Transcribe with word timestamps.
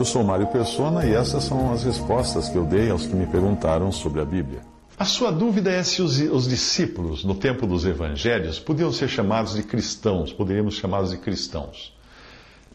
Eu 0.00 0.04
sou 0.06 0.24
Mário 0.24 0.46
Persona 0.46 1.04
e 1.04 1.12
essas 1.12 1.44
são 1.44 1.74
as 1.74 1.84
respostas 1.84 2.48
que 2.48 2.56
eu 2.56 2.64
dei 2.64 2.88
aos 2.88 3.06
que 3.06 3.14
me 3.14 3.26
perguntaram 3.26 3.92
sobre 3.92 4.22
a 4.22 4.24
Bíblia. 4.24 4.60
A 4.98 5.04
sua 5.04 5.30
dúvida 5.30 5.70
é 5.70 5.82
se 5.82 6.00
os, 6.00 6.18
os 6.18 6.48
discípulos, 6.48 7.22
no 7.22 7.34
tempo 7.34 7.66
dos 7.66 7.84
evangelhos, 7.84 8.58
podiam 8.58 8.90
ser 8.90 9.08
chamados 9.08 9.56
de 9.56 9.62
cristãos, 9.62 10.32
poderíamos 10.32 10.76
chamá-los 10.76 11.10
de 11.10 11.18
cristãos. 11.18 11.94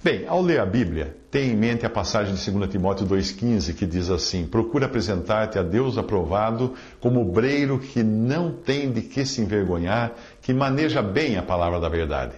Bem, 0.03 0.27
ao 0.27 0.39
ler 0.39 0.59
a 0.59 0.67
Bíblia, 0.67 1.17
tenha 1.31 1.51
em 1.51 1.55
mente 1.55 1.83
a 1.83 1.89
passagem 1.89 2.35
de 2.35 2.51
2 2.51 2.69
Timóteo 2.69 3.07
2,15 3.07 3.73
que 3.73 3.87
diz 3.87 4.11
assim: 4.11 4.45
Procura 4.45 4.85
apresentar-te 4.85 5.57
a 5.57 5.63
Deus 5.63 5.97
aprovado 5.97 6.75
como 6.99 7.21
obreiro 7.21 7.79
que 7.79 8.03
não 8.03 8.51
tem 8.51 8.91
de 8.91 9.01
que 9.01 9.25
se 9.25 9.41
envergonhar, 9.41 10.13
que 10.43 10.53
maneja 10.53 11.01
bem 11.01 11.37
a 11.37 11.41
palavra 11.41 11.79
da 11.79 11.89
verdade. 11.89 12.35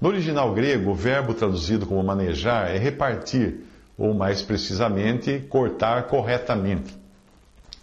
No 0.00 0.08
original 0.08 0.52
grego, 0.52 0.90
o 0.90 0.94
verbo 0.96 1.32
traduzido 1.32 1.86
como 1.86 2.02
manejar 2.02 2.74
é 2.74 2.76
repartir, 2.76 3.60
ou 3.96 4.12
mais 4.14 4.42
precisamente, 4.42 5.40
cortar 5.48 6.06
corretamente. 6.06 6.94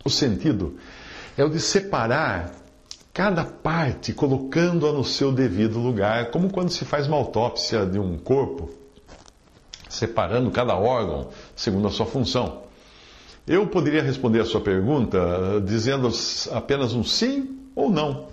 O 0.06 0.10
sentido 0.10 0.78
é 1.38 1.44
o 1.44 1.50
de 1.50 1.60
separar 1.60 2.52
cada 3.14 3.44
parte, 3.44 4.12
colocando-a 4.14 4.92
no 4.92 5.04
seu 5.04 5.32
devido 5.32 5.80
lugar, 5.80 6.32
como 6.32 6.52
quando 6.52 6.70
se 6.70 6.84
faz 6.84 7.08
uma 7.08 7.18
autópsia 7.18 7.86
de 7.86 8.00
um 8.00 8.18
corpo 8.18 8.70
separando 9.88 10.50
cada 10.50 10.76
órgão 10.76 11.30
segundo 11.56 11.88
a 11.88 11.92
sua 11.92 12.08
função. 12.08 12.64
Eu 13.46 13.68
poderia 13.68 14.02
responder 14.02 14.40
a 14.40 14.46
sua 14.46 14.62
pergunta 14.62 15.62
dizendo 15.66 16.10
apenas 16.52 16.94
um 16.94 17.04
sim 17.04 17.60
ou 17.76 17.92
não. 17.92 18.28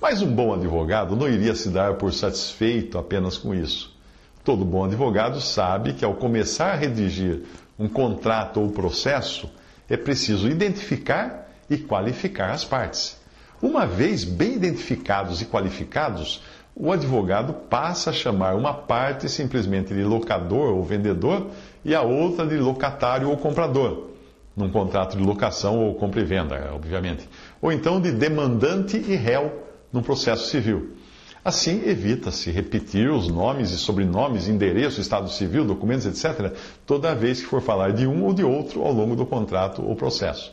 Mas 0.00 0.20
um 0.20 0.34
bom 0.34 0.52
advogado 0.52 1.14
não 1.16 1.28
iria 1.28 1.54
se 1.54 1.68
dar 1.70 1.94
por 1.94 2.12
satisfeito 2.12 2.98
apenas 2.98 3.38
com 3.38 3.54
isso. 3.54 3.94
Todo 4.42 4.64
bom 4.64 4.84
advogado 4.84 5.40
sabe 5.40 5.92
que 5.92 6.04
ao 6.04 6.14
começar 6.14 6.72
a 6.72 6.76
redigir 6.76 7.42
um 7.78 7.88
contrato 7.88 8.60
ou 8.60 8.70
processo, 8.70 9.50
é 9.88 9.96
preciso 9.96 10.48
identificar 10.48 11.50
e 11.68 11.76
qualificar 11.76 12.50
as 12.50 12.64
partes. 12.64 13.18
Uma 13.60 13.86
vez 13.86 14.24
bem 14.24 14.54
identificados 14.54 15.42
e 15.42 15.46
qualificados, 15.46 16.42
o 16.74 16.90
advogado 16.90 17.52
passa 17.52 18.10
a 18.10 18.12
chamar 18.12 18.54
uma 18.54 18.72
parte 18.72 19.28
simplesmente 19.28 19.92
de 19.92 20.02
locador 20.02 20.74
ou 20.74 20.82
vendedor 20.82 21.48
e 21.84 21.94
a 21.94 22.00
outra 22.00 22.46
de 22.46 22.56
locatário 22.56 23.28
ou 23.28 23.36
comprador, 23.36 24.10
num 24.56 24.70
contrato 24.70 25.16
de 25.16 25.22
locação 25.22 25.78
ou 25.78 25.94
compra 25.94 26.20
e 26.20 26.24
venda, 26.24 26.70
obviamente. 26.72 27.28
Ou 27.60 27.70
então 27.70 28.00
de 28.00 28.12
demandante 28.12 28.96
e 28.96 29.14
réu 29.14 29.66
num 29.92 30.02
processo 30.02 30.48
civil. 30.48 30.96
Assim, 31.42 31.82
evita-se 31.88 32.50
repetir 32.50 33.10
os 33.10 33.28
nomes 33.28 33.70
e 33.70 33.78
sobrenomes, 33.78 34.46
endereço, 34.46 35.00
estado 35.00 35.30
civil, 35.30 35.64
documentos, 35.64 36.04
etc., 36.04 36.54
toda 36.84 37.14
vez 37.14 37.40
que 37.40 37.46
for 37.46 37.62
falar 37.62 37.92
de 37.92 38.06
um 38.06 38.24
ou 38.24 38.34
de 38.34 38.44
outro 38.44 38.82
ao 38.82 38.92
longo 38.92 39.16
do 39.16 39.24
contrato 39.24 39.82
ou 39.82 39.96
processo. 39.96 40.52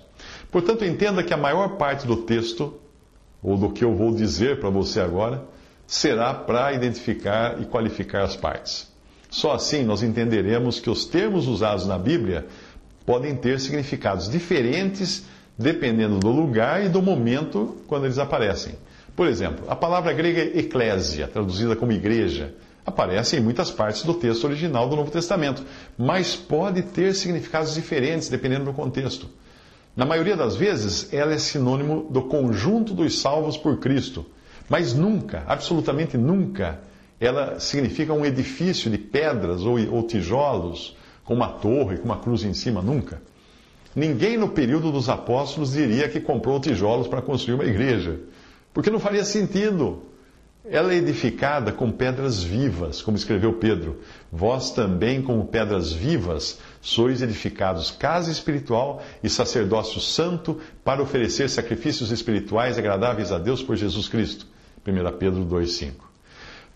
Portanto, 0.50 0.86
entenda 0.86 1.24
que 1.24 1.34
a 1.34 1.38
maior 1.38 1.76
parte 1.78 2.08
do 2.08 2.18
texto, 2.18 2.74
ou 3.44 3.58
do 3.58 3.70
que 3.70 3.84
eu 3.84 3.94
vou 3.96 4.16
dizer 4.16 4.62
para 4.62 4.70
você 4.70 5.02
agora, 5.02 5.44
será 5.86 6.34
para 6.34 6.72
identificar 6.72 7.62
e 7.62 7.66
qualificar 7.66 8.24
as 8.24 8.38
partes. 8.38 8.88
Só 9.30 9.52
assim 9.52 9.84
nós 9.84 10.02
entenderemos 10.02 10.80
que 10.80 10.90
os 10.90 11.06
termos 11.06 11.48
usados 11.48 11.86
na 11.86 11.98
Bíblia 11.98 12.48
podem 13.06 13.36
ter 13.36 13.60
significados 13.60 14.30
diferentes 14.30 15.26
dependendo 15.58 16.20
do 16.20 16.30
lugar 16.30 16.86
e 16.86 16.90
do 16.90 17.02
momento 17.02 17.78
quando 17.88 18.06
eles 18.06 18.20
aparecem. 18.20 18.76
Por 19.18 19.28
exemplo, 19.28 19.66
a 19.68 19.76
palavra 19.76 20.14
grega 20.14 20.58
eclésia, 20.58 21.28
traduzida 21.28 21.76
como 21.76 21.92
igreja, 21.92 22.56
aparece 22.86 23.36
em 23.36 23.42
muitas 23.42 23.70
partes 23.70 24.04
do 24.04 24.14
texto 24.14 24.46
original 24.46 24.88
do 24.88 24.96
Novo 24.96 25.12
Testamento, 25.12 25.62
mas 25.98 26.38
pode 26.38 26.84
ter 26.84 27.14
significados 27.14 27.74
diferentes 27.74 28.30
dependendo 28.30 28.64
do 28.64 28.74
contexto. 28.74 29.28
Na 29.94 30.06
maioria 30.06 30.38
das 30.38 30.56
vezes, 30.56 31.12
ela 31.12 31.34
é 31.34 31.38
sinônimo 31.38 32.08
do 32.10 32.22
conjunto 32.22 32.94
dos 32.94 33.20
salvos 33.20 33.58
por 33.58 33.80
Cristo 33.80 34.26
mas 34.70 34.94
nunca, 34.94 35.44
absolutamente 35.48 36.18
nunca, 36.18 36.80
ela 37.20 37.60
significa 37.60 38.14
um 38.14 38.26
edifício 38.26 38.92
de 38.92 38.98
pedras 38.98 39.62
ou, 39.62 39.78
ou 39.92 40.04
tijolos, 40.04 40.96
com 41.24 41.34
uma 41.34 41.48
torre, 41.48 41.98
com 41.98 42.06
uma 42.06 42.20
cruz 42.20 42.44
em 42.44 42.54
cima, 42.54 42.82
nunca. 42.82 43.22
Ninguém 43.96 44.38
no 44.38 44.50
período 44.50 44.92
dos 44.92 45.10
apóstolos 45.10 45.72
diria 45.72 46.08
que 46.08 46.20
comprou 46.20 46.60
tijolos 46.60 47.08
para 47.08 47.22
construir 47.22 47.56
uma 47.56 47.66
igreja, 47.66 48.20
porque 48.78 48.92
não 48.92 49.00
faria 49.00 49.26
sentido. 49.26 50.04
Ela 50.64 50.94
é 50.94 50.98
edificada 50.98 51.72
com 51.72 51.92
pedras 51.92 52.44
vivas, 52.44 53.02
como 53.02 53.18
escreveu 53.18 53.54
Pedro. 53.54 54.02
Vós 54.32 54.70
também, 54.70 55.20
como 55.20 55.48
pedras 55.48 55.92
vivas, 55.92 56.60
sois 56.80 57.24
edificados 57.24 57.90
casa 57.90 58.30
espiritual 58.30 59.02
e 59.24 59.30
sacerdócio 59.32 60.00
santo 60.00 60.62
para 60.84 61.02
oferecer 61.02 61.50
sacrifícios 61.50 62.12
espirituais 62.12 62.78
agradáveis 62.78 63.32
a 63.32 63.40
Deus 63.40 63.64
por 63.64 63.76
Jesus 63.76 64.08
Cristo. 64.08 64.46
1 64.86 65.18
Pedro 65.18 65.44
2,5. 65.44 65.94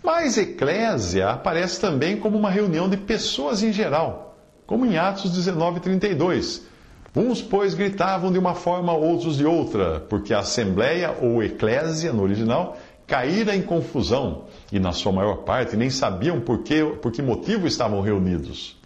Mas 0.04 0.40
eclésia 0.40 1.30
aparece 1.30 1.80
também 1.80 2.18
como 2.18 2.36
uma 2.36 2.50
reunião 2.50 2.90
de 2.90 2.98
pessoas 2.98 3.62
em 3.62 3.72
geral, 3.72 4.44
como 4.66 4.88
em 4.88 4.98
Atos 4.98 5.38
19,32. 5.38 6.71
Uns, 7.16 7.42
pois, 7.42 7.74
gritavam 7.74 8.32
de 8.32 8.40
uma 8.40 8.56
forma, 8.56 8.94
outros 8.94 9.38
de 9.38 9.46
outra, 9.46 10.00
porque 10.00 10.34
a 10.34 10.40
assembleia 10.40 11.18
ou 11.22 11.44
eclésia, 11.44 12.14
no 12.14 12.24
original, 12.24 12.78
caíra 13.06 13.54
em 13.54 13.62
confusão, 13.62 14.46
e 14.72 14.80
na 14.80 14.94
sua 14.94 15.12
maior 15.12 15.38
parte 15.44 15.76
nem 15.76 15.90
sabiam 15.90 16.40
por 16.40 16.64
que, 16.64 16.84
por 17.02 17.12
que 17.12 17.22
motivo 17.22 17.68
estavam 17.68 18.00
reunidos. 18.00 18.78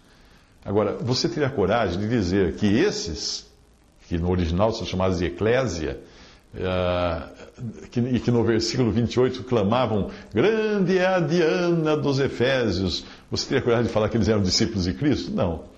Agora, 0.64 0.98
você 1.00 1.30
teria 1.30 1.48
coragem 1.48 2.00
de 2.00 2.10
dizer 2.10 2.56
que 2.56 2.66
esses, 2.66 3.46
que 4.08 4.18
no 4.18 4.32
original 4.32 4.72
são 4.72 4.88
chamados 4.88 5.20
de 5.20 5.26
eclésia, 5.26 6.00
uh, 6.56 7.88
que, 7.92 8.00
e 8.00 8.20
que 8.20 8.32
no 8.32 8.44
versículo 8.44 8.92
28 8.92 9.44
clamavam: 9.44 10.10
Grande 10.34 10.98
é 10.98 11.06
a 11.06 11.20
Diana 11.20 11.96
dos 11.96 12.18
Efésios. 12.18 13.06
Você 13.30 13.48
teria 13.50 13.62
coragem 13.62 13.86
de 13.86 13.94
falar 13.94 14.10
que 14.10 14.18
eles 14.18 14.28
eram 14.28 14.42
discípulos 14.42 14.86
de 14.86 14.94
Cristo? 14.96 15.32
Não. 15.32 15.75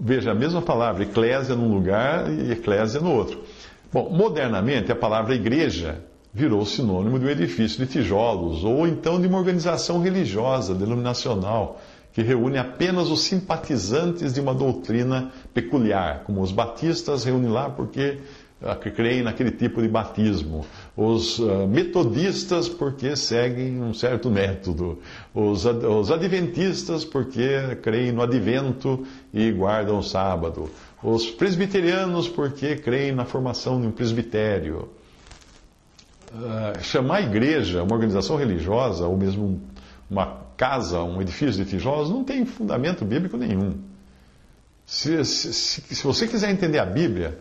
Veja, 0.00 0.32
a 0.32 0.34
mesma 0.34 0.60
palavra, 0.60 1.02
eclésia 1.02 1.54
num 1.54 1.72
lugar 1.72 2.30
e 2.30 2.52
eclésia 2.52 3.00
no 3.00 3.10
outro. 3.10 3.42
Bom, 3.92 4.10
modernamente 4.10 4.92
a 4.92 4.96
palavra 4.96 5.34
igreja 5.34 5.98
virou 6.32 6.66
sinônimo 6.66 7.18
de 7.18 7.24
um 7.24 7.30
edifício 7.30 7.84
de 7.84 7.90
tijolos 7.90 8.62
ou 8.62 8.86
então 8.86 9.18
de 9.20 9.26
uma 9.26 9.38
organização 9.38 10.00
religiosa, 10.00 10.74
denominacional, 10.74 11.80
que 12.12 12.20
reúne 12.20 12.58
apenas 12.58 13.08
os 13.08 13.22
simpatizantes 13.22 14.34
de 14.34 14.40
uma 14.40 14.54
doutrina 14.54 15.32
peculiar, 15.54 16.24
como 16.24 16.42
os 16.42 16.52
batistas 16.52 17.24
reúnem 17.24 17.50
lá 17.50 17.70
porque 17.70 18.18
que 18.82 18.90
creem 18.90 19.22
naquele 19.22 19.50
tipo 19.50 19.82
de 19.82 19.88
batismo, 19.88 20.64
os 20.96 21.38
uh, 21.38 21.66
metodistas 21.68 22.68
porque 22.68 23.14
seguem 23.14 23.82
um 23.82 23.92
certo 23.92 24.30
método, 24.30 24.98
os, 25.34 25.66
os 25.66 26.10
adventistas 26.10 27.04
porque 27.04 27.76
creem 27.82 28.12
no 28.12 28.22
advento 28.22 29.06
e 29.32 29.52
guardam 29.52 29.98
o 29.98 30.02
sábado, 30.02 30.70
os 31.02 31.30
presbiterianos 31.30 32.28
porque 32.28 32.76
creem 32.76 33.12
na 33.12 33.26
formação 33.26 33.78
de 33.80 33.86
um 33.86 33.92
presbitério. 33.92 34.88
Uh, 36.32 36.82
chamar 36.82 37.16
a 37.16 37.22
igreja, 37.22 37.82
uma 37.82 37.94
organização 37.94 38.36
religiosa, 38.36 39.06
ou 39.06 39.16
mesmo 39.16 39.60
uma 40.10 40.46
casa, 40.56 41.02
um 41.02 41.20
edifício 41.20 41.62
de 41.62 41.70
tijolos, 41.70 42.08
não 42.08 42.24
tem 42.24 42.46
fundamento 42.46 43.04
bíblico 43.04 43.36
nenhum. 43.36 43.74
Se, 44.86 45.24
se, 45.24 45.82
se 45.82 46.02
você 46.02 46.26
quiser 46.26 46.50
entender 46.50 46.78
a 46.78 46.86
Bíblia, 46.86 47.38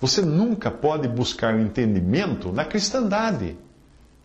você 0.00 0.20
nunca 0.20 0.70
pode 0.70 1.08
buscar 1.08 1.54
o 1.54 1.58
um 1.58 1.62
entendimento 1.62 2.52
na 2.52 2.64
cristandade, 2.64 3.56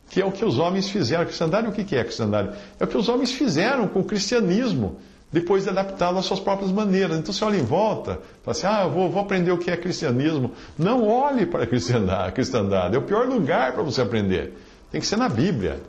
que 0.09 0.21
é 0.21 0.25
o 0.25 0.31
que 0.31 0.43
os 0.43 0.59
homens 0.59 0.89
fizeram. 0.89 1.23
A 1.23 1.25
cristandade, 1.25 1.67
o 1.67 1.71
que 1.71 1.95
é 1.95 2.01
a 2.01 2.03
cristandade? 2.03 2.57
É 2.79 2.83
o 2.83 2.87
que 2.87 2.97
os 2.97 3.07
homens 3.07 3.31
fizeram 3.31 3.87
com 3.87 4.01
o 4.01 4.03
cristianismo, 4.03 4.97
depois 5.31 5.63
de 5.63 5.69
adaptá-lo 5.69 6.19
às 6.19 6.25
suas 6.25 6.41
próprias 6.41 6.71
maneiras. 6.71 7.17
Então 7.17 7.33
você 7.33 7.45
olha 7.45 7.57
em 7.57 7.63
volta, 7.63 8.19
fala 8.43 8.57
assim: 8.57 8.67
ah, 8.67 8.83
eu 8.83 8.91
vou, 8.91 9.09
vou 9.09 9.21
aprender 9.21 9.51
o 9.51 9.57
que 9.57 9.71
é 9.71 9.77
cristianismo. 9.77 10.51
Não 10.77 11.07
olhe 11.07 11.45
para 11.45 11.63
a 11.63 11.67
cristandade, 11.67 12.29
a 12.29 12.31
cristandade. 12.31 12.95
É 12.95 12.99
o 12.99 13.03
pior 13.03 13.25
lugar 13.25 13.71
para 13.71 13.81
você 13.81 14.01
aprender. 14.01 14.53
Tem 14.91 14.99
que 14.99 15.07
ser 15.07 15.17
na 15.17 15.29
Bíblia. 15.29 15.81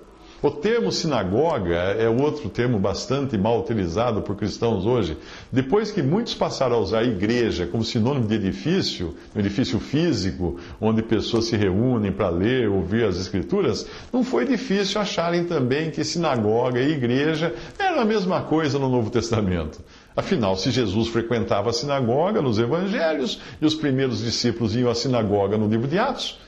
O 0.42 0.50
termo 0.50 0.90
sinagoga 0.90 1.76
é 1.76 2.08
outro 2.08 2.48
termo 2.48 2.76
bastante 2.76 3.38
mal 3.38 3.60
utilizado 3.60 4.22
por 4.22 4.34
cristãos 4.34 4.84
hoje. 4.84 5.16
Depois 5.52 5.92
que 5.92 6.02
muitos 6.02 6.34
passaram 6.34 6.74
a 6.74 6.80
usar 6.80 7.04
igreja 7.04 7.64
como 7.64 7.84
sinônimo 7.84 8.26
de 8.26 8.34
edifício, 8.34 9.14
um 9.36 9.38
edifício 9.38 9.78
físico, 9.78 10.58
onde 10.80 11.00
pessoas 11.00 11.44
se 11.44 11.56
reúnem 11.56 12.10
para 12.10 12.28
ler, 12.28 12.68
ouvir 12.68 13.04
as 13.04 13.18
escrituras, 13.18 13.86
não 14.12 14.24
foi 14.24 14.44
difícil 14.44 15.00
acharem 15.00 15.44
também 15.44 15.92
que 15.92 16.02
sinagoga 16.02 16.80
e 16.80 16.90
igreja 16.90 17.54
eram 17.78 18.00
a 18.00 18.04
mesma 18.04 18.42
coisa 18.42 18.80
no 18.80 18.88
Novo 18.88 19.10
Testamento. 19.10 19.80
Afinal, 20.16 20.56
se 20.56 20.72
Jesus 20.72 21.06
frequentava 21.06 21.70
a 21.70 21.72
sinagoga 21.72 22.42
nos 22.42 22.58
evangelhos 22.58 23.40
e 23.60 23.64
os 23.64 23.76
primeiros 23.76 24.18
discípulos 24.18 24.74
iam 24.74 24.90
à 24.90 24.94
sinagoga 24.96 25.56
no 25.56 25.68
livro 25.68 25.86
de 25.86 26.00
Atos, 26.00 26.40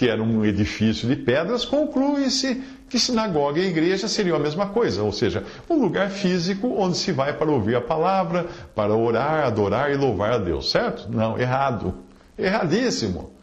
que 0.00 0.08
era 0.08 0.22
um 0.22 0.42
edifício 0.46 1.06
de 1.06 1.14
pedras, 1.14 1.66
conclui-se 1.66 2.62
que 2.88 2.98
sinagoga 2.98 3.60
e 3.60 3.66
igreja 3.66 4.08
seriam 4.08 4.34
a 4.34 4.40
mesma 4.40 4.68
coisa, 4.68 5.02
ou 5.02 5.12
seja, 5.12 5.44
um 5.68 5.74
lugar 5.74 6.08
físico 6.08 6.74
onde 6.74 6.96
se 6.96 7.12
vai 7.12 7.36
para 7.36 7.50
ouvir 7.50 7.76
a 7.76 7.82
palavra, 7.82 8.46
para 8.74 8.94
orar, 8.94 9.44
adorar 9.44 9.92
e 9.92 9.96
louvar 9.98 10.32
a 10.32 10.38
Deus, 10.38 10.70
certo? 10.70 11.06
Não, 11.12 11.38
errado. 11.38 11.96
Erradíssimo. 12.38 13.34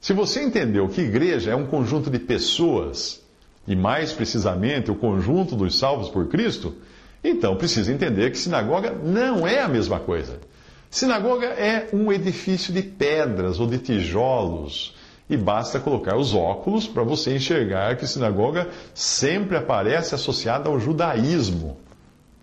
Se 0.00 0.14
você 0.14 0.42
entendeu 0.42 0.88
que 0.88 1.02
igreja 1.02 1.50
é 1.50 1.54
um 1.54 1.66
conjunto 1.66 2.08
de 2.08 2.18
pessoas, 2.18 3.20
e 3.68 3.76
mais 3.76 4.10
precisamente 4.10 4.90
o 4.90 4.94
conjunto 4.94 5.54
dos 5.54 5.78
salvos 5.78 6.08
por 6.08 6.28
Cristo, 6.28 6.76
então 7.22 7.56
precisa 7.56 7.92
entender 7.92 8.30
que 8.30 8.38
sinagoga 8.38 8.90
não 8.90 9.46
é 9.46 9.60
a 9.60 9.68
mesma 9.68 10.00
coisa. 10.00 10.40
Sinagoga 10.88 11.48
é 11.48 11.90
um 11.92 12.10
edifício 12.10 12.72
de 12.72 12.80
pedras 12.80 13.60
ou 13.60 13.66
de 13.66 13.76
tijolos 13.76 14.98
e 15.30 15.36
basta 15.36 15.78
colocar 15.78 16.16
os 16.16 16.34
óculos 16.34 16.88
para 16.88 17.04
você 17.04 17.36
enxergar 17.36 17.96
que 17.96 18.04
sinagoga 18.04 18.68
sempre 18.92 19.56
aparece 19.56 20.12
associada 20.12 20.68
ao 20.68 20.80
judaísmo 20.80 21.78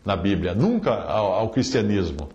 na 0.05 0.15
Bíblia, 0.15 0.55
nunca 0.55 0.93
ao, 0.93 1.33
ao 1.33 1.49
cristianismo. 1.49 2.29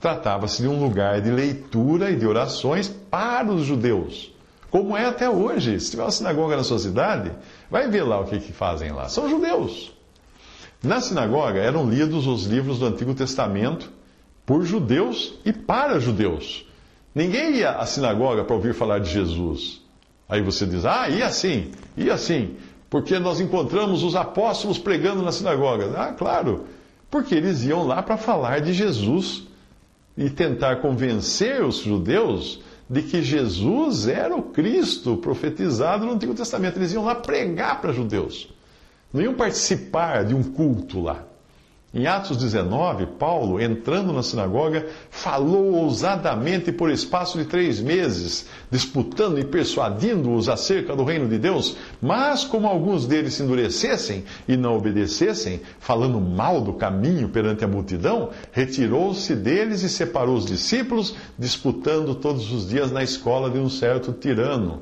Tratava-se 0.00 0.62
de 0.62 0.66
um 0.66 0.82
lugar 0.82 1.20
de 1.20 1.30
leitura 1.30 2.10
e 2.10 2.16
de 2.16 2.26
orações 2.26 2.88
para 2.88 3.52
os 3.52 3.66
judeus, 3.66 4.34
como 4.70 4.96
é 4.96 5.04
até 5.04 5.28
hoje. 5.28 5.78
Se 5.78 5.90
tiver 5.90 6.04
uma 6.04 6.10
sinagoga 6.10 6.56
na 6.56 6.64
sua 6.64 6.78
cidade, 6.78 7.30
vai 7.70 7.86
ver 7.88 8.02
lá 8.02 8.18
o 8.18 8.24
que, 8.24 8.40
que 8.40 8.52
fazem 8.52 8.92
lá. 8.92 9.10
São 9.10 9.28
judeus. 9.28 9.92
Na 10.82 11.02
sinagoga 11.02 11.60
eram 11.60 11.88
lidos 11.88 12.26
os 12.26 12.46
livros 12.46 12.78
do 12.78 12.86
Antigo 12.86 13.14
Testamento 13.14 13.92
por 14.46 14.64
judeus 14.64 15.34
e 15.44 15.52
para 15.52 16.00
judeus. 16.00 16.66
Ninguém 17.14 17.56
ia 17.56 17.72
à 17.72 17.84
sinagoga 17.84 18.42
para 18.42 18.56
ouvir 18.56 18.72
falar 18.72 18.98
de 18.98 19.10
Jesus. 19.10 19.81
Aí 20.32 20.40
você 20.40 20.64
diz, 20.64 20.86
ah, 20.86 21.10
e 21.10 21.22
assim, 21.22 21.72
e 21.94 22.10
assim, 22.10 22.56
porque 22.88 23.18
nós 23.18 23.38
encontramos 23.38 24.02
os 24.02 24.16
apóstolos 24.16 24.78
pregando 24.78 25.20
na 25.22 25.30
sinagoga. 25.30 25.92
Ah, 25.94 26.14
claro, 26.14 26.64
porque 27.10 27.34
eles 27.34 27.62
iam 27.64 27.86
lá 27.86 28.02
para 28.02 28.16
falar 28.16 28.62
de 28.62 28.72
Jesus 28.72 29.42
e 30.16 30.30
tentar 30.30 30.76
convencer 30.76 31.62
os 31.62 31.76
judeus 31.76 32.62
de 32.88 33.02
que 33.02 33.22
Jesus 33.22 34.08
era 34.08 34.34
o 34.34 34.44
Cristo 34.44 35.18
profetizado 35.18 36.06
no 36.06 36.12
Antigo 36.12 36.32
Testamento. 36.32 36.78
Eles 36.78 36.94
iam 36.94 37.04
lá 37.04 37.14
pregar 37.14 37.82
para 37.82 37.92
judeus, 37.92 38.48
não 39.12 39.20
iam 39.20 39.34
participar 39.34 40.24
de 40.24 40.34
um 40.34 40.42
culto 40.42 41.02
lá. 41.02 41.26
Em 41.94 42.06
Atos 42.06 42.38
19, 42.38 43.04
Paulo, 43.18 43.60
entrando 43.60 44.14
na 44.14 44.22
sinagoga, 44.22 44.86
falou 45.10 45.74
ousadamente 45.74 46.72
por 46.72 46.90
espaço 46.90 47.36
de 47.36 47.44
três 47.44 47.80
meses, 47.80 48.46
disputando 48.70 49.38
e 49.38 49.44
persuadindo-os 49.44 50.48
acerca 50.48 50.96
do 50.96 51.04
reino 51.04 51.28
de 51.28 51.36
Deus. 51.36 51.76
Mas, 52.00 52.44
como 52.44 52.66
alguns 52.66 53.06
deles 53.06 53.34
se 53.34 53.42
endurecessem 53.42 54.24
e 54.48 54.56
não 54.56 54.74
obedecessem, 54.74 55.60
falando 55.78 56.18
mal 56.18 56.62
do 56.62 56.72
caminho 56.72 57.28
perante 57.28 57.62
a 57.62 57.68
multidão, 57.68 58.30
retirou-se 58.52 59.34
deles 59.36 59.82
e 59.82 59.88
separou 59.90 60.36
os 60.36 60.46
discípulos, 60.46 61.14
disputando 61.38 62.14
todos 62.14 62.50
os 62.52 62.70
dias 62.70 62.90
na 62.90 63.02
escola 63.02 63.50
de 63.50 63.58
um 63.58 63.68
certo 63.68 64.12
tirano. 64.12 64.80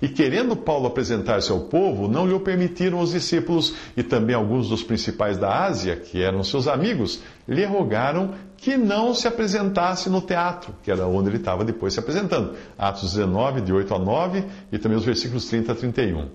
E 0.00 0.08
querendo 0.08 0.54
Paulo 0.54 0.86
apresentar-se 0.86 1.50
ao 1.50 1.60
povo, 1.60 2.06
não 2.06 2.26
lhe 2.26 2.38
permitiram 2.38 3.00
os 3.00 3.12
discípulos, 3.12 3.74
e 3.96 4.02
também 4.02 4.34
alguns 4.34 4.68
dos 4.68 4.82
principais 4.82 5.36
da 5.36 5.64
Ásia, 5.64 5.96
que 5.96 6.22
eram 6.22 6.44
seus 6.44 6.68
amigos, 6.68 7.20
lhe 7.48 7.64
rogaram 7.64 8.34
que 8.56 8.76
não 8.76 9.14
se 9.14 9.26
apresentasse 9.26 10.08
no 10.08 10.20
teatro, 10.20 10.74
que 10.82 10.90
era 10.90 11.06
onde 11.06 11.28
ele 11.30 11.38
estava 11.38 11.64
depois 11.64 11.94
se 11.94 12.00
apresentando. 12.00 12.54
Atos 12.76 13.12
19, 13.12 13.60
de 13.60 13.72
8 13.72 13.94
a 13.94 13.98
9, 13.98 14.44
e 14.70 14.78
também 14.78 14.98
os 14.98 15.04
versículos 15.04 15.46
30 15.46 15.72
a 15.72 15.74
31. 15.74 16.28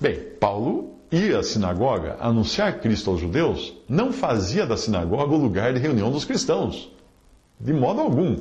Bem, 0.00 0.18
Paulo 0.40 0.94
ia 1.10 1.38
à 1.38 1.42
sinagoga 1.42 2.16
anunciar 2.20 2.80
Cristo 2.80 3.10
aos 3.10 3.20
judeus, 3.20 3.74
não 3.88 4.12
fazia 4.12 4.66
da 4.66 4.76
sinagoga 4.76 5.34
o 5.34 5.38
lugar 5.38 5.72
de 5.72 5.78
reunião 5.78 6.10
dos 6.10 6.24
cristãos, 6.24 6.90
de 7.60 7.72
modo 7.72 8.00
algum. 8.00 8.36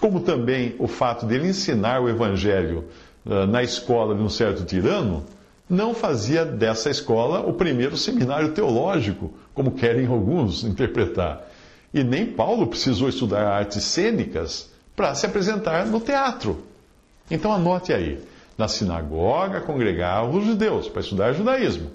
Como 0.00 0.20
também 0.20 0.74
o 0.78 0.86
fato 0.86 1.24
dele 1.24 1.48
ensinar 1.48 2.00
o 2.00 2.08
evangelho 2.08 2.84
na 3.48 3.62
escola 3.62 4.14
de 4.14 4.22
um 4.22 4.28
certo 4.28 4.64
tirano, 4.64 5.24
não 5.68 5.92
fazia 5.92 6.44
dessa 6.44 6.88
escola 6.88 7.40
o 7.40 7.52
primeiro 7.52 7.96
seminário 7.96 8.52
teológico, 8.52 9.34
como 9.52 9.72
querem 9.72 10.06
alguns 10.06 10.62
interpretar. 10.62 11.44
E 11.92 12.04
nem 12.04 12.26
Paulo 12.26 12.68
precisou 12.68 13.08
estudar 13.08 13.48
artes 13.48 13.82
cênicas 13.82 14.70
para 14.94 15.14
se 15.14 15.26
apresentar 15.26 15.86
no 15.86 15.98
teatro. 15.98 16.62
Então 17.28 17.52
anote 17.52 17.92
aí: 17.92 18.20
na 18.56 18.68
sinagoga 18.68 19.60
congregavam 19.60 20.38
os 20.38 20.44
judeus 20.44 20.88
para 20.88 21.00
estudar 21.00 21.32
judaísmo. 21.32 21.90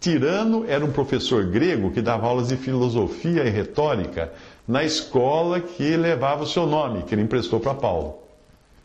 Tirano 0.00 0.64
era 0.66 0.84
um 0.84 0.90
professor 0.90 1.44
grego 1.44 1.92
que 1.92 2.02
dava 2.02 2.26
aulas 2.26 2.48
de 2.48 2.56
filosofia 2.56 3.44
e 3.44 3.50
retórica 3.50 4.32
na 4.66 4.82
escola 4.82 5.60
que 5.60 5.96
levava 5.96 6.42
o 6.42 6.46
seu 6.46 6.66
nome, 6.66 7.04
que 7.04 7.14
ele 7.14 7.22
emprestou 7.22 7.60
para 7.60 7.72
Paulo. 7.72 8.21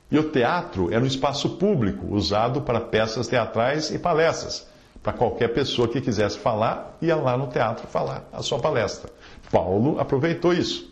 E 0.09 0.17
o 0.17 0.29
teatro 0.29 0.91
era 0.91 1.03
um 1.03 1.07
espaço 1.07 1.49
público 1.57 2.07
usado 2.15 2.61
para 2.61 2.79
peças 2.79 3.27
teatrais 3.27 3.91
e 3.91 3.99
palestras. 3.99 4.65
Para 5.03 5.13
qualquer 5.13 5.49
pessoa 5.49 5.87
que 5.87 6.01
quisesse 6.01 6.37
falar, 6.37 6.97
ia 7.01 7.15
lá 7.15 7.37
no 7.37 7.47
teatro 7.47 7.87
falar 7.87 8.27
a 8.31 8.41
sua 8.41 8.59
palestra. 8.59 9.09
Paulo 9.51 9.99
aproveitou 9.99 10.53
isso. 10.53 10.89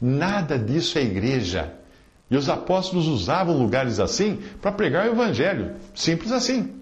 Nada 0.00 0.58
disso 0.58 0.98
é 0.98 1.02
igreja. 1.02 1.72
E 2.28 2.36
os 2.36 2.48
apóstolos 2.48 3.06
usavam 3.06 3.56
lugares 3.56 4.00
assim 4.00 4.40
para 4.60 4.72
pregar 4.72 5.06
o 5.06 5.12
evangelho. 5.12 5.76
Simples 5.94 6.32
assim. 6.32 6.74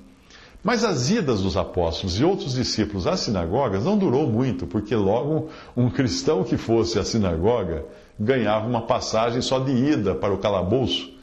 Mas 0.62 0.82
as 0.82 1.10
idas 1.10 1.42
dos 1.42 1.58
apóstolos 1.58 2.18
e 2.18 2.24
outros 2.24 2.54
discípulos 2.54 3.06
às 3.06 3.20
sinagogas 3.20 3.84
não 3.84 3.98
durou 3.98 4.26
muito, 4.26 4.66
porque 4.66 4.96
logo 4.96 5.50
um 5.76 5.90
cristão 5.90 6.42
que 6.42 6.56
fosse 6.56 6.98
à 6.98 7.04
sinagoga 7.04 7.84
ganhava 8.18 8.66
uma 8.66 8.80
passagem 8.80 9.42
só 9.42 9.58
de 9.58 9.72
ida 9.72 10.14
para 10.14 10.32
o 10.32 10.38
calabouço 10.38 11.13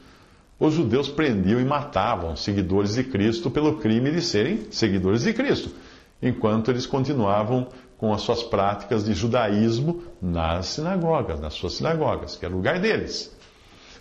os 0.62 0.74
judeus 0.74 1.08
prendiam 1.08 1.60
e 1.60 1.64
matavam 1.64 2.36
seguidores 2.36 2.94
de 2.94 3.02
Cristo 3.02 3.50
pelo 3.50 3.78
crime 3.78 4.12
de 4.12 4.22
serem 4.22 4.68
seguidores 4.70 5.22
de 5.22 5.32
Cristo, 5.32 5.70
enquanto 6.22 6.70
eles 6.70 6.86
continuavam 6.86 7.66
com 7.98 8.14
as 8.14 8.22
suas 8.22 8.44
práticas 8.44 9.04
de 9.04 9.12
judaísmo 9.12 10.04
nas 10.22 10.66
sinagogas, 10.66 11.40
nas 11.40 11.54
suas 11.54 11.72
sinagogas, 11.72 12.36
que 12.36 12.44
era 12.44 12.54
o 12.54 12.58
lugar 12.58 12.78
deles. 12.78 13.36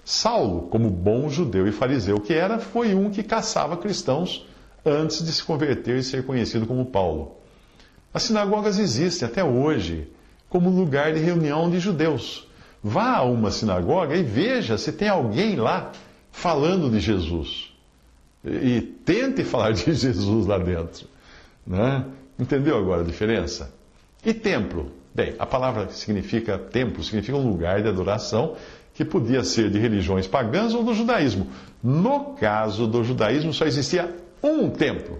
Saulo, 0.05 0.67
como 0.67 0.87
bom 0.87 1.29
judeu 1.29 1.67
e 1.67 1.71
fariseu 1.71 2.19
que 2.19 2.31
era, 2.31 2.59
foi 2.59 2.93
um 2.93 3.09
que 3.09 3.23
caçava 3.23 3.75
cristãos 3.75 4.45
antes 4.85 5.25
de 5.25 5.31
se 5.31 5.43
converter 5.43 5.97
e 5.97 6.03
ser 6.03 6.23
conhecido 6.27 6.67
como 6.67 6.85
Paulo. 6.85 7.37
As 8.13 8.21
sinagogas 8.21 8.77
existem 8.77 9.27
até 9.27 9.43
hoje 9.43 10.07
como 10.47 10.69
lugar 10.69 11.11
de 11.11 11.19
reunião 11.19 11.71
de 11.71 11.79
judeus. 11.79 12.47
Vá 12.83 13.15
a 13.15 13.23
uma 13.23 13.49
sinagoga 13.49 14.15
e 14.15 14.21
veja 14.21 14.77
se 14.77 14.91
tem 14.91 15.09
alguém 15.09 15.55
lá 15.55 15.91
falando 16.31 16.89
de 16.89 16.99
Jesus. 16.99 17.71
E 18.43 18.81
tente 18.81 19.43
falar 19.43 19.71
de 19.73 19.93
Jesus 19.93 20.45
lá 20.45 20.57
dentro. 20.57 21.07
Né? 21.65 22.05
Entendeu 22.39 22.77
agora 22.77 23.01
a 23.01 23.05
diferença? 23.05 23.73
E 24.25 24.33
templo? 24.33 24.91
Bem, 25.13 25.35
a 25.37 25.45
palavra 25.45 25.89
significa 25.89 26.57
templo 26.57 27.03
significa 27.03 27.37
um 27.37 27.47
lugar 27.47 27.81
de 27.81 27.89
adoração 27.89 28.55
que 28.93 29.03
podia 29.03 29.43
ser 29.43 29.69
de 29.69 29.77
religiões 29.77 30.27
pagãs 30.27 30.73
ou 30.73 30.83
do 30.83 30.93
judaísmo. 30.93 31.47
No 31.83 32.33
caso 32.35 32.87
do 32.87 33.03
judaísmo, 33.03 33.53
só 33.53 33.65
existia 33.65 34.15
um 34.41 34.69
templo. 34.69 35.19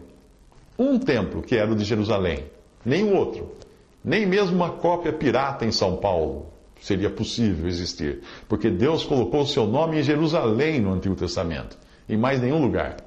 Um 0.78 0.98
templo, 0.98 1.42
que 1.42 1.56
era 1.56 1.72
o 1.72 1.76
de 1.76 1.84
Jerusalém. 1.84 2.46
Nem 2.86 3.12
outro. 3.14 3.56
Nem 4.04 4.26
mesmo 4.26 4.56
uma 4.56 4.72
cópia 4.72 5.14
pirata 5.14 5.66
em 5.66 5.72
São 5.72 5.98
Paulo 5.98 6.51
seria 6.82 7.10
possível 7.10 7.70
existir. 7.70 8.22
Porque 8.50 8.70
Deus 8.70 9.06
colocou 9.06 9.44
o 9.44 9.48
seu 9.48 9.66
nome 9.66 10.00
em 10.00 10.04
Jerusalém 10.04 10.82
no 10.82 10.94
Antigo 10.94 11.16
Testamento, 11.16 11.78
em 12.10 12.18
mais 12.18 12.42
nenhum 12.42 12.62
lugar. 12.62 12.98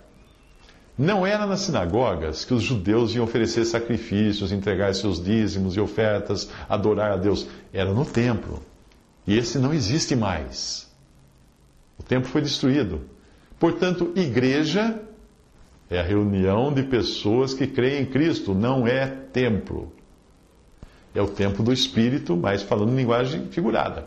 Não 0.96 1.26
era 1.26 1.44
nas 1.44 1.62
sinagogas 1.62 2.44
que 2.44 2.54
os 2.54 2.62
judeus 2.62 3.14
iam 3.14 3.24
oferecer 3.24 3.64
sacrifícios, 3.64 4.52
entregar 4.52 4.94
seus 4.94 5.22
dízimos 5.22 5.76
e 5.76 5.80
ofertas, 5.80 6.48
adorar 6.68 7.10
a 7.10 7.16
Deus. 7.16 7.48
Era 7.72 7.92
no 7.92 8.04
templo. 8.04 8.62
E 9.26 9.36
esse 9.36 9.58
não 9.58 9.74
existe 9.74 10.14
mais. 10.14 10.88
O 11.98 12.02
templo 12.02 12.30
foi 12.30 12.40
destruído. 12.40 13.00
Portanto, 13.58 14.12
igreja 14.14 15.00
É 15.90 16.00
a 16.00 16.02
reunião 16.02 16.72
de 16.72 16.82
pessoas 16.82 17.52
que 17.52 17.66
creem 17.66 18.02
em 18.02 18.06
Cristo, 18.06 18.54
não 18.54 18.86
é 18.86 19.06
templo. 19.06 19.92
É 21.14 21.22
o 21.22 21.28
templo 21.28 21.64
do 21.64 21.72
Espírito, 21.72 22.36
mas 22.36 22.62
falando 22.62 22.92
em 22.92 22.96
linguagem 22.96 23.46
figurada. 23.46 24.06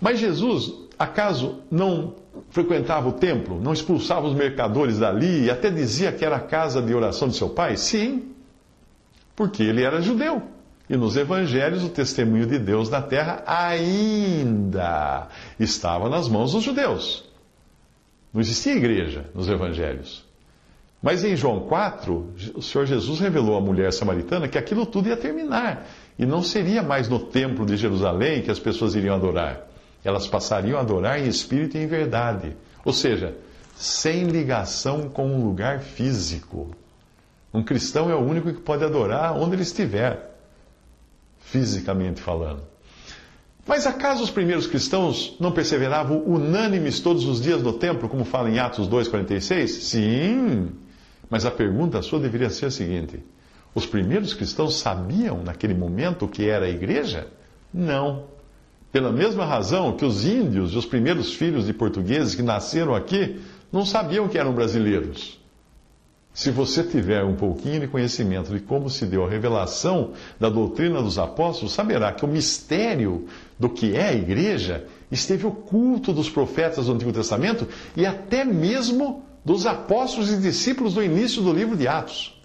Mas 0.00 0.18
Jesus, 0.18 0.72
acaso 0.98 1.60
não 1.70 2.14
frequentava 2.50 3.08
o 3.08 3.12
templo, 3.12 3.60
não 3.60 3.72
expulsava 3.72 4.26
os 4.26 4.34
mercadores 4.34 4.98
dali 4.98 5.44
e 5.44 5.50
até 5.50 5.70
dizia 5.70 6.12
que 6.12 6.24
era 6.24 6.36
a 6.36 6.40
casa 6.40 6.82
de 6.82 6.94
oração 6.94 7.28
de 7.28 7.36
seu 7.36 7.48
pai? 7.48 7.76
Sim, 7.76 8.34
porque 9.34 9.62
ele 9.62 9.82
era 9.82 10.02
judeu. 10.02 10.42
E 10.88 10.96
nos 10.96 11.16
evangelhos, 11.16 11.82
o 11.82 11.88
testemunho 11.88 12.46
de 12.46 12.58
Deus 12.58 12.88
na 12.88 13.02
terra 13.02 13.42
ainda 13.46 15.28
estava 15.58 16.08
nas 16.08 16.28
mãos 16.28 16.52
dos 16.52 16.62
judeus. 16.62 17.24
Não 18.32 18.40
existia 18.40 18.74
igreja 18.74 19.28
nos 19.34 19.48
evangelhos. 19.48 20.25
Mas 21.02 21.24
em 21.24 21.36
João 21.36 21.60
4, 21.60 22.34
o 22.54 22.62
Senhor 22.62 22.86
Jesus 22.86 23.20
revelou 23.20 23.56
à 23.56 23.60
mulher 23.60 23.92
samaritana 23.92 24.48
que 24.48 24.58
aquilo 24.58 24.86
tudo 24.86 25.08
ia 25.08 25.16
terminar. 25.16 25.86
E 26.18 26.24
não 26.24 26.42
seria 26.42 26.82
mais 26.82 27.08
no 27.08 27.18
templo 27.18 27.66
de 27.66 27.76
Jerusalém 27.76 28.42
que 28.42 28.50
as 28.50 28.58
pessoas 28.58 28.94
iriam 28.94 29.14
adorar. 29.14 29.66
Elas 30.02 30.26
passariam 30.26 30.78
a 30.78 30.82
adorar 30.82 31.20
em 31.20 31.28
espírito 31.28 31.76
e 31.76 31.82
em 31.82 31.86
verdade. 31.86 32.56
Ou 32.84 32.92
seja, 32.92 33.36
sem 33.76 34.24
ligação 34.24 35.08
com 35.08 35.26
um 35.26 35.44
lugar 35.44 35.80
físico. 35.80 36.74
Um 37.52 37.62
cristão 37.62 38.10
é 38.10 38.14
o 38.14 38.20
único 38.20 38.52
que 38.52 38.60
pode 38.60 38.84
adorar 38.84 39.36
onde 39.36 39.54
ele 39.54 39.62
estiver 39.62 40.34
fisicamente 41.40 42.20
falando. 42.20 42.62
Mas 43.66 43.86
acaso 43.86 44.22
os 44.22 44.30
primeiros 44.30 44.66
cristãos 44.66 45.36
não 45.40 45.50
perseveravam 45.50 46.22
unânimes 46.24 47.00
todos 47.00 47.24
os 47.26 47.40
dias 47.40 47.62
no 47.62 47.72
templo, 47.72 48.08
como 48.08 48.24
fala 48.24 48.48
em 48.48 48.58
Atos 48.58 48.88
2,46? 48.88 49.66
Sim, 49.66 50.68
mas 51.28 51.44
a 51.44 51.50
pergunta 51.50 52.02
sua 52.02 52.20
deveria 52.20 52.50
ser 52.50 52.66
a 52.66 52.70
seguinte: 52.70 53.22
os 53.74 53.86
primeiros 53.86 54.34
cristãos 54.34 54.76
sabiam 54.76 55.42
naquele 55.42 55.74
momento 55.74 56.24
o 56.24 56.28
que 56.28 56.48
era 56.48 56.66
a 56.66 56.70
igreja? 56.70 57.28
Não. 57.72 58.24
Pela 58.90 59.12
mesma 59.12 59.44
razão 59.44 59.96
que 59.96 60.04
os 60.04 60.24
índios 60.24 60.72
e 60.72 60.78
os 60.78 60.86
primeiros 60.86 61.34
filhos 61.34 61.66
de 61.66 61.74
portugueses 61.74 62.34
que 62.34 62.42
nasceram 62.42 62.94
aqui 62.94 63.40
não 63.70 63.84
sabiam 63.84 64.28
que 64.28 64.38
eram 64.38 64.54
brasileiros. 64.54 65.38
Se 66.32 66.50
você 66.50 66.82
tiver 66.82 67.24
um 67.24 67.34
pouquinho 67.34 67.80
de 67.80 67.88
conhecimento 67.88 68.52
de 68.52 68.60
como 68.60 68.90
se 68.90 69.06
deu 69.06 69.24
a 69.24 69.28
revelação 69.28 70.12
da 70.38 70.50
doutrina 70.50 71.02
dos 71.02 71.18
apóstolos, 71.18 71.72
saberá 71.72 72.12
que 72.12 72.26
o 72.26 72.28
mistério 72.28 73.26
do 73.58 73.70
que 73.70 73.96
é 73.96 74.08
a 74.08 74.14
igreja 74.14 74.86
esteve 75.10 75.46
oculto 75.46 76.12
dos 76.12 76.28
profetas 76.28 76.86
do 76.86 76.92
Antigo 76.92 77.12
Testamento 77.12 77.66
e 77.96 78.04
até 78.04 78.44
mesmo 78.44 79.24
dos 79.46 79.64
apóstolos 79.64 80.32
e 80.32 80.38
discípulos 80.38 80.94
do 80.94 81.04
início 81.04 81.40
do 81.40 81.52
livro 81.52 81.76
de 81.76 81.86
Atos. 81.86 82.36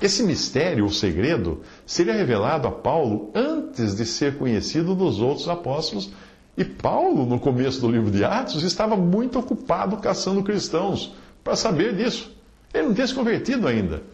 Esse 0.00 0.22
mistério, 0.22 0.84
o 0.84 0.92
segredo, 0.92 1.62
seria 1.84 2.12
revelado 2.12 2.68
a 2.68 2.70
Paulo 2.70 3.32
antes 3.34 3.96
de 3.96 4.06
ser 4.06 4.38
conhecido 4.38 4.94
dos 4.94 5.20
outros 5.20 5.48
apóstolos. 5.48 6.12
E 6.56 6.64
Paulo, 6.64 7.26
no 7.26 7.40
começo 7.40 7.80
do 7.80 7.90
livro 7.90 8.08
de 8.08 8.24
Atos, 8.24 8.62
estava 8.62 8.96
muito 8.96 9.36
ocupado 9.36 9.96
caçando 9.96 10.44
cristãos 10.44 11.12
para 11.42 11.56
saber 11.56 11.96
disso. 11.96 12.30
Ele 12.72 12.86
não 12.86 12.94
tinha 12.94 13.08
se 13.08 13.14
convertido 13.14 13.66
ainda. 13.66 14.04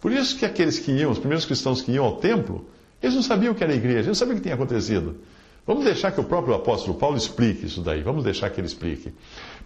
Por 0.00 0.10
isso 0.10 0.36
que 0.36 0.44
aqueles 0.44 0.80
que 0.80 0.90
iam, 0.90 1.12
os 1.12 1.18
primeiros 1.20 1.44
cristãos 1.44 1.80
que 1.80 1.92
iam 1.92 2.04
ao 2.04 2.16
templo, 2.16 2.66
eles 3.00 3.14
não 3.14 3.22
sabiam 3.22 3.52
o 3.52 3.54
que 3.54 3.62
era 3.62 3.72
a 3.72 3.76
igreja, 3.76 3.98
eles 3.98 4.06
não 4.08 4.14
sabiam 4.16 4.34
o 4.34 4.38
que 4.38 4.42
tinha 4.42 4.56
acontecido. 4.56 5.14
Vamos 5.64 5.84
deixar 5.84 6.10
que 6.10 6.20
o 6.20 6.24
próprio 6.24 6.56
apóstolo 6.56 6.98
Paulo 6.98 7.16
explique 7.16 7.66
isso 7.66 7.82
daí. 7.82 8.02
Vamos 8.02 8.24
deixar 8.24 8.50
que 8.50 8.58
ele 8.58 8.66
explique. 8.66 9.14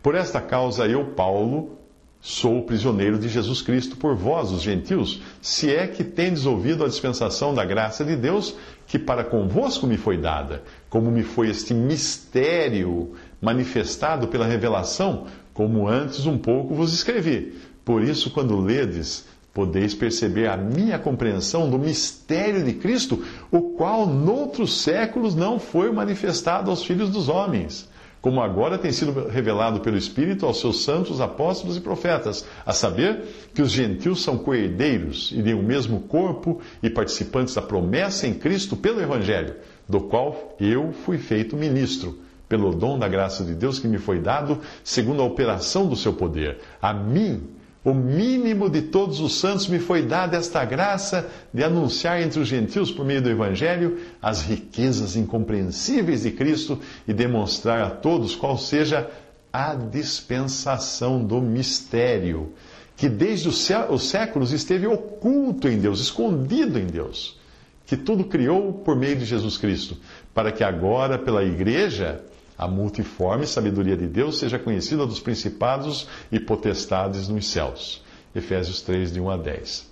Por 0.03 0.15
esta 0.15 0.43
causa, 0.43 0.87
eu, 0.87 1.03
Paulo, 1.15 1.86
sou 2.27 2.61
prisioneiro 2.63 3.21
de 3.21 3.29
Jesus 3.29 3.63
Cristo 3.63 3.97
por 3.97 4.17
vós, 4.17 4.51
os 4.51 4.61
gentios, 4.61 5.23
se 5.41 5.73
é 5.73 5.87
que 5.87 6.03
tendes 6.03 6.45
ouvido 6.45 6.85
a 6.85 6.89
dispensação 6.89 7.55
da 7.55 7.65
graça 7.65 8.05
de 8.05 8.17
Deus, 8.17 8.57
que 8.85 8.99
para 8.99 9.23
convosco 9.23 9.87
me 9.87 9.97
foi 9.97 10.17
dada, 10.17 10.65
como 10.91 11.09
me 11.09 11.23
foi 11.23 11.51
este 11.51 11.73
mistério 11.73 13.13
manifestado 13.41 14.27
pela 14.27 14.45
revelação, 14.45 15.29
como 15.55 15.87
antes 15.87 16.27
um 16.27 16.37
pouco 16.37 16.75
vos 16.75 16.93
escrevi. 16.93 17.55
Por 17.85 18.03
isso, 18.03 18.33
quando 18.33 18.59
ledes, 18.59 19.25
podeis 19.55 19.95
perceber 19.95 20.49
a 20.49 20.57
minha 20.57 20.99
compreensão 20.99 21.71
do 21.71 21.79
mistério 21.79 22.65
de 22.65 22.73
Cristo, 22.73 23.25
o 23.53 23.71
qual 23.77 24.05
noutros 24.05 24.83
séculos 24.83 25.37
não 25.37 25.61
foi 25.61 25.93
manifestado 25.93 26.73
aos 26.73 26.83
filhos 26.83 27.09
dos 27.09 27.29
homens, 27.29 27.89
como 28.27 28.41
agora 28.41 28.77
tem 28.77 28.91
sido 28.91 29.29
revelado 29.29 29.79
pelo 29.79 29.97
Espírito 29.97 30.47
aos 30.47 30.59
seus 30.59 30.83
santos 30.83 31.21
apóstolos 31.21 31.77
e 31.77 31.81
profetas, 31.81 32.45
a 32.67 32.73
saber 32.73 33.23
que 33.55 33.63
os 33.63 33.71
gentios 33.71 34.21
são 34.21 34.37
coerdeiros 34.37 35.31
e 35.31 35.41
de 35.41 35.55
um 35.55 35.63
mesmo 35.63 36.01
corpo 36.01 36.61
e 36.83 36.91
participantes 36.91 37.55
da 37.55 37.63
promessa 37.63 38.27
em 38.27 38.35
Cristo 38.35 38.77
pelo 38.77 39.01
Evangelho, 39.01 39.55
do 39.89 40.01
qual 40.01 40.57
eu 40.59 40.93
fui 41.05 41.19
feito 41.19 41.57
ministro 41.57 42.19
pelo 42.49 42.75
dom 42.75 42.99
da 42.99 43.07
graça 43.07 43.45
de 43.45 43.55
Deus 43.55 43.79
que 43.79 43.87
me 43.87 43.97
foi 43.97 44.19
dado, 44.19 44.59
segundo 44.83 45.23
a 45.23 45.25
operação 45.25 45.87
do 45.87 45.95
seu 45.95 46.13
poder. 46.13 46.59
A 46.83 46.93
mim, 46.93 47.45
o 47.87 47.95
mínimo 47.95 48.69
de 48.69 48.83
todos 48.83 49.21
os 49.21 49.39
santos 49.39 49.69
me 49.69 49.79
foi 49.79 50.03
dada 50.03 50.37
esta 50.37 50.65
graça 50.65 51.31
de 51.55 51.63
anunciar 51.63 52.21
entre 52.21 52.41
os 52.41 52.49
gentios, 52.49 52.91
por 52.91 53.07
meio 53.07 53.23
do 53.23 53.31
Evangelho, 53.31 54.01
as 54.21 54.43
riquezas 54.43 55.15
incompreensíveis 55.15 56.23
de 56.23 56.33
Cristo 56.33 56.81
e 57.07 57.13
demonstrar 57.13 57.81
a 57.81 57.91
todos 57.91 58.35
qual 58.35 58.59
seja 58.59 59.09
a 59.53 59.73
dispensação 59.77 61.25
do 61.25 61.41
mistério, 61.41 62.55
que 62.97 63.09
desde 63.09 63.49
os 63.49 63.69
séculos 64.03 64.51
esteve 64.51 64.89
oculto 64.89 65.69
em 65.69 65.79
Deus, 65.79 66.01
escondido 66.01 66.81
em 66.81 66.87
Deus, 66.87 67.39
que 67.87 67.97
tudo 67.97 68.25
criou 68.25 68.73
por 68.73 68.97
meio 68.97 69.15
de 69.15 69.25
Jesus 69.25 69.57
Cristo, 69.57 69.97
para 70.35 70.51
que 70.51 70.65
agora, 70.65 71.17
pela 71.17 71.45
Igreja, 71.45 72.21
a 72.59 72.67
multiforme 72.67 73.47
sabedoria 73.47 73.97
de 73.97 74.07
Deus 74.07 74.39
seja 74.39 74.59
conhecida 74.59 75.07
dos 75.07 75.21
principados 75.21 76.09
e 76.33 76.41
potestades 76.41 77.29
nos 77.29 77.47
céus. 77.49 78.03
Efésios 78.35 78.81
3, 78.83 79.13
de 79.13 79.21
1 79.21 79.31
a 79.31 79.37
10. 79.37 79.91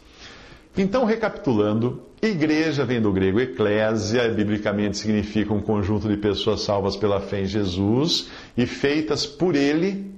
Então, 0.76 1.04
recapitulando, 1.04 2.02
igreja 2.20 2.84
vem 2.84 3.00
do 3.00 3.12
grego 3.12 3.40
eclésia, 3.40 4.28
biblicamente 4.28 4.98
significa 4.98 5.54
um 5.54 5.60
conjunto 5.60 6.08
de 6.08 6.16
pessoas 6.16 6.62
salvas 6.62 6.96
pela 6.96 7.20
fé 7.20 7.42
em 7.42 7.46
Jesus 7.46 8.28
e 8.56 8.66
feitas 8.66 9.24
por 9.24 9.54
Ele, 9.54 10.12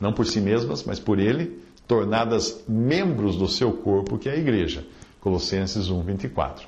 não 0.00 0.12
por 0.12 0.26
si 0.26 0.40
mesmas, 0.40 0.84
mas 0.84 0.98
por 0.98 1.18
Ele, 1.18 1.60
tornadas 1.86 2.64
membros 2.66 3.36
do 3.36 3.46
seu 3.46 3.72
corpo, 3.72 4.16
que 4.16 4.28
é 4.28 4.32
a 4.32 4.38
igreja. 4.38 4.86
Colossenses 5.20 5.90
1, 5.90 6.02
24. 6.02 6.66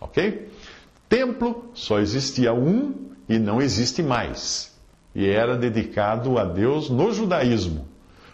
Ok? 0.00 0.48
Templo, 1.08 1.70
só 1.72 2.00
existia 2.00 2.52
um 2.52 3.13
e 3.28 3.38
não 3.38 3.60
existe 3.60 4.02
mais. 4.02 4.72
E 5.14 5.28
era 5.28 5.56
dedicado 5.56 6.38
a 6.38 6.44
Deus 6.44 6.90
no 6.90 7.12
judaísmo. 7.12 7.86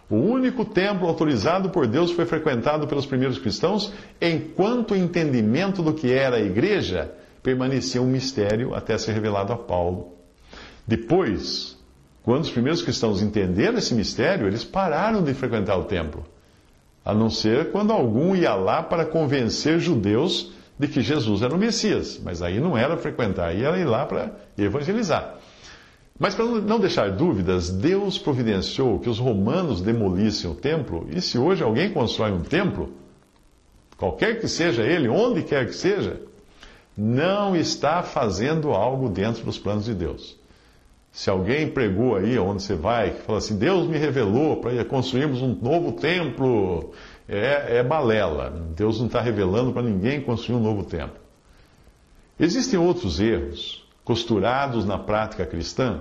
O 0.08 0.16
único 0.16 0.64
templo 0.64 1.06
autorizado 1.06 1.70
por 1.70 1.86
Deus 1.86 2.10
foi 2.10 2.26
frequentado 2.26 2.88
pelos 2.88 3.06
primeiros 3.06 3.38
cristãos, 3.38 3.92
enquanto 4.20 4.92
o 4.92 4.96
entendimento 4.96 5.82
do 5.82 5.94
que 5.94 6.10
era 6.12 6.36
a 6.36 6.40
igreja 6.40 7.12
permanecia 7.42 8.02
um 8.02 8.06
mistério 8.06 8.74
até 8.74 8.98
ser 8.98 9.12
revelado 9.12 9.52
a 9.52 9.56
Paulo. 9.56 10.08
Depois, 10.86 11.78
quando 12.24 12.42
os 12.42 12.50
primeiros 12.50 12.82
cristãos 12.82 13.22
entenderam 13.22 13.78
esse 13.78 13.94
mistério, 13.94 14.46
eles 14.46 14.64
pararam 14.64 15.22
de 15.22 15.32
frequentar 15.32 15.76
o 15.76 15.84
templo. 15.84 16.24
A 17.04 17.14
não 17.14 17.30
ser 17.30 17.70
quando 17.70 17.92
algum 17.92 18.34
ia 18.34 18.54
lá 18.54 18.82
para 18.82 19.06
convencer 19.06 19.78
judeus 19.78 20.52
de 20.80 20.88
que 20.88 21.02
Jesus 21.02 21.42
era 21.42 21.54
o 21.54 21.58
Messias, 21.58 22.18
mas 22.24 22.40
aí 22.40 22.58
não 22.58 22.74
era 22.74 22.96
frequentar, 22.96 23.48
aí 23.48 23.62
era 23.62 23.78
ir 23.78 23.84
lá 23.84 24.06
para 24.06 24.32
evangelizar. 24.56 25.34
Mas 26.18 26.34
para 26.34 26.46
não 26.46 26.80
deixar 26.80 27.10
dúvidas, 27.10 27.68
Deus 27.68 28.18
providenciou 28.18 28.98
que 28.98 29.10
os 29.10 29.18
romanos 29.18 29.82
demolissem 29.82 30.50
o 30.50 30.54
templo, 30.54 31.06
e 31.10 31.20
se 31.20 31.36
hoje 31.36 31.62
alguém 31.62 31.90
constrói 31.92 32.32
um 32.32 32.40
templo, 32.40 32.94
qualquer 33.98 34.40
que 34.40 34.48
seja 34.48 34.82
ele, 34.82 35.06
onde 35.06 35.42
quer 35.42 35.66
que 35.66 35.74
seja, 35.74 36.18
não 36.96 37.54
está 37.54 38.02
fazendo 38.02 38.70
algo 38.70 39.10
dentro 39.10 39.44
dos 39.44 39.58
planos 39.58 39.84
de 39.84 39.92
Deus. 39.92 40.40
Se 41.12 41.28
alguém 41.28 41.68
pregou 41.68 42.16
aí 42.16 42.38
onde 42.38 42.62
você 42.62 42.74
vai, 42.74 43.10
que 43.10 43.20
fala 43.20 43.36
assim, 43.36 43.58
Deus 43.58 43.86
me 43.86 43.98
revelou 43.98 44.56
para 44.62 44.82
construirmos 44.86 45.42
um 45.42 45.54
novo 45.60 45.92
templo, 45.92 46.94
é, 47.30 47.78
é 47.78 47.82
balela. 47.82 48.50
Deus 48.74 48.98
não 48.98 49.06
está 49.06 49.20
revelando 49.20 49.72
para 49.72 49.82
ninguém 49.82 50.20
construir 50.20 50.56
um 50.56 50.62
novo 50.62 50.82
templo. 50.84 51.20
Existem 52.38 52.78
outros 52.78 53.20
erros 53.20 53.86
costurados 54.04 54.84
na 54.84 54.98
prática 54.98 55.46
cristã 55.46 56.00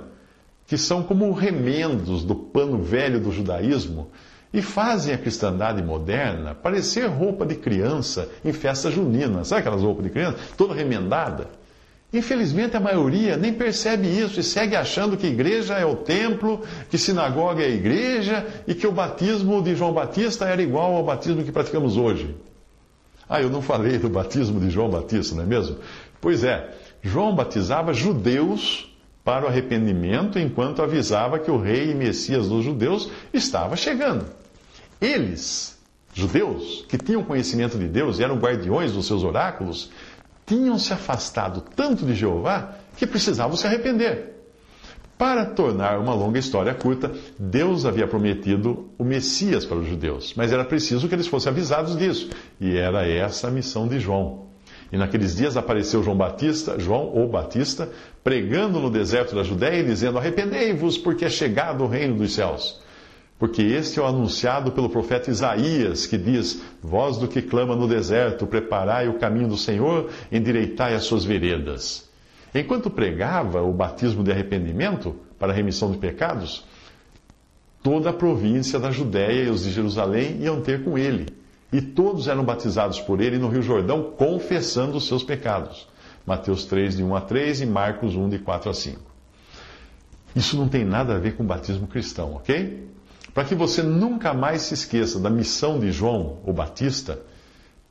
que 0.65 0.77
são 0.77 1.03
como 1.03 1.31
remendos 1.31 2.24
do 2.24 2.36
pano 2.36 2.81
velho 2.81 3.19
do 3.19 3.31
judaísmo 3.31 4.09
e 4.53 4.62
fazem 4.62 5.13
a 5.13 5.17
cristandade 5.17 5.81
moderna 5.83 6.55
parecer 6.55 7.07
roupa 7.07 7.45
de 7.45 7.55
criança 7.55 8.29
em 8.43 8.53
festa 8.53 8.89
junina. 8.89 9.43
Sabe 9.43 9.62
aquelas 9.62 9.81
roupas 9.81 10.03
de 10.03 10.09
criança? 10.09 10.38
Toda 10.57 10.74
remendada. 10.74 11.48
Infelizmente, 12.11 12.75
a 12.75 12.79
maioria 12.79 13.37
nem 13.37 13.53
percebe 13.53 14.07
isso 14.07 14.39
e 14.39 14.43
segue 14.43 14.75
achando 14.75 15.15
que 15.15 15.27
igreja 15.27 15.75
é 15.75 15.85
o 15.85 15.95
templo, 15.95 16.61
que 16.89 16.97
sinagoga 16.97 17.61
é 17.61 17.67
a 17.67 17.69
igreja 17.69 18.47
e 18.67 18.73
que 18.73 18.87
o 18.87 18.91
batismo 18.91 19.61
de 19.61 19.75
João 19.75 19.93
Batista 19.93 20.45
era 20.45 20.61
igual 20.61 20.95
ao 20.95 21.03
batismo 21.03 21.43
que 21.43 21.51
praticamos 21.51 21.97
hoje. 21.97 22.35
Ah, 23.29 23.39
eu 23.39 23.49
não 23.49 23.61
falei 23.61 23.99
do 23.99 24.09
batismo 24.09 24.59
de 24.59 24.71
João 24.71 24.89
Batista, 24.89 25.35
não 25.35 25.43
é 25.43 25.45
mesmo? 25.45 25.77
Pois 26.19 26.43
é, 26.43 26.73
João 27.03 27.35
batizava 27.35 27.93
judeus 27.93 28.91
para 29.23 29.45
o 29.45 29.47
arrependimento 29.47 30.39
enquanto 30.39 30.81
avisava 30.81 31.37
que 31.37 31.51
o 31.51 31.61
rei 31.61 31.91
e 31.91 31.95
Messias 31.95 32.49
dos 32.49 32.65
judeus 32.65 33.11
estava 33.31 33.75
chegando. 33.75 34.25
Eles, 34.99 35.77
judeus, 36.11 36.83
que 36.89 36.97
tinham 36.97 37.23
conhecimento 37.23 37.77
de 37.77 37.87
Deus 37.87 38.17
e 38.17 38.23
eram 38.23 38.39
guardiões 38.39 38.93
dos 38.93 39.05
seus 39.05 39.23
oráculos, 39.23 39.91
tinham 40.50 40.79
se 40.79 40.91
afastado 40.91 41.63
tanto 41.75 42.03
de 42.03 42.15
Jeová 42.15 42.74
que 42.98 43.06
precisavam 43.06 43.56
se 43.56 43.68
arrepender. 43.68 44.36
Para 45.15 45.46
tornar 45.46 46.00
uma 46.00 46.13
longa 46.13 46.39
história 46.39 46.74
curta, 46.74 47.12
Deus 47.38 47.86
havia 47.86 48.08
prometido 48.08 48.89
o 48.98 49.03
Messias 49.03 49.63
para 49.63 49.77
os 49.77 49.88
judeus, 49.88 50.34
mas 50.36 50.51
era 50.51 50.65
preciso 50.65 51.08
que 51.08 51.13
eles 51.13 51.27
fossem 51.27 51.51
avisados 51.51 51.96
disso, 51.96 52.29
e 52.60 52.75
era 52.75 53.08
essa 53.08 53.48
a 53.48 53.51
missão 53.51 53.88
de 53.88 54.00
João. 54.00 54.48
E 54.91 54.98
naqueles 54.98 55.36
dias 55.36 55.56
apareceu 55.56 56.01
João 56.01 56.18
Batista, 56.18 56.79
João 56.79 57.12
ou 57.13 57.29
Batista, 57.29 57.89
pregando 58.24 58.79
no 58.79 58.89
deserto 58.89 59.36
da 59.36 59.44
Judéia 59.44 59.82
e 59.82 59.86
dizendo: 59.86 60.18
Arrependei-vos, 60.18 60.98
porque 60.98 61.25
é 61.25 61.29
chegado 61.29 61.84
o 61.84 61.88
reino 61.88 62.15
dos 62.15 62.34
céus. 62.34 62.82
Porque 63.39 63.62
este 63.62 63.98
é 63.98 64.01
o 64.01 64.05
anunciado 64.05 64.74
pelo 64.74 64.89
profeta 64.89 65.31
Isaías, 65.31 66.05
que 66.05 66.17
diz: 66.17 66.62
Voz 66.84 67.17
do 67.17 67.27
que 67.27 67.41
clama 67.41 67.74
no 67.74 67.88
deserto, 67.88 68.46
preparai 68.46 69.08
o 69.08 69.17
caminho 69.17 69.48
do 69.48 69.58
Senhor, 69.58 70.10
endireitai 70.29 70.93
as 70.93 71.05
suas 71.05 71.24
veredas. 71.24 72.10
Enquanto 72.53 72.89
pregava 72.89 73.62
o 73.62 73.72
batismo 73.72 74.25
de 74.25 74.31
arrependimento 74.31 75.15
para 75.39 75.53
a 75.53 75.55
remissão 75.55 75.89
de 75.89 75.98
pecados, 75.98 76.65
toda 77.81 78.10
a 78.10 78.13
província 78.13 78.77
da 78.77 78.91
Judéia 78.91 79.43
e 79.46 79.50
os 79.50 79.63
de 79.63 79.72
Jerusalém 79.72 80.41
iam 80.41 80.60
ter 80.60 80.84
com 80.84 80.98
ele. 80.98 81.27
E 81.72 81.81
todos 81.81 82.27
eram 82.27 82.43
batizados 82.43 83.00
por 83.00 83.22
ele 83.22 83.38
no 83.38 83.48
Rio 83.48 83.62
Jordão, 83.62 84.12
confessando 84.17 84.98
os 84.98 85.08
seus 85.08 85.24
pecados. 85.24 85.88
Mateus 86.25 86.65
3, 86.65 86.98
de 86.98 87.03
1 87.03 87.15
a 87.15 87.22
3 87.22 87.62
e 87.62 87.65
Marcos 87.65 88.15
1, 88.15 88.29
de 88.29 88.39
4 88.39 88.69
a 88.69 88.74
5. 88.74 89.00
Isso 90.36 90.58
não 90.58 90.67
tem 90.67 90.84
nada 90.84 91.15
a 91.15 91.19
ver 91.19 91.36
com 91.36 91.46
batismo 91.46 91.88
cristão, 91.88 92.34
ok? 92.34 92.89
Para 93.33 93.43
que 93.43 93.55
você 93.55 93.83
nunca 93.83 94.33
mais 94.33 94.63
se 94.63 94.74
esqueça 94.74 95.19
da 95.19 95.29
missão 95.29 95.79
de 95.79 95.91
João, 95.91 96.39
o 96.45 96.51
Batista, 96.51 97.19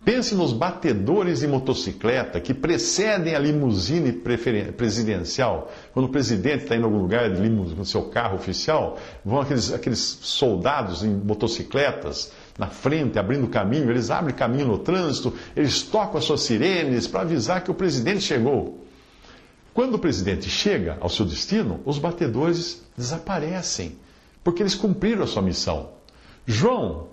pense 0.04 0.34
nos 0.34 0.52
batedores 0.52 1.40
de 1.40 1.46
motocicleta 1.46 2.40
que 2.40 2.52
precedem 2.52 3.34
a 3.34 3.38
limusine 3.38 4.12
presidencial. 4.12 5.70
Quando 5.92 6.06
o 6.06 6.08
presidente 6.10 6.64
está 6.64 6.76
em 6.76 6.82
algum 6.82 6.98
lugar 6.98 7.30
no 7.30 7.84
seu 7.84 8.02
carro 8.04 8.36
oficial, 8.36 8.98
vão 9.24 9.40
aqueles, 9.40 9.72
aqueles 9.72 9.98
soldados 9.98 11.04
em 11.04 11.10
motocicletas 11.10 12.32
na 12.58 12.66
frente, 12.66 13.18
abrindo 13.18 13.46
caminho, 13.46 13.90
eles 13.90 14.10
abrem 14.10 14.34
caminho 14.34 14.66
no 14.66 14.78
trânsito, 14.78 15.32
eles 15.54 15.82
tocam 15.82 16.18
as 16.18 16.24
suas 16.24 16.40
sirenes 16.40 17.06
para 17.06 17.20
avisar 17.20 17.62
que 17.62 17.70
o 17.70 17.74
presidente 17.74 18.22
chegou. 18.22 18.84
Quando 19.72 19.94
o 19.94 19.98
presidente 19.98 20.50
chega 20.50 20.96
ao 21.00 21.08
seu 21.08 21.24
destino, 21.24 21.80
os 21.84 21.98
batedores 21.98 22.82
desaparecem 22.96 23.96
porque 24.48 24.62
eles 24.62 24.74
cumpriram 24.74 25.24
a 25.24 25.26
sua 25.26 25.42
missão. 25.42 25.90
João, 26.46 27.08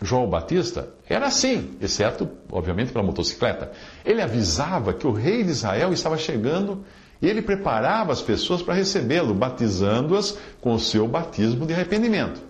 João 0.00 0.30
Batista, 0.30 0.88
era 1.08 1.26
assim, 1.26 1.76
exceto, 1.80 2.30
obviamente, 2.52 2.92
pela 2.92 3.04
motocicleta. 3.04 3.72
Ele 4.04 4.22
avisava 4.22 4.92
que 4.92 5.08
o 5.08 5.10
rei 5.10 5.42
de 5.42 5.50
Israel 5.50 5.92
estava 5.92 6.16
chegando 6.16 6.84
e 7.20 7.26
ele 7.26 7.42
preparava 7.42 8.12
as 8.12 8.22
pessoas 8.22 8.62
para 8.62 8.74
recebê-lo, 8.74 9.34
batizando-as 9.34 10.38
com 10.60 10.72
o 10.72 10.78
seu 10.78 11.08
batismo 11.08 11.66
de 11.66 11.74
arrependimento. 11.74 12.40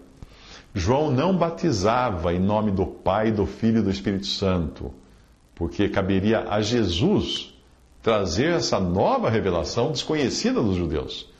João 0.74 1.10
não 1.10 1.34
batizava 1.34 2.34
em 2.34 2.38
nome 2.38 2.72
do 2.72 2.84
Pai, 2.84 3.32
do 3.32 3.46
Filho 3.46 3.78
e 3.78 3.82
do 3.82 3.90
Espírito 3.90 4.26
Santo, 4.26 4.92
porque 5.54 5.88
caberia 5.88 6.40
a 6.50 6.60
Jesus 6.60 7.54
trazer 8.02 8.52
essa 8.52 8.78
nova 8.78 9.30
revelação 9.30 9.90
desconhecida 9.90 10.60
dos 10.60 10.76
judeus. 10.76 11.30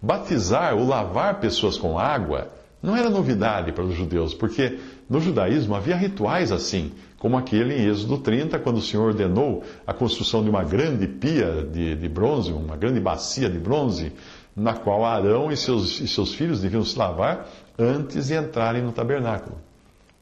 Batizar 0.00 0.74
ou 0.74 0.86
lavar 0.86 1.40
pessoas 1.40 1.78
com 1.78 1.98
água 1.98 2.48
não 2.82 2.94
era 2.94 3.10
novidade 3.10 3.72
para 3.72 3.84
os 3.84 3.94
judeus, 3.94 4.34
porque 4.34 4.78
no 5.08 5.20
judaísmo 5.20 5.74
havia 5.74 5.96
rituais 5.96 6.52
assim, 6.52 6.92
como 7.18 7.36
aquele 7.36 7.74
em 7.74 7.86
Êxodo 7.86 8.18
30, 8.18 8.58
quando 8.58 8.76
o 8.76 8.82
Senhor 8.82 9.08
ordenou 9.08 9.64
a 9.86 9.92
construção 9.92 10.42
de 10.42 10.50
uma 10.50 10.62
grande 10.62 11.06
pia 11.08 11.66
de, 11.72 11.96
de 11.96 12.08
bronze, 12.08 12.52
uma 12.52 12.76
grande 12.76 13.00
bacia 13.00 13.48
de 13.48 13.58
bronze, 13.58 14.12
na 14.54 14.74
qual 14.74 15.04
Arão 15.04 15.50
e 15.50 15.56
seus, 15.56 16.00
e 16.00 16.06
seus 16.06 16.34
filhos 16.34 16.60
deviam 16.60 16.84
se 16.84 16.96
lavar 16.96 17.48
antes 17.78 18.28
de 18.28 18.34
entrarem 18.34 18.82
no 18.82 18.92
tabernáculo. 18.92 19.58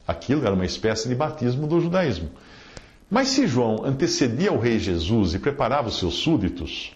Aquilo 0.07 0.45
era 0.45 0.53
uma 0.53 0.65
espécie 0.65 1.07
de 1.07 1.15
batismo 1.15 1.67
do 1.67 1.79
judaísmo. 1.79 2.29
Mas 3.09 3.29
se 3.29 3.45
João 3.47 3.83
antecedia 3.85 4.51
o 4.51 4.59
rei 4.59 4.79
Jesus 4.79 5.33
e 5.33 5.39
preparava 5.39 5.89
os 5.89 5.99
seus 5.99 6.15
súditos, 6.15 6.94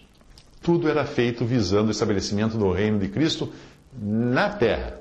tudo 0.62 0.88
era 0.88 1.04
feito 1.04 1.44
visando 1.44 1.88
o 1.88 1.90
estabelecimento 1.90 2.58
do 2.58 2.70
reino 2.70 2.98
de 2.98 3.08
Cristo 3.08 3.52
na 3.98 4.50
terra. 4.50 5.00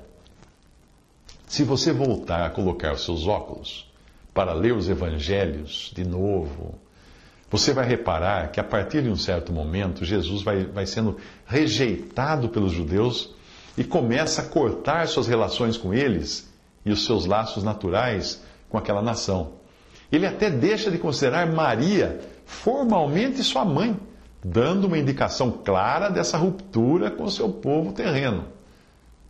Se 1.48 1.64
você 1.64 1.92
voltar 1.92 2.46
a 2.46 2.50
colocar 2.50 2.94
os 2.94 3.04
seus 3.04 3.28
óculos 3.28 3.92
para 4.34 4.54
ler 4.54 4.74
os 4.74 4.88
evangelhos 4.88 5.92
de 5.94 6.06
novo, 6.06 6.76
você 7.50 7.74
vai 7.74 7.86
reparar 7.86 8.52
que 8.52 8.60
a 8.60 8.64
partir 8.64 9.02
de 9.02 9.10
um 9.10 9.16
certo 9.16 9.52
momento, 9.52 10.06
Jesus 10.06 10.44
vai, 10.44 10.66
vai 10.66 10.86
sendo 10.86 11.18
rejeitado 11.46 12.50
pelos 12.50 12.72
judeus 12.72 13.34
e 13.78 13.84
começa 13.84 14.42
a 14.42 14.46
cortar 14.46 15.08
suas 15.08 15.28
relações 15.28 15.76
com 15.76 15.94
eles 15.94 16.48
e 16.86 16.92
os 16.92 17.06
seus 17.06 17.26
laços 17.26 17.64
naturais 17.64 18.42
com 18.70 18.78
aquela 18.78 19.02
nação. 19.02 19.54
Ele 20.12 20.26
até 20.26 20.50
deixa 20.50 20.92
de 20.92 20.98
considerar 20.98 21.52
Maria 21.52 22.20
formalmente 22.46 23.44
sua 23.44 23.66
mãe 23.66 24.00
dando 24.44 24.88
uma 24.88 24.98
indicação 24.98 25.52
clara 25.52 26.10
dessa 26.10 26.38
ruptura 26.38 27.12
com 27.12 27.24
o 27.24 27.32
seu 27.32 27.50
povo 27.50 27.92
terreno. 27.92 28.46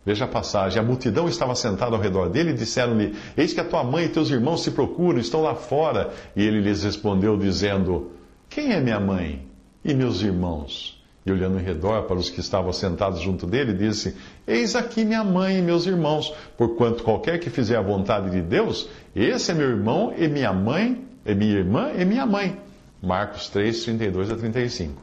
Veja 0.04 0.24
a 0.24 0.28
passagem: 0.28 0.80
a 0.80 0.84
multidão 0.84 1.28
estava 1.28 1.54
sentada 1.54 1.94
ao 1.94 2.00
redor 2.00 2.28
dele 2.28 2.50
e 2.50 2.54
disseram-lhe: 2.54 3.14
Eis 3.36 3.52
que 3.52 3.60
a 3.60 3.64
tua 3.64 3.84
mãe 3.84 4.06
e 4.06 4.08
teus 4.08 4.30
irmãos 4.30 4.62
se 4.62 4.70
procuram, 4.70 5.18
estão 5.18 5.42
lá 5.42 5.54
fora. 5.54 6.12
E 6.34 6.42
ele 6.42 6.60
lhes 6.60 6.82
respondeu, 6.82 7.36
dizendo: 7.36 8.12
Quem 8.48 8.72
é 8.72 8.80
minha 8.80 9.00
mãe 9.00 9.46
e 9.84 9.92
meus 9.92 10.22
irmãos? 10.22 10.98
E 11.24 11.30
olhando 11.30 11.60
em 11.60 11.62
redor 11.62 12.04
para 12.04 12.16
os 12.16 12.30
que 12.30 12.40
estavam 12.40 12.72
sentados 12.72 13.20
junto 13.20 13.46
dele, 13.46 13.74
disse: 13.74 14.16
Eis 14.46 14.74
aqui 14.74 15.04
minha 15.04 15.22
mãe 15.22 15.58
e 15.58 15.62
meus 15.62 15.84
irmãos, 15.84 16.32
porquanto 16.56 17.02
qualquer 17.02 17.38
que 17.38 17.50
fizer 17.50 17.76
a 17.76 17.82
vontade 17.82 18.30
de 18.30 18.40
Deus, 18.40 18.88
esse 19.14 19.50
é 19.50 19.54
meu 19.54 19.68
irmão 19.68 20.14
e 20.16 20.26
minha 20.28 20.52
mãe, 20.52 21.04
e 21.26 21.34
minha 21.34 21.58
irmã 21.58 21.90
e 21.94 22.06
minha 22.06 22.24
mãe. 22.24 22.69
Marcos 23.02 23.48
3, 23.48 23.84
32 23.84 24.30
a 24.30 24.36
35. 24.36 25.02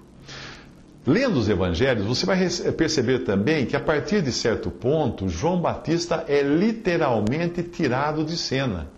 Lendo 1.05 1.39
os 1.39 1.47
evangelhos, 1.47 2.05
você 2.05 2.25
vai 2.25 2.49
perceber 2.73 3.19
também 3.19 3.65
que 3.65 3.75
a 3.75 3.79
partir 3.79 4.21
de 4.21 4.31
certo 4.31 4.69
ponto, 4.69 5.29
João 5.29 5.61
Batista 5.61 6.25
é 6.27 6.41
literalmente 6.41 7.63
tirado 7.63 8.25
de 8.25 8.35
cena 8.35 8.89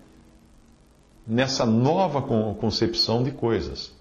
nessa 1.28 1.68
nova 1.68 2.24
concepção 2.56 3.22
de 3.22 3.32
coisas. 3.32 3.94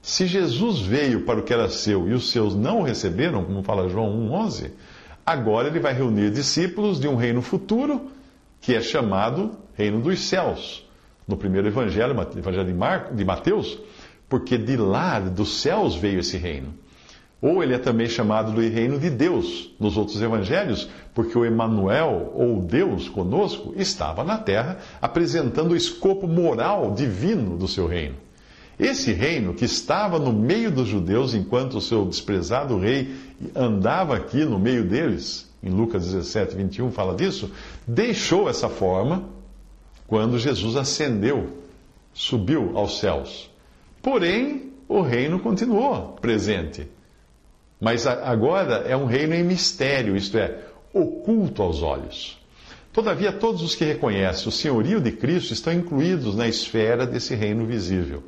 Se 0.00 0.26
Jesus 0.26 0.80
veio 0.80 1.26
para 1.26 1.38
o 1.38 1.42
que 1.42 1.52
era 1.52 1.68
seu 1.68 2.08
e 2.08 2.14
os 2.14 2.30
seus 2.30 2.54
não 2.54 2.80
o 2.80 2.82
receberam, 2.82 3.44
como 3.44 3.62
fala 3.62 3.88
João 3.88 4.10
1,11, 4.30 4.70
agora 5.24 5.68
ele 5.68 5.78
vai 5.78 5.92
reunir 5.92 6.30
discípulos 6.30 6.98
de 6.98 7.06
um 7.06 7.14
reino 7.14 7.42
futuro 7.42 8.10
que 8.62 8.74
é 8.74 8.80
chamado 8.80 9.52
Reino 9.74 10.00
dos 10.00 10.20
Céus. 10.20 10.88
No 11.28 11.36
primeiro 11.36 11.68
evangelho, 11.68 12.18
evangelho 12.36 12.66
de, 12.66 12.74
Mar, 12.74 13.12
de 13.12 13.24
Mateus, 13.24 13.78
porque 14.32 14.56
de 14.56 14.78
lá, 14.78 15.20
dos 15.20 15.60
céus, 15.60 15.94
veio 15.94 16.20
esse 16.20 16.38
reino. 16.38 16.72
Ou 17.38 17.62
ele 17.62 17.74
é 17.74 17.78
também 17.78 18.08
chamado 18.08 18.50
do 18.50 18.62
reino 18.62 18.98
de 18.98 19.10
Deus 19.10 19.74
nos 19.78 19.98
outros 19.98 20.22
evangelhos, 20.22 20.88
porque 21.12 21.36
o 21.36 21.44
Emanuel, 21.44 22.32
ou 22.34 22.62
Deus 22.62 23.10
conosco, 23.10 23.74
estava 23.76 24.24
na 24.24 24.38
terra 24.38 24.78
apresentando 25.02 25.72
o 25.72 25.76
escopo 25.76 26.26
moral 26.26 26.94
divino 26.94 27.58
do 27.58 27.68
seu 27.68 27.86
reino. 27.86 28.14
Esse 28.80 29.12
reino, 29.12 29.52
que 29.52 29.66
estava 29.66 30.18
no 30.18 30.32
meio 30.32 30.70
dos 30.70 30.88
judeus 30.88 31.34
enquanto 31.34 31.74
o 31.74 31.82
seu 31.82 32.06
desprezado 32.06 32.78
rei 32.78 33.14
andava 33.54 34.16
aqui 34.16 34.46
no 34.46 34.58
meio 34.58 34.88
deles, 34.88 35.52
em 35.62 35.68
Lucas 35.68 36.06
17, 36.06 36.56
21 36.56 36.90
fala 36.90 37.14
disso, 37.14 37.50
deixou 37.86 38.48
essa 38.48 38.70
forma 38.70 39.24
quando 40.06 40.38
Jesus 40.38 40.74
ascendeu, 40.74 41.50
subiu 42.14 42.78
aos 42.78 42.98
céus. 42.98 43.51
Porém, 44.02 44.72
o 44.88 45.00
reino 45.00 45.38
continuou 45.38 46.14
presente. 46.20 46.88
Mas 47.80 48.06
agora 48.06 48.84
é 48.86 48.96
um 48.96 49.06
reino 49.06 49.34
em 49.34 49.42
mistério, 49.42 50.16
isto 50.16 50.36
é, 50.36 50.58
oculto 50.92 51.62
aos 51.62 51.82
olhos. 51.82 52.38
Todavia, 52.92 53.32
todos 53.32 53.62
os 53.62 53.74
que 53.74 53.84
reconhecem 53.84 54.48
o 54.48 54.52
senhorio 54.52 55.00
de 55.00 55.12
Cristo 55.12 55.52
estão 55.52 55.72
incluídos 55.72 56.36
na 56.36 56.46
esfera 56.46 57.06
desse 57.06 57.34
reino 57.34 57.64
visível. 57.64 58.22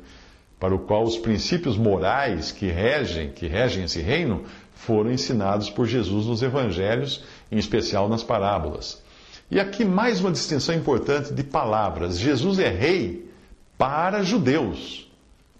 para 0.59 0.73
o 0.73 0.79
qual 0.79 1.03
os 1.03 1.17
princípios 1.17 1.77
morais 1.77 2.51
que 2.51 2.67
regem, 2.67 3.29
que 3.29 3.45
regem 3.45 3.83
esse 3.83 4.01
reino 4.01 4.45
foram 4.73 5.11
ensinados 5.11 5.69
por 5.69 5.85
Jesus 5.85 6.25
nos 6.25 6.41
evangelhos, 6.41 7.23
em 7.51 7.57
especial 7.57 8.07
nas 8.09 8.23
parábolas. 8.23 9.03
E 9.51 9.59
aqui 9.59 9.85
mais 9.85 10.21
uma 10.21 10.31
distinção 10.31 10.73
importante 10.73 11.33
de 11.33 11.43
palavras. 11.43 12.17
Jesus 12.17 12.57
é 12.57 12.69
rei 12.69 13.29
para 13.77 14.23
judeus, 14.23 15.11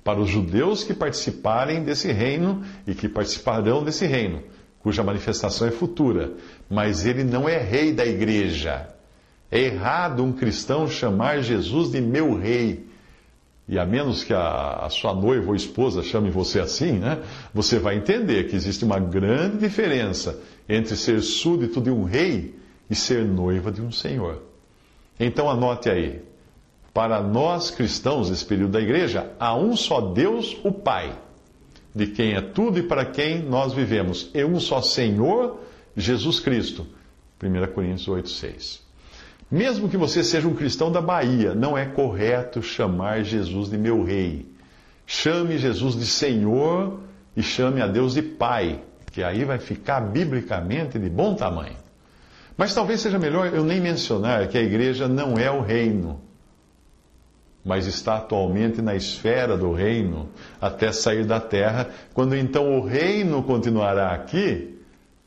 para 0.06 0.20
os 0.22 0.30
judeus 0.30 0.84
que 0.84 0.94
participarem 0.94 1.84
desse 1.84 2.12
reino 2.12 2.64
e 2.86 2.94
que 2.94 3.10
participarão 3.10 3.84
desse 3.84 4.06
reino, 4.06 4.44
cuja 4.78 5.02
manifestação 5.02 5.68
é 5.68 5.72
futura, 5.72 6.34
mas 6.70 7.08
ele 7.08 7.24
não 7.24 7.50
é 7.50 7.58
rei 7.58 7.92
da 7.92 8.06
igreja. 8.06 8.88
É 9.50 9.60
errado 9.60 10.24
um 10.24 10.32
cristão 10.32 10.88
chamar 10.88 11.42
Jesus 11.42 11.92
de 11.92 12.02
meu 12.02 12.36
rei. 12.38 12.86
E 13.68 13.80
a 13.80 13.86
menos 13.86 14.24
que 14.24 14.32
a, 14.32 14.86
a, 14.86 14.90
sua 14.92 15.12
noiva 15.12 15.48
ou 15.48 15.56
esposa 15.56 16.04
chame 16.04 16.30
você 16.30 16.60
assim, 16.60 17.00
né? 17.00 17.24
Você 17.52 17.80
vai 17.80 17.98
entender 17.98 18.48
que 18.48 18.56
existe 18.56 18.86
uma 18.86 19.00
grande 19.00 19.58
diferença 19.58 20.40
entre 20.70 20.96
ser 20.96 21.20
súdito 21.24 21.82
de 21.82 21.90
um 21.90 22.04
rei 22.04 22.54
e 22.88 22.94
ser 22.94 23.26
noiva 23.26 23.72
de 23.72 23.82
um 23.82 23.92
senhor. 23.92 24.44
Então 25.20 25.50
anote 25.50 25.90
aí. 25.90 26.22
Para 26.96 27.22
nós 27.22 27.72
cristãos 27.72 28.30
desse 28.30 28.46
período 28.46 28.72
da 28.72 28.80
igreja, 28.80 29.30
há 29.38 29.54
um 29.54 29.76
só 29.76 30.00
Deus, 30.00 30.56
o 30.64 30.72
Pai, 30.72 31.14
de 31.94 32.08
quem 32.08 32.36
é 32.36 32.40
tudo 32.40 32.80
e 32.80 32.84
para 32.84 33.04
quem 33.04 33.44
nós 33.44 33.74
vivemos, 33.74 34.32
e 34.34 34.46
um 34.46 34.62
só 34.62 34.82
Senhor, 34.82 35.60
Jesus 35.94 36.40
Cristo. 36.40 36.88
1 37.44 37.74
Coríntios 37.74 38.08
8, 38.08 38.30
6. 38.30 38.82
Mesmo 39.52 39.90
que 39.90 39.98
você 39.98 40.24
seja 40.24 40.48
um 40.48 40.56
cristão 40.56 40.90
da 40.90 41.02
Bahia, 41.02 41.54
não 41.54 41.78
é 41.78 41.86
correto 41.86 42.64
chamar 42.64 43.26
Jesus 43.26 43.70
de 43.70 43.78
meu 43.78 44.02
rei. 44.02 44.46
Chame 45.06 45.58
Jesus 45.58 46.00
de 46.00 46.06
Senhor 46.06 47.02
e 47.36 47.44
chame 47.44 47.82
a 47.82 47.88
Deus 47.88 48.14
de 48.14 48.22
Pai, 48.22 48.80
que 49.12 49.22
aí 49.22 49.44
vai 49.44 49.60
ficar 49.60 50.00
biblicamente 50.00 50.98
de 50.98 51.10
bom 51.10 51.36
tamanho. 51.36 51.76
Mas 52.56 52.74
talvez 52.74 53.02
seja 53.02 53.20
melhor 53.20 53.54
eu 53.54 53.66
nem 53.66 53.82
mencionar 53.82 54.48
que 54.48 54.58
a 54.58 54.62
igreja 54.62 55.10
não 55.10 55.38
é 55.38 55.52
o 55.52 55.60
reino, 55.60 56.24
mas 57.66 57.88
está 57.88 58.18
atualmente 58.18 58.82
na 58.82 58.96
esfera 58.96 59.58
do 59.58 59.74
reino 59.74 60.30
até 60.62 60.92
sair 60.92 61.26
da 61.26 61.40
terra, 61.40 61.90
quando 62.14 62.36
então 62.36 62.78
o 62.78 62.86
reino 62.86 63.42
continuará 63.42 64.12
aqui 64.12 64.76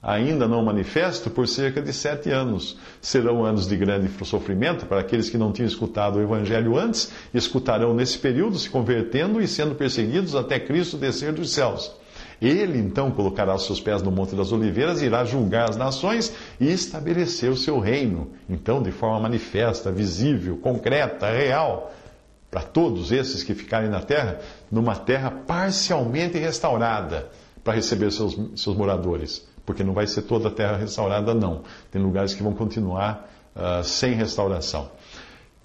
ainda 0.00 0.46
não 0.46 0.64
manifesto 0.64 1.28
por 1.28 1.48
cerca 1.48 1.82
de 1.82 1.92
sete 1.92 2.30
anos. 2.30 2.78
Serão 3.00 3.44
anos 3.44 3.66
de 3.66 3.76
grande 3.76 4.08
sofrimento 4.24 4.86
para 4.86 5.00
aqueles 5.00 5.28
que 5.28 5.36
não 5.36 5.52
tinham 5.52 5.66
escutado 5.68 6.16
o 6.16 6.22
Evangelho 6.22 6.78
antes, 6.78 7.10
escutarão 7.34 7.92
nesse 7.94 8.18
período, 8.18 8.58
se 8.58 8.70
convertendo 8.70 9.40
e 9.40 9.48
sendo 9.48 9.74
perseguidos 9.74 10.34
até 10.34 10.60
Cristo 10.60 10.96
descer 10.96 11.32
dos 11.32 11.50
céus. 11.50 11.92
Ele 12.40 12.78
então 12.78 13.10
colocará 13.10 13.54
os 13.54 13.66
seus 13.66 13.80
pés 13.80 14.00
no 14.00 14.12
Monte 14.12 14.36
das 14.36 14.52
Oliveiras, 14.52 15.02
irá 15.02 15.24
julgar 15.24 15.68
as 15.68 15.76
nações 15.76 16.32
e 16.60 16.70
estabelecer 16.70 17.50
o 17.50 17.56
seu 17.56 17.80
reino. 17.80 18.30
Então, 18.48 18.80
de 18.80 18.92
forma 18.92 19.18
manifesta, 19.18 19.90
visível, 19.90 20.56
concreta, 20.56 21.28
real, 21.28 21.92
para 22.50 22.62
todos 22.62 23.12
esses 23.12 23.42
que 23.42 23.54
ficarem 23.54 23.90
na 23.90 24.00
terra, 24.00 24.40
numa 24.70 24.96
terra 24.96 25.30
parcialmente 25.30 26.38
restaurada 26.38 27.28
para 27.62 27.74
receber 27.74 28.10
seus, 28.10 28.38
seus 28.56 28.76
moradores 28.76 29.46
porque 29.68 29.84
não 29.84 29.92
vai 29.92 30.06
ser 30.06 30.22
toda 30.22 30.48
a 30.48 30.50
terra 30.50 30.78
restaurada, 30.78 31.34
não. 31.34 31.60
Tem 31.90 32.00
lugares 32.00 32.32
que 32.32 32.42
vão 32.42 32.54
continuar 32.54 33.28
uh, 33.54 33.84
sem 33.84 34.14
restauração. 34.14 34.90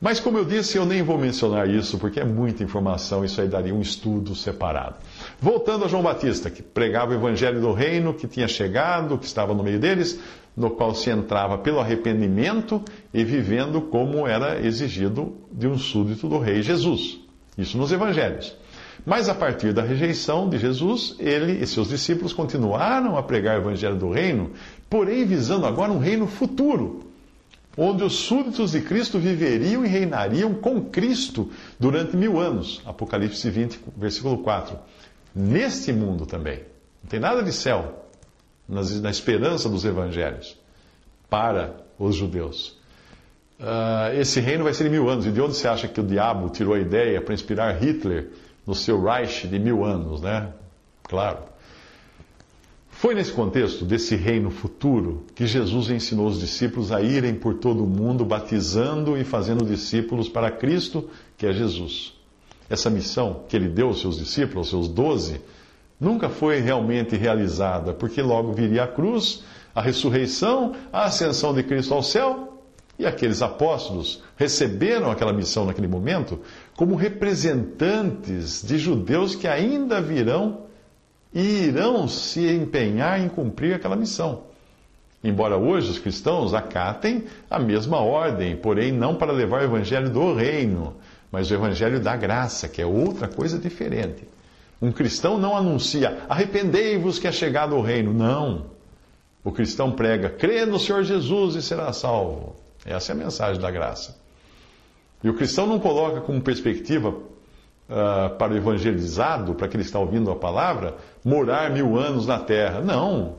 Mas, 0.02 0.19
como 0.19 0.38
eu 0.38 0.43
disse, 0.43 0.78
eu 0.78 0.86
nem 0.86 1.02
vou 1.02 1.17
mencionar 1.17 1.69
isso, 1.69 1.98
porque 1.98 2.19
é 2.19 2.26
muita 2.26 2.62
informação, 2.62 3.24
isso 3.24 3.39
aí 3.39 3.48
daria 3.48 3.74
um 3.74 3.80
estudo 3.80 4.36
separado. 4.36 4.98
Voltando 5.43 5.84
a 5.84 5.89
João 5.89 6.01
Batista, 6.01 6.49
que 6.49 6.63
pregava 6.63 7.12
o 7.12 7.15
evangelho 7.15 7.60
do 7.60 7.73
reino, 7.73 8.13
que 8.13 8.29
tinha 8.29 8.47
chegado, 8.47 9.17
que 9.17 9.25
estava 9.25 9.53
no 9.53 9.62
meio 9.62 9.77
deles, 9.77 10.17
no 10.56 10.71
qual 10.71 10.95
se 10.95 11.10
entrava 11.10 11.58
pelo 11.58 11.82
arrependimento 11.82 12.82
e 13.13 13.25
vivendo 13.25 13.82
como 13.82 14.25
era 14.25 14.65
exigido 14.65 15.36
de 15.51 15.67
um 15.67 15.77
súdito 15.77 16.29
do 16.29 16.39
rei 16.39 16.62
Jesus. 16.62 17.19
Isso 17.58 17.77
nos 17.77 17.91
evangelhos. 17.91 18.56
Mas 19.06 19.27
a 19.27 19.36
partir 19.36 19.73
da 19.73 19.82
rejeição 19.82 20.47
de 20.47 20.58
Jesus, 20.58 21.17
ele 21.19 21.62
e 21.62 21.67
seus 21.67 21.89
discípulos 21.89 22.32
continuaram 22.32 23.17
a 23.17 23.21
pregar 23.21 23.58
o 23.58 23.63
evangelho 23.63 23.97
do 23.97 24.10
reino, 24.10 24.51
porém 24.89 25.25
visando 25.25 25.65
agora 25.65 25.91
um 25.91 25.99
reino 25.99 26.25
futuro, 26.25 27.01
onde 27.77 28.01
os 28.01 28.13
súditos 28.13 28.71
de 28.71 28.79
Cristo 28.79 29.19
viveriam 29.19 29.84
e 29.84 29.89
reinariam 29.89 30.53
com 30.53 30.86
Cristo 30.86 31.51
durante 31.77 32.15
mil 32.15 32.39
anos. 32.39 32.82
Apocalipse 32.86 33.49
20, 33.49 33.82
versículo 33.97 34.38
4. 34.38 34.77
Neste 35.36 35.91
mundo 35.91 36.26
também. 36.26 36.60
Não 37.02 37.10
tem 37.10 37.19
nada 37.19 37.41
de 37.43 37.52
céu 37.52 38.08
na 38.67 39.10
esperança 39.10 39.67
dos 39.67 39.84
evangelhos 39.84 40.58
para 41.30 41.76
os 41.98 42.15
judeus. 42.15 42.78
Uh, 43.60 44.19
esse 44.19 44.39
reino 44.39 44.63
vai 44.63 44.74
ser 44.74 44.86
de 44.86 44.89
mil 44.89 45.10
anos. 45.10 45.26
E 45.26 45.32
de 45.32 45.41
onde 45.41 45.56
você 45.56 45.67
acha 45.67 45.88
que 45.88 46.00
o 46.00 46.04
diabo 46.04 46.50
tirou 46.50 46.74
a 46.74 46.80
ideia 46.80 47.22
para 47.22 47.34
inspirar 47.34 47.82
Hitler 47.82 48.30
no 48.65 48.76
seu 48.76 49.02
Reich 49.02 49.48
de 49.48 49.60
mil 49.60 49.84
anos, 49.84 50.22
né? 50.22 50.50
Claro. 51.04 51.39
Foi 52.89 53.13
nesse 53.13 53.34
contexto 53.34 53.84
desse 53.84 54.15
reino 54.15 54.50
futuro 54.50 55.26
que 55.36 55.46
Jesus 55.46 55.89
ensinou 55.89 56.28
os 56.28 56.39
discípulos 56.39 56.91
a 56.91 57.02
irem 57.02 57.36
por 57.36 57.56
todo 57.56 57.84
o 57.84 57.88
mundo 57.88 58.24
batizando 58.24 59.17
e 59.17 59.24
fazendo 59.24 59.65
discípulos 59.65 60.30
para 60.30 60.50
Cristo, 60.50 61.10
que 61.38 61.46
é 61.46 61.52
Jesus. 61.52 62.13
Essa 62.73 62.89
missão 62.89 63.41
que 63.47 63.55
ele 63.55 63.69
deu 63.69 63.89
aos 63.89 64.01
seus 64.01 64.17
discípulos, 64.17 64.57
aos 64.57 64.69
seus 64.69 64.88
doze, 64.88 65.39
nunca 65.99 66.27
foi 66.27 66.59
realmente 66.59 67.15
realizada, 67.15 67.93
porque 67.93 68.19
logo 68.19 68.51
viria 68.51 68.86
a 68.86 68.88
cruz, 68.88 69.43
a 69.75 69.79
ressurreição, 69.79 70.73
a 70.91 71.03
ascensão 71.03 71.53
de 71.53 71.62
Cristo 71.62 71.93
ao 71.93 72.01
céu 72.01 72.63
e 72.97 73.05
aqueles 73.05 73.43
apóstolos 73.43 74.23
receberam 74.36 75.12
aquela 75.12 75.31
missão 75.31 75.65
naquele 75.65 75.88
momento 75.88 76.39
como 76.75 76.95
representantes 76.95 78.63
de 78.65 78.79
judeus 78.79 79.36
que 79.36 79.47
ainda 79.47 80.01
virão 80.01 80.63
e 81.31 81.65
irão 81.65 82.07
se 82.07 82.49
empenhar 82.49 83.19
em 83.21 83.29
cumprir 83.29 83.75
aquela 83.75 83.95
missão. 83.95 84.45
Embora 85.23 85.57
hoje 85.57 85.91
os 85.91 85.99
cristãos 85.99 86.55
acatem 86.55 87.25
a 87.51 87.59
mesma 87.59 87.99
ordem, 87.99 88.55
porém 88.55 88.91
não 88.91 89.13
para 89.13 89.31
levar 89.31 89.62
o 89.62 89.65
evangelho 89.65 90.09
do 90.09 90.33
reino, 90.33 90.95
mas 91.34 91.50
o 91.50 91.54
evangelho 91.56 92.00
da 92.00 92.15
graça, 92.15 92.69
que 92.69 92.80
é 92.80 92.86
outra 92.86 93.28
coisa 93.28 93.58
diferente. 93.58 94.24
Um 94.80 94.91
cristão 94.91 95.36
não 95.36 95.58
anuncia 95.58 96.19
arrependei-vos 96.30 97.17
que 97.17 97.28
é 97.28 97.32
chegado 97.32 97.76
o 97.76 97.82
reino. 97.82 98.13
Não. 98.13 98.67
O 99.43 99.52
cristão 99.52 99.91
prega, 99.91 100.30
crê 100.30 100.63
no 100.63 100.78
Senhor 100.78 101.04
Jesus 101.04 101.56
e 101.56 101.63
será 101.63 101.91
salvo. 101.91 102.56
Essa 102.86 103.13
é 103.13 103.15
a 103.15 103.17
mensagem 103.17 103.60
da 103.60 103.72
graça. 103.72 104.15
E 105.24 105.30
o 105.30 105.34
cristão 105.34 105.65
não 105.65 105.80
coloca 105.80 106.22
como 106.22 106.39
perspectiva 106.39 107.10
uh, 107.10 108.38
para 108.38 108.54
o 108.54 108.56
evangelizado, 108.56 109.56
para 109.56 109.65
aquele 109.65 109.82
que 109.82 109.89
está 109.89 109.98
ouvindo 109.98 110.30
a 110.30 110.36
palavra, 110.36 110.98
morar 111.26 111.72
mil 111.72 111.98
anos 111.98 112.28
na 112.28 112.38
terra. 112.38 112.80
Não. 112.80 113.38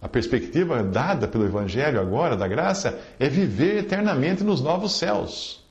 A 0.00 0.08
perspectiva 0.08 0.80
dada 0.84 1.26
pelo 1.26 1.44
Evangelho 1.44 2.00
agora, 2.00 2.36
da 2.36 2.46
graça, 2.46 2.96
é 3.18 3.28
viver 3.28 3.78
eternamente 3.78 4.44
nos 4.44 4.60
novos 4.60 4.92
céus. 4.96 5.65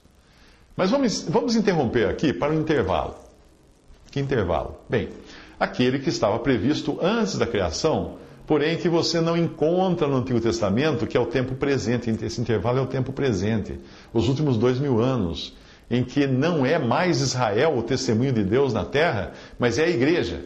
Mas 0.75 0.91
vamos, 0.91 1.23
vamos 1.29 1.55
interromper 1.55 2.09
aqui 2.09 2.33
para 2.33 2.53
um 2.53 2.59
intervalo. 2.59 3.15
Que 4.11 4.19
intervalo? 4.19 4.77
Bem, 4.89 5.09
aquele 5.59 5.99
que 5.99 6.09
estava 6.09 6.37
previsto 6.39 6.97
antes 7.01 7.37
da 7.37 7.47
criação 7.47 8.17
porém 8.45 8.77
que 8.77 8.87
você 8.87 9.19
não 9.19 9.35
encontra 9.35 10.07
no 10.07 10.17
Antigo 10.17 10.39
Testamento, 10.39 11.07
que 11.07 11.17
é 11.17 11.19
o 11.19 11.25
tempo 11.25 11.55
presente. 11.55 12.09
Esse 12.23 12.39
intervalo 12.39 12.79
é 12.79 12.81
o 12.81 12.87
tempo 12.87 13.11
presente. 13.11 13.79
Os 14.13 14.27
últimos 14.29 14.57
dois 14.57 14.79
mil 14.79 14.99
anos, 14.99 15.55
em 15.89 16.03
que 16.03 16.27
não 16.27 16.65
é 16.65 16.77
mais 16.77 17.21
Israel 17.21 17.77
o 17.77 17.83
testemunho 17.83 18.33
de 18.33 18.43
Deus 18.43 18.73
na 18.73 18.85
terra, 18.85 19.33
mas 19.57 19.77
é 19.77 19.85
a 19.85 19.89
igreja. 19.89 20.43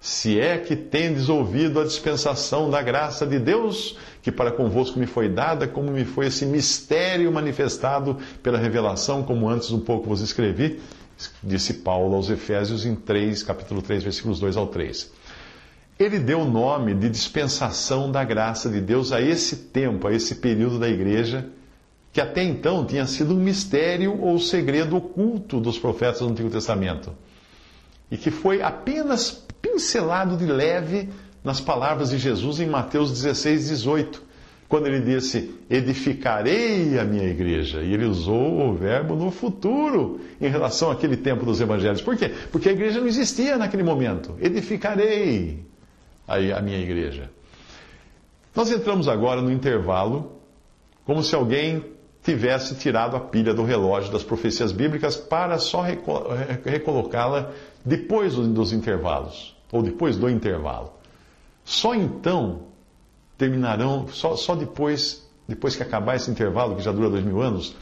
Se 0.00 0.40
é 0.40 0.56
que 0.56 0.74
tendes 0.74 1.28
ouvido 1.28 1.78
a 1.78 1.84
dispensação 1.84 2.70
da 2.70 2.80
graça 2.80 3.26
de 3.26 3.38
Deus, 3.38 3.98
que 4.22 4.32
para 4.32 4.50
convosco 4.50 4.98
me 4.98 5.06
foi 5.06 5.28
dada, 5.28 5.68
como 5.68 5.90
me 5.90 6.06
foi 6.06 6.28
esse 6.28 6.46
mistério 6.46 7.30
manifestado 7.30 8.16
pela 8.42 8.58
revelação, 8.58 9.22
como 9.22 9.46
antes 9.46 9.70
um 9.70 9.80
pouco 9.80 10.08
vos 10.08 10.22
escrevi, 10.22 10.80
disse 11.42 11.74
Paulo 11.74 12.16
aos 12.16 12.30
Efésios 12.30 12.86
em 12.86 12.94
3, 12.94 13.42
capítulo 13.42 13.82
3, 13.82 14.02
versículos 14.02 14.40
2 14.40 14.56
ao 14.56 14.68
3. 14.68 15.12
Ele 15.98 16.18
deu 16.18 16.40
o 16.40 16.50
nome 16.50 16.94
de 16.94 17.10
dispensação 17.10 18.10
da 18.10 18.24
graça 18.24 18.70
de 18.70 18.80
Deus 18.80 19.12
a 19.12 19.20
esse 19.20 19.54
tempo, 19.54 20.08
a 20.08 20.14
esse 20.14 20.36
período 20.36 20.78
da 20.78 20.88
igreja, 20.88 21.46
que 22.10 22.22
até 22.22 22.42
então 22.42 22.86
tinha 22.86 23.06
sido 23.06 23.34
um 23.34 23.38
mistério 23.38 24.18
ou 24.18 24.38
segredo 24.38 24.96
oculto 24.96 25.60
dos 25.60 25.78
profetas 25.78 26.20
do 26.20 26.28
Antigo 26.28 26.48
Testamento, 26.48 27.12
e 28.10 28.16
que 28.16 28.30
foi 28.30 28.62
apenas 28.62 29.46
pincelado 29.80 30.36
de 30.36 30.44
leve 30.44 31.08
nas 31.42 31.58
palavras 31.58 32.10
de 32.10 32.18
Jesus 32.18 32.60
em 32.60 32.66
Mateus 32.66 33.10
16, 33.10 33.68
18, 33.68 34.22
quando 34.68 34.86
ele 34.86 35.00
disse: 35.00 35.54
Edificarei 35.70 36.98
a 36.98 37.04
minha 37.04 37.26
igreja. 37.26 37.80
E 37.80 37.94
ele 37.94 38.04
usou 38.04 38.68
o 38.68 38.74
verbo 38.74 39.16
no 39.16 39.30
futuro 39.30 40.20
em 40.38 40.48
relação 40.48 40.90
àquele 40.90 41.16
tempo 41.16 41.46
dos 41.46 41.60
evangelhos. 41.60 42.02
Por 42.02 42.14
quê? 42.14 42.30
Porque 42.52 42.68
a 42.68 42.72
igreja 42.72 43.00
não 43.00 43.06
existia 43.06 43.56
naquele 43.56 43.82
momento. 43.82 44.36
Edificarei 44.40 45.64
a 46.28 46.60
minha 46.60 46.78
igreja. 46.78 47.30
Nós 48.54 48.70
entramos 48.70 49.08
agora 49.08 49.40
no 49.40 49.50
intervalo, 49.50 50.40
como 51.06 51.22
se 51.22 51.34
alguém 51.34 51.82
tivesse 52.22 52.74
tirado 52.74 53.16
a 53.16 53.20
pilha 53.20 53.54
do 53.54 53.64
relógio 53.64 54.12
das 54.12 54.22
profecias 54.22 54.72
bíblicas 54.72 55.16
para 55.16 55.58
só 55.58 55.82
recolocá-la 56.64 57.50
depois 57.84 58.34
dos 58.34 58.72
intervalos, 58.72 59.56
ou 59.72 59.82
depois 59.82 60.16
do 60.16 60.28
intervalo. 60.28 60.92
Só 61.64 61.94
então 61.94 62.62
terminarão, 63.38 64.08
só, 64.08 64.36
só 64.36 64.54
depois, 64.54 65.26
depois 65.48 65.76
que 65.76 65.82
acabar 65.82 66.16
esse 66.16 66.30
intervalo, 66.30 66.76
que 66.76 66.82
já 66.82 66.92
dura 66.92 67.08
dois 67.08 67.24
mil 67.24 67.40
anos, 67.40 67.74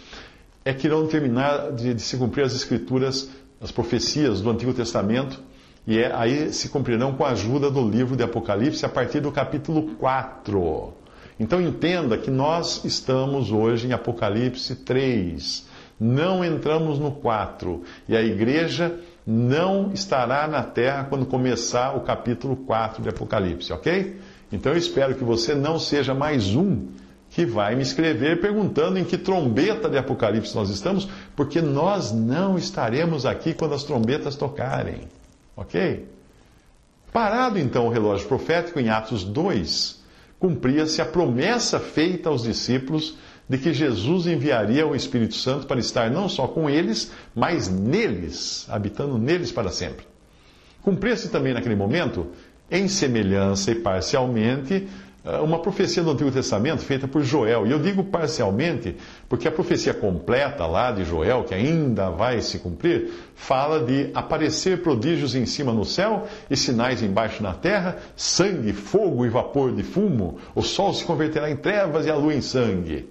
é 0.64 0.72
que 0.72 0.86
irão 0.86 1.06
terminar 1.06 1.72
de, 1.72 1.94
de 1.94 2.02
se 2.02 2.16
cumprir 2.16 2.44
as 2.44 2.54
escrituras, 2.54 3.30
as 3.60 3.72
profecias 3.72 4.40
do 4.40 4.50
Antigo 4.50 4.72
Testamento, 4.72 5.40
e 5.86 5.98
é, 5.98 6.14
aí 6.14 6.52
se 6.52 6.68
cumprirão 6.68 7.14
com 7.14 7.24
a 7.24 7.30
ajuda 7.30 7.70
do 7.70 7.88
livro 7.88 8.14
de 8.14 8.22
Apocalipse 8.22 8.84
a 8.84 8.88
partir 8.88 9.20
do 9.20 9.32
capítulo 9.32 9.94
4. 9.94 10.92
Então 11.40 11.60
entenda 11.60 12.18
que 12.18 12.30
nós 12.30 12.84
estamos 12.84 13.50
hoje 13.50 13.86
em 13.86 13.92
Apocalipse 13.92 14.76
3. 14.76 15.66
Não 15.98 16.44
entramos 16.44 16.98
no 16.98 17.12
4. 17.12 17.82
E 18.08 18.16
a 18.16 18.22
igreja 18.22 19.00
não 19.30 19.92
estará 19.92 20.48
na 20.48 20.62
terra 20.62 21.04
quando 21.04 21.26
começar 21.26 21.94
o 21.94 22.00
capítulo 22.00 22.56
4 22.56 23.02
de 23.02 23.10
Apocalipse, 23.10 23.70
ok? 23.74 24.18
Então 24.50 24.72
eu 24.72 24.78
espero 24.78 25.14
que 25.16 25.22
você 25.22 25.54
não 25.54 25.78
seja 25.78 26.14
mais 26.14 26.54
um 26.54 26.86
que 27.28 27.44
vai 27.44 27.74
me 27.74 27.82
escrever 27.82 28.40
perguntando 28.40 28.98
em 28.98 29.04
que 29.04 29.18
trombeta 29.18 29.86
de 29.86 29.98
Apocalipse 29.98 30.56
nós 30.56 30.70
estamos, 30.70 31.06
porque 31.36 31.60
nós 31.60 32.10
não 32.10 32.56
estaremos 32.56 33.26
aqui 33.26 33.52
quando 33.52 33.74
as 33.74 33.84
trombetas 33.84 34.34
tocarem, 34.34 35.02
ok? 35.54 36.08
Parado 37.12 37.58
então 37.58 37.86
o 37.86 37.90
relógio 37.90 38.26
profético 38.26 38.80
em 38.80 38.88
Atos 38.88 39.24
2, 39.24 40.02
cumpria-se 40.40 41.02
a 41.02 41.04
promessa 41.04 41.78
feita 41.78 42.30
aos 42.30 42.44
discípulos 42.44 43.18
de 43.48 43.58
que 43.58 43.72
Jesus 43.72 44.26
enviaria 44.26 44.86
o 44.86 44.94
Espírito 44.94 45.34
Santo 45.34 45.66
para 45.66 45.80
estar 45.80 46.10
não 46.10 46.28
só 46.28 46.46
com 46.46 46.68
eles, 46.68 47.10
mas 47.34 47.68
neles, 47.68 48.66
habitando 48.68 49.16
neles 49.18 49.50
para 49.50 49.70
sempre. 49.70 50.06
Cumpria-se 50.82 51.28
também 51.30 51.54
naquele 51.54 51.76
momento, 51.76 52.26
em 52.70 52.86
semelhança 52.88 53.70
e 53.70 53.76
parcialmente, 53.76 54.86
ah, 55.24 55.42
uma 55.42 55.58
profecia 55.58 56.02
do 56.02 56.10
Antigo 56.10 56.30
Testamento 56.30 56.82
feita 56.82 57.08
por 57.08 57.22
Joel. 57.22 57.66
E 57.66 57.70
eu 57.70 57.78
digo 57.78 58.04
parcialmente 58.04 58.96
porque 59.28 59.48
a 59.48 59.52
profecia 59.52 59.92
completa 59.92 60.66
lá 60.66 60.92
de 60.92 61.04
Joel, 61.04 61.44
que 61.44 61.54
ainda 61.54 62.10
vai 62.10 62.40
se 62.40 62.58
cumprir, 62.58 63.10
fala 63.34 63.84
de 63.84 64.10
aparecer 64.14 64.82
prodígios 64.82 65.34
em 65.34 65.44
cima 65.44 65.72
no 65.72 65.84
céu 65.84 66.26
e 66.48 66.56
sinais 66.56 67.02
embaixo 67.02 67.42
na 67.42 67.52
terra, 67.52 67.96
sangue, 68.14 68.72
fogo 68.72 69.26
e 69.26 69.28
vapor 69.28 69.74
de 69.74 69.82
fumo. 69.82 70.38
O 70.54 70.62
sol 70.62 70.94
se 70.94 71.04
converterá 71.04 71.50
em 71.50 71.56
trevas 71.56 72.06
e 72.06 72.10
a 72.10 72.14
lua 72.14 72.34
em 72.34 72.40
sangue. 72.40 73.08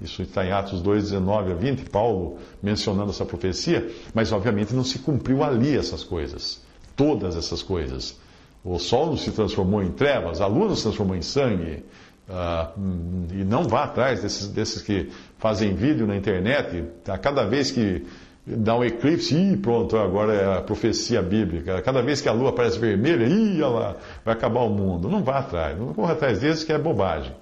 Isso 0.00 0.22
está 0.22 0.44
em 0.44 0.52
Atos 0.52 0.80
2, 0.80 1.10
19 1.10 1.52
a 1.52 1.54
20, 1.54 1.90
Paulo 1.90 2.38
mencionando 2.62 3.10
essa 3.10 3.24
profecia, 3.24 3.90
mas 4.14 4.32
obviamente 4.32 4.74
não 4.74 4.84
se 4.84 5.00
cumpriu 5.00 5.42
ali 5.42 5.76
essas 5.76 6.04
coisas, 6.04 6.62
todas 6.94 7.36
essas 7.36 7.62
coisas. 7.62 8.16
O 8.64 8.78
sol 8.78 9.06
não 9.06 9.16
se 9.16 9.30
transformou 9.32 9.82
em 9.82 9.90
trevas, 9.90 10.40
a 10.40 10.46
lua 10.46 10.68
não 10.68 10.76
se 10.76 10.82
transformou 10.82 11.16
em 11.16 11.22
sangue. 11.22 11.84
Uh, 12.28 13.32
e 13.32 13.42
não 13.42 13.64
vá 13.64 13.84
atrás 13.84 14.20
desses, 14.20 14.48
desses 14.48 14.82
que 14.82 15.10
fazem 15.38 15.74
vídeo 15.74 16.06
na 16.06 16.14
internet. 16.14 16.84
A 17.08 17.16
cada 17.16 17.44
vez 17.46 17.70
que 17.70 18.04
dá 18.46 18.76
um 18.76 18.84
eclipse, 18.84 19.34
ih, 19.34 19.56
pronto, 19.56 19.96
agora 19.96 20.34
é 20.34 20.58
a 20.58 20.60
profecia 20.60 21.22
bíblica. 21.22 21.80
Cada 21.82 22.02
vez 22.02 22.20
que 22.20 22.28
a 22.28 22.32
lua 22.32 22.50
aparece 22.50 22.78
vermelha, 22.78 23.24
ih, 23.24 23.58
lá, 23.60 23.96
vai 24.24 24.34
acabar 24.34 24.60
o 24.60 24.70
mundo. 24.70 25.08
Não 25.08 25.22
vá 25.22 25.38
atrás, 25.38 25.78
não 25.78 25.94
corra 25.94 26.12
atrás 26.12 26.38
desses 26.40 26.64
que 26.64 26.72
é 26.72 26.78
bobagem. 26.78 27.32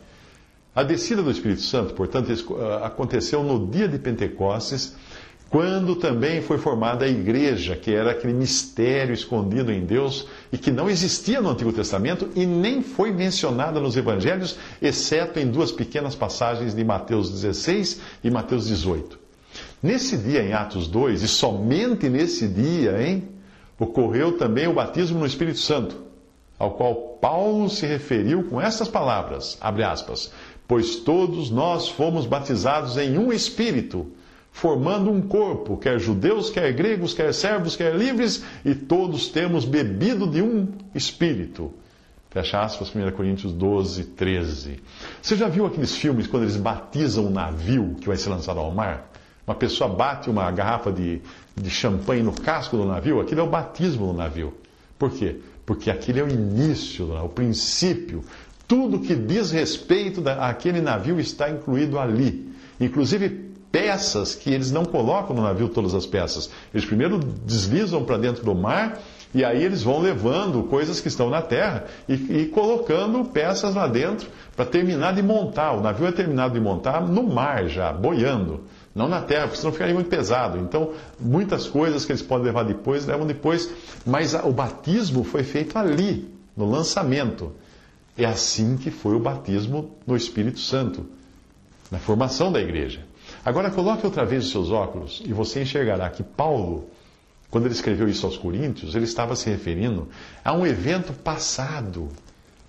A 0.76 0.82
descida 0.82 1.22
do 1.22 1.30
Espírito 1.30 1.62
Santo, 1.62 1.94
portanto, 1.94 2.30
ah, 2.60 2.86
aconteceu 2.86 3.42
no 3.42 3.66
dia 3.66 3.88
de 3.88 3.98
Pentecostes 3.98 4.94
quando 5.48 5.96
também 5.96 6.42
foi 6.42 6.58
formada 6.58 7.06
a 7.06 7.08
igreja, 7.08 7.74
que 7.74 7.94
era 7.94 8.10
aquele 8.10 8.34
mistério 8.34 9.14
escondido 9.14 9.72
em 9.72 9.86
Deus 9.86 10.26
e 10.52 10.58
que 10.58 10.70
não 10.70 10.90
existia 10.90 11.40
no 11.40 11.48
Antigo 11.48 11.72
Testamento 11.72 12.28
e 12.34 12.44
nem 12.44 12.82
foi 12.82 13.10
mencionada 13.10 13.80
nos 13.80 13.96
evangelhos, 13.96 14.58
exceto 14.82 15.38
em 15.38 15.50
duas 15.50 15.72
pequenas 15.72 16.14
passagens 16.14 16.74
de 16.74 16.84
Mateus 16.84 17.30
16 17.30 18.02
e 18.22 18.30
Mateus 18.30 18.66
18. 18.66 19.18
Nesse 19.82 20.18
dia, 20.18 20.42
em 20.42 20.52
Atos 20.52 20.88
2, 20.88 21.22
e 21.22 21.28
somente 21.28 22.10
nesse 22.10 22.46
dia, 22.46 23.02
hein, 23.02 23.26
ocorreu 23.78 24.36
também 24.36 24.66
o 24.66 24.74
batismo 24.74 25.20
no 25.20 25.26
Espírito 25.26 25.58
Santo, 25.58 26.04
ao 26.58 26.72
qual 26.72 27.16
Paulo 27.20 27.68
se 27.70 27.86
referiu 27.86 28.44
com 28.44 28.60
estas 28.60 28.88
palavras, 28.88 29.56
abre 29.60 29.82
aspas, 29.84 30.32
pois 30.66 30.96
todos 30.96 31.50
nós 31.50 31.88
fomos 31.88 32.26
batizados 32.26 32.96
em 32.96 33.18
um 33.18 33.33
Espírito, 33.33 34.07
formando 34.57 35.11
um 35.11 35.20
corpo, 35.20 35.76
quer 35.76 36.00
judeus, 36.00 36.48
quer 36.48 36.72
gregos, 36.72 37.12
quer 37.12 37.33
servos, 37.35 37.76
quer 37.76 37.94
livres, 37.94 38.42
e 38.64 38.74
todos 38.74 39.29
temos 39.29 39.66
bebido 39.66 40.26
de 40.26 40.40
um 40.40 40.68
espírito. 40.94 41.74
Fecha 42.31 42.62
aspas, 42.62 42.90
1 42.94 43.11
Coríntios 43.12 43.52
12, 43.52 44.05
13. 44.05 44.81
Você 45.20 45.37
já 45.37 45.46
viu 45.46 45.66
aqueles 45.66 45.94
filmes 45.94 46.26
quando 46.26 46.44
eles 46.44 46.57
batizam 46.57 47.26
um 47.26 47.31
navio 47.31 47.96
que 48.00 48.07
vai 48.07 48.16
ser 48.16 48.31
lançado 48.31 48.59
ao 48.59 48.70
mar? 48.70 49.11
Uma 49.46 49.55
pessoa 49.55 49.88
bate 49.88 50.29
uma 50.29 50.50
garrafa 50.50 50.90
de, 50.90 51.20
de 51.55 51.70
champanhe 51.70 52.22
no 52.22 52.33
casco 52.33 52.79
do 52.79 52.85
navio, 52.85 53.20
aquilo 53.20 53.42
é 53.42 53.44
o 53.44 53.48
batismo 53.48 54.07
do 54.07 54.12
navio. 54.14 54.55
Por 54.98 55.11
quê? 55.11 55.37
Porque 55.66 55.90
aquele 55.90 56.20
é 56.20 56.24
o 56.24 56.29
início, 56.29 57.12
o 57.22 57.29
princípio. 57.29 58.24
Tudo 58.66 58.98
que 58.98 59.14
diz 59.14 59.50
respeito 59.50 60.22
àquele 60.29 60.81
navio 60.81 61.20
está 61.20 61.48
incluído 61.50 61.98
ali. 61.98 62.52
Inclusive 62.81 63.46
peças 63.70 64.35
que 64.35 64.50
eles 64.50 64.72
não 64.72 64.85
colocam 64.85 65.37
no 65.37 65.42
navio 65.42 65.68
todas 65.68 65.94
as 65.94 66.07
peças. 66.07 66.50
Eles 66.72 66.87
primeiro 66.87 67.18
deslizam 67.18 68.05
para 68.05 68.16
dentro 68.16 68.44
do 68.44 68.55
mar 68.55 68.98
e 69.35 69.44
aí 69.44 69.62
eles 69.62 69.83
vão 69.83 70.00
levando 70.00 70.62
coisas 70.64 70.98
que 70.98 71.09
estão 71.09 71.29
na 71.29 71.42
terra 71.42 71.85
e, 72.09 72.14
e 72.14 72.46
colocando 72.46 73.22
peças 73.24 73.74
lá 73.74 73.87
dentro 73.87 74.29
para 74.57 74.64
terminar 74.64 75.14
de 75.14 75.22
montar. 75.22 75.72
O 75.72 75.81
navio 75.81 76.07
é 76.07 76.12
terminado 76.12 76.55
de 76.55 76.61
montar 76.61 77.07
no 77.07 77.22
mar 77.22 77.68
já, 77.68 77.92
boiando. 77.92 78.62
Não 78.94 79.09
na 79.09 79.20
terra, 79.20 79.42
porque 79.42 79.59
senão 79.59 79.72
ficaria 79.72 79.92
muito 79.92 80.09
pesado. 80.09 80.57
Então, 80.59 80.92
muitas 81.20 81.66
coisas 81.66 82.07
que 82.07 82.12
eles 82.12 82.22
podem 82.22 82.46
levar 82.46 82.62
depois, 82.62 83.05
levam 83.05 83.26
depois. 83.26 83.70
Mas 84.07 84.33
o 84.33 84.50
batismo 84.52 85.22
foi 85.22 85.42
feito 85.42 85.76
ali, 85.76 86.35
no 86.57 86.64
lançamento. 86.70 87.52
É 88.18 88.24
assim 88.24 88.76
que 88.76 88.90
foi 88.90 89.14
o 89.14 89.20
batismo 89.20 89.90
no 90.07 90.16
Espírito 90.16 90.59
Santo, 90.59 91.07
na 91.90 91.98
formação 91.98 92.50
da 92.50 92.61
igreja. 92.61 93.05
Agora 93.44 93.70
coloque 93.70 94.07
outra 94.07 94.24
vez 94.24 94.44
os 94.44 94.50
seus 94.50 94.70
óculos 94.70 95.22
e 95.24 95.33
você 95.33 95.62
enxergará 95.62 96.09
que 96.09 96.22
Paulo, 96.22 96.88
quando 97.50 97.66
ele 97.66 97.74
escreveu 97.74 98.09
isso 98.09 98.24
aos 98.24 98.37
Coríntios, 98.37 98.94
ele 98.94 99.05
estava 99.05 99.37
se 99.37 99.50
referindo 99.50 100.09
a 100.44 100.52
um 100.52 100.66
evento 100.66 101.12
passado, 101.12 102.09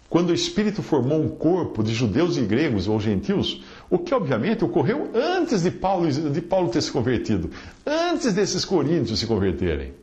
quando 0.10 0.30
o 0.30 0.34
Espírito 0.34 0.82
formou 0.82 1.22
um 1.22 1.30
corpo 1.30 1.84
de 1.84 1.94
judeus 1.94 2.38
e 2.38 2.42
gregos 2.42 2.88
ou 2.88 3.00
gentios, 3.00 3.64
o 3.90 3.98
que 3.98 4.14
obviamente 4.14 4.64
ocorreu 4.64 5.12
antes 5.14 5.64
de 5.64 5.72
Paulo, 5.72 6.10
de 6.12 6.42
Paulo 6.42 6.70
ter 6.70 6.82
se 6.82 6.92
convertido, 6.92 7.50
antes 7.86 8.34
desses 8.34 8.64
coríntios 8.66 9.20
se 9.20 9.28
converterem. 9.28 9.94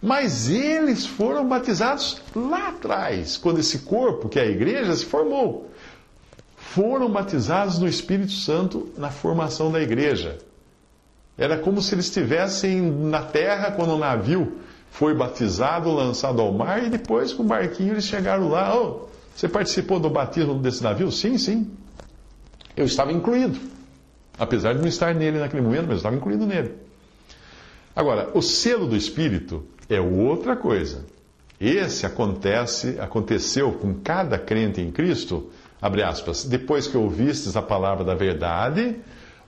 Mas 0.00 0.48
eles 0.48 1.06
foram 1.06 1.48
batizados 1.48 2.22
lá 2.34 2.68
atrás, 2.68 3.36
quando 3.36 3.58
esse 3.58 3.80
corpo, 3.80 4.28
que 4.28 4.38
é 4.38 4.42
a 4.42 4.46
igreja, 4.46 4.94
se 4.94 5.04
formou 5.04 5.68
foram 6.58 7.10
batizados 7.10 7.78
no 7.78 7.88
Espírito 7.88 8.32
Santo 8.32 8.90
na 8.96 9.10
formação 9.10 9.72
da 9.72 9.80
igreja. 9.80 10.38
Era 11.36 11.56
como 11.56 11.80
se 11.80 11.94
eles 11.94 12.06
estivessem 12.06 12.82
na 12.82 13.22
terra 13.22 13.72
quando 13.72 13.94
o 13.94 13.98
navio 13.98 14.58
foi 14.90 15.14
batizado, 15.14 15.90
lançado 15.90 16.42
ao 16.42 16.52
mar, 16.52 16.84
e 16.84 16.90
depois 16.90 17.32
com 17.32 17.42
o 17.42 17.46
barquinho 17.46 17.94
eles 17.94 18.04
chegaram 18.04 18.48
lá. 18.48 18.76
Oh, 18.76 19.08
você 19.34 19.48
participou 19.48 19.98
do 19.98 20.10
batismo 20.10 20.54
desse 20.58 20.82
navio? 20.82 21.10
Sim, 21.10 21.38
sim. 21.38 21.70
Eu 22.76 22.84
estava 22.84 23.12
incluído. 23.12 23.58
Apesar 24.38 24.74
de 24.74 24.80
não 24.80 24.88
estar 24.88 25.14
nele 25.14 25.38
naquele 25.38 25.62
momento, 25.62 25.82
mas 25.82 25.90
eu 25.90 25.96
estava 25.96 26.16
incluído 26.16 26.46
nele. 26.46 26.74
Agora, 27.94 28.30
o 28.34 28.42
selo 28.42 28.86
do 28.86 28.96
Espírito 28.96 29.64
é 29.88 30.00
outra 30.00 30.56
coisa. 30.56 31.04
Esse 31.60 32.06
acontece, 32.06 32.96
aconteceu 33.00 33.72
com 33.72 33.94
cada 33.94 34.38
crente 34.38 34.80
em 34.80 34.90
Cristo 34.90 35.50
abre 35.80 36.02
aspas, 36.02 36.44
depois 36.44 36.86
que 36.86 36.96
ouvistes 36.96 37.56
a 37.56 37.62
palavra 37.62 38.04
da 38.04 38.14
verdade, 38.14 38.96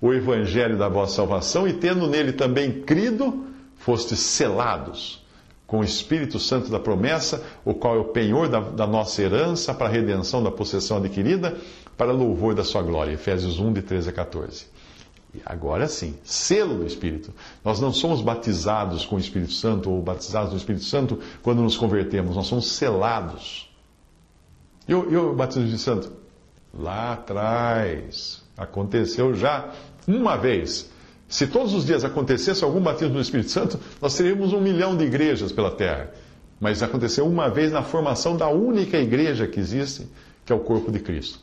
o 0.01 0.13
evangelho 0.13 0.79
da 0.79 0.89
vossa 0.89 1.17
salvação, 1.17 1.69
e 1.69 1.73
tendo 1.73 2.07
nele 2.09 2.33
também 2.33 2.83
crido, 2.83 3.47
fostes 3.77 4.21
selados 4.21 5.21
com 5.67 5.81
o 5.81 5.85
Espírito 5.85 6.39
Santo 6.39 6.71
da 6.71 6.81
promessa, 6.81 7.45
o 7.65 7.75
qual 7.75 7.97
é 7.97 7.99
o 7.99 8.07
penhor 8.07 8.49
da, 8.49 8.61
da 8.61 8.87
nossa 8.87 9.23
herança 9.23 9.73
para 9.73 9.87
a 9.87 9.91
redenção 9.91 10.43
da 10.43 10.51
possessão 10.51 10.97
adquirida, 10.97 11.57
para 11.97 12.13
louvor 12.13 12.55
da 12.55 12.65
sua 12.65 12.83
glória. 12.83 13.13
Efésios 13.13 13.61
1, 13.61 13.75
de 13.75 13.83
13 13.83 14.09
a 14.09 14.13
14. 14.13 14.67
Agora 15.47 15.87
sim, 15.87 16.17
selo 16.25 16.79
do 16.79 16.87
Espírito. 16.87 17.33
Nós 17.65 17.81
não 17.81 17.93
somos 17.93 18.21
batizados 18.21 19.05
com 19.05 19.17
o 19.17 19.19
Espírito 19.19 19.53
Santo 19.53 19.91
ou 19.91 20.03
batizados 20.03 20.51
no 20.51 20.57
Espírito 20.57 20.85
Santo 20.85 21.21
quando 21.43 21.63
nos 21.63 21.77
convertemos, 21.77 22.35
nós 22.35 22.47
somos 22.47 22.73
selados. 22.73 23.71
E 24.89 24.95
o, 24.95 25.35
batismo 25.35 25.63
Espírito 25.63 25.83
Santo? 25.83 26.13
Lá 26.75 27.13
atrás. 27.13 28.43
Aconteceu 28.57 29.35
já 29.35 29.73
uma 30.07 30.37
vez. 30.37 30.91
Se 31.29 31.47
todos 31.47 31.75
os 31.75 31.87
dias 31.87 32.05
acontecesse 32.05 32.65
algum 32.65 32.81
batismo 32.81 33.15
do 33.15 33.21
Espírito 33.21 33.53
Santo, 33.53 33.79
nós 34.03 34.17
teríamos 34.17 34.53
um 34.53 34.61
milhão 34.61 34.97
de 34.97 35.05
igrejas 35.05 35.53
pela 35.53 35.71
terra. 35.71 36.11
Mas 36.59 36.83
aconteceu 36.83 37.25
uma 37.25 37.49
vez 37.49 37.71
na 37.71 37.83
formação 37.83 38.37
da 38.37 38.49
única 38.49 38.99
igreja 38.99 39.47
que 39.47 39.61
existe, 39.61 40.09
que 40.45 40.53
é 40.53 40.57
o 40.57 40.61
corpo 40.61 40.91
de 40.91 40.99
Cristo. 40.99 41.39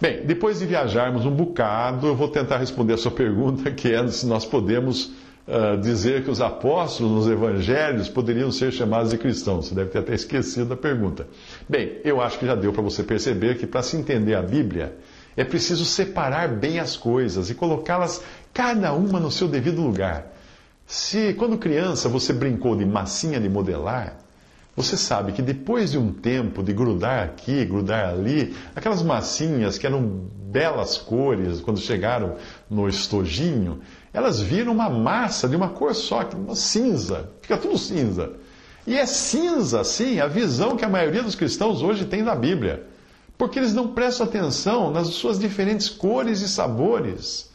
Bem, 0.00 0.24
depois 0.26 0.58
de 0.58 0.66
viajarmos 0.66 1.24
um 1.24 1.30
bocado, 1.30 2.06
eu 2.06 2.16
vou 2.16 2.28
tentar 2.28 2.58
responder 2.58 2.94
a 2.94 2.96
sua 2.98 3.10
pergunta, 3.12 3.70
que 3.70 3.92
é 3.92 4.06
se 4.08 4.26
nós 4.26 4.44
podemos 4.44 5.12
uh, 5.46 5.80
dizer 5.80 6.24
que 6.24 6.30
os 6.30 6.40
apóstolos 6.40 7.12
nos 7.12 7.28
evangelhos 7.28 8.08
poderiam 8.08 8.50
ser 8.50 8.72
chamados 8.72 9.10
de 9.10 9.18
cristãos. 9.18 9.68
Você 9.68 9.74
deve 9.74 9.90
ter 9.90 9.98
até 9.98 10.14
esquecido 10.14 10.66
da 10.66 10.76
pergunta. 10.76 11.26
Bem, 11.68 11.98
eu 12.04 12.20
acho 12.20 12.38
que 12.38 12.46
já 12.46 12.54
deu 12.54 12.72
para 12.72 12.82
você 12.82 13.02
perceber 13.02 13.58
que 13.58 13.66
para 13.66 13.82
se 13.82 13.96
entender 13.96 14.34
a 14.34 14.42
Bíblia, 14.42 14.96
é 15.36 15.44
preciso 15.44 15.84
separar 15.84 16.48
bem 16.48 16.78
as 16.78 16.96
coisas 16.96 17.48
e 17.48 17.54
colocá-las 17.54 18.22
cada 18.52 18.92
uma 18.92 19.18
no 19.18 19.30
seu 19.30 19.48
devido 19.48 19.80
lugar. 19.80 20.26
Se 20.86 21.32
quando 21.34 21.56
criança 21.56 22.08
você 22.08 22.32
brincou 22.32 22.76
de 22.76 22.84
massinha 22.84 23.40
de 23.40 23.48
modelar, 23.48 24.18
você 24.74 24.96
sabe 24.96 25.32
que 25.32 25.42
depois 25.42 25.90
de 25.90 25.98
um 25.98 26.12
tempo 26.12 26.62
de 26.62 26.72
grudar 26.72 27.24
aqui, 27.24 27.64
grudar 27.64 28.08
ali, 28.08 28.56
aquelas 28.74 29.02
massinhas 29.02 29.76
que 29.76 29.86
eram 29.86 30.02
belas 30.50 30.96
cores 30.96 31.60
quando 31.60 31.78
chegaram 31.78 32.36
no 32.70 32.88
estojinho, 32.88 33.80
elas 34.14 34.40
viram 34.40 34.72
uma 34.72 34.88
massa 34.88 35.46
de 35.46 35.56
uma 35.56 35.68
cor 35.68 35.94
só, 35.94 36.26
uma 36.34 36.54
cinza. 36.54 37.30
Fica 37.42 37.58
tudo 37.58 37.76
cinza. 37.76 38.32
E 38.86 38.96
é 38.96 39.04
cinza, 39.04 39.84
sim, 39.84 40.20
a 40.20 40.26
visão 40.26 40.76
que 40.76 40.84
a 40.84 40.88
maioria 40.88 41.22
dos 41.22 41.34
cristãos 41.34 41.82
hoje 41.82 42.06
tem 42.06 42.24
da 42.24 42.34
Bíblia. 42.34 42.86
Porque 43.36 43.58
eles 43.58 43.74
não 43.74 43.88
prestam 43.88 44.26
atenção 44.26 44.90
nas 44.90 45.08
suas 45.08 45.38
diferentes 45.38 45.88
cores 45.88 46.40
e 46.40 46.48
sabores, 46.48 47.50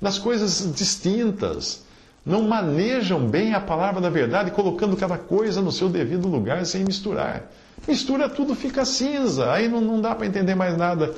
nas 0.00 0.18
coisas 0.18 0.72
distintas 0.74 1.84
não 2.30 2.42
manejam 2.44 3.26
bem 3.26 3.52
a 3.52 3.60
palavra 3.60 4.00
da 4.00 4.08
verdade, 4.08 4.52
colocando 4.52 4.96
cada 4.96 5.18
coisa 5.18 5.60
no 5.60 5.72
seu 5.72 5.88
devido 5.88 6.28
lugar 6.28 6.64
sem 6.64 6.84
misturar. 6.84 7.50
Mistura 7.86 8.28
tudo, 8.28 8.54
fica 8.54 8.84
cinza, 8.84 9.50
aí 9.52 9.68
não, 9.68 9.80
não 9.80 10.00
dá 10.00 10.14
para 10.14 10.26
entender 10.26 10.54
mais 10.54 10.76
nada. 10.76 11.12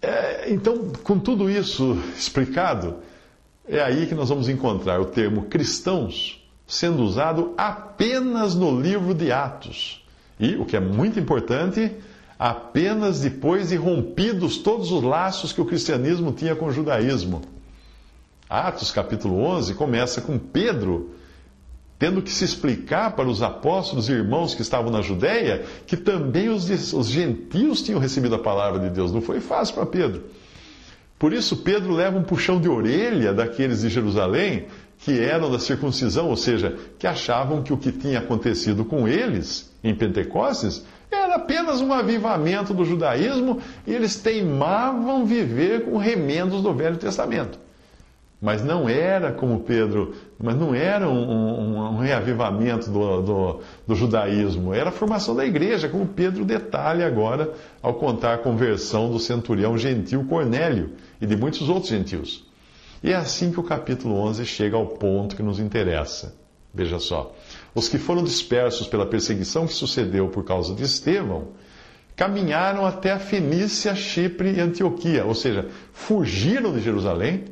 É, 0.00 0.50
então, 0.52 0.92
com 1.02 1.18
tudo 1.18 1.50
isso 1.50 1.98
explicado, 2.16 2.98
é 3.68 3.80
aí 3.80 4.06
que 4.06 4.14
nós 4.14 4.28
vamos 4.28 4.48
encontrar 4.48 5.00
o 5.00 5.06
termo 5.06 5.42
cristãos 5.42 6.48
sendo 6.66 7.02
usado 7.02 7.54
apenas 7.56 8.54
no 8.54 8.80
livro 8.80 9.14
de 9.14 9.32
Atos. 9.32 10.04
E, 10.38 10.54
o 10.54 10.64
que 10.64 10.76
é 10.76 10.80
muito 10.80 11.18
importante, 11.18 11.90
apenas 12.38 13.20
depois 13.20 13.70
de 13.70 13.76
rompidos 13.76 14.58
todos 14.58 14.92
os 14.92 15.02
laços 15.02 15.52
que 15.52 15.60
o 15.60 15.64
cristianismo 15.64 16.30
tinha 16.30 16.54
com 16.54 16.66
o 16.66 16.72
judaísmo. 16.72 17.42
Atos 18.48 18.90
capítulo 18.90 19.38
11 19.40 19.74
começa 19.74 20.20
com 20.20 20.38
Pedro 20.38 21.14
tendo 21.98 22.22
que 22.22 22.30
se 22.30 22.44
explicar 22.44 23.16
para 23.16 23.28
os 23.28 23.42
apóstolos 23.42 24.08
e 24.08 24.12
irmãos 24.12 24.54
que 24.54 24.62
estavam 24.62 24.90
na 24.90 25.02
Judéia 25.02 25.64
que 25.86 25.96
também 25.96 26.48
os, 26.48 26.70
os 26.92 27.08
gentios 27.08 27.82
tinham 27.82 28.00
recebido 28.00 28.36
a 28.36 28.38
palavra 28.38 28.78
de 28.78 28.88
Deus. 28.88 29.12
Não 29.12 29.20
foi 29.20 29.40
fácil 29.40 29.74
para 29.74 29.84
Pedro. 29.84 30.24
Por 31.18 31.32
isso, 31.32 31.56
Pedro 31.58 31.92
leva 31.92 32.16
um 32.16 32.22
puxão 32.22 32.60
de 32.60 32.68
orelha 32.68 33.34
daqueles 33.34 33.80
de 33.80 33.88
Jerusalém 33.88 34.66
que 34.98 35.18
eram 35.20 35.50
da 35.50 35.58
circuncisão, 35.58 36.28
ou 36.28 36.36
seja, 36.36 36.76
que 36.98 37.06
achavam 37.06 37.62
que 37.62 37.72
o 37.72 37.76
que 37.76 37.92
tinha 37.92 38.20
acontecido 38.20 38.84
com 38.84 39.06
eles 39.06 39.72
em 39.82 39.94
Pentecostes 39.94 40.84
era 41.10 41.36
apenas 41.36 41.80
um 41.80 41.92
avivamento 41.92 42.72
do 42.72 42.84
judaísmo 42.84 43.60
e 43.86 43.92
eles 43.92 44.16
teimavam 44.16 45.26
viver 45.26 45.84
com 45.84 45.96
remendos 45.96 46.62
do 46.62 46.72
Velho 46.72 46.96
Testamento. 46.96 47.58
Mas 48.40 48.62
não 48.62 48.88
era 48.88 49.32
como 49.32 49.60
Pedro, 49.60 50.14
mas 50.38 50.54
não 50.54 50.72
era 50.72 51.08
um, 51.08 51.30
um, 51.30 51.76
um 51.76 51.98
reavivamento 51.98 52.88
do, 52.88 53.20
do, 53.20 53.60
do, 53.84 53.94
judaísmo, 53.96 54.72
era 54.72 54.90
a 54.90 54.92
formação 54.92 55.34
da 55.34 55.44
igreja, 55.44 55.88
como 55.88 56.06
Pedro 56.06 56.44
detalha 56.44 57.04
agora 57.04 57.52
ao 57.82 57.94
contar 57.94 58.34
a 58.34 58.38
conversão 58.38 59.10
do 59.10 59.18
centurião 59.18 59.76
gentil 59.76 60.24
Cornélio 60.24 60.92
e 61.20 61.26
de 61.26 61.36
muitos 61.36 61.68
outros 61.68 61.90
gentios. 61.90 62.46
E 63.02 63.10
é 63.10 63.16
assim 63.16 63.50
que 63.50 63.58
o 63.58 63.64
capítulo 63.64 64.14
11 64.14 64.46
chega 64.46 64.76
ao 64.76 64.86
ponto 64.86 65.34
que 65.34 65.42
nos 65.42 65.58
interessa. 65.58 66.34
Veja 66.72 67.00
só: 67.00 67.34
os 67.74 67.88
que 67.88 67.98
foram 67.98 68.22
dispersos 68.22 68.86
pela 68.86 69.06
perseguição 69.06 69.66
que 69.66 69.72
sucedeu 69.72 70.28
por 70.28 70.44
causa 70.44 70.74
de 70.76 70.84
Estevão 70.84 71.48
caminharam 72.14 72.84
até 72.84 73.12
a 73.12 73.18
Fenícia, 73.18 73.94
Chipre 73.94 74.54
e 74.54 74.60
Antioquia, 74.60 75.24
ou 75.24 75.34
seja, 75.34 75.68
fugiram 75.92 76.72
de 76.72 76.80
Jerusalém 76.80 77.44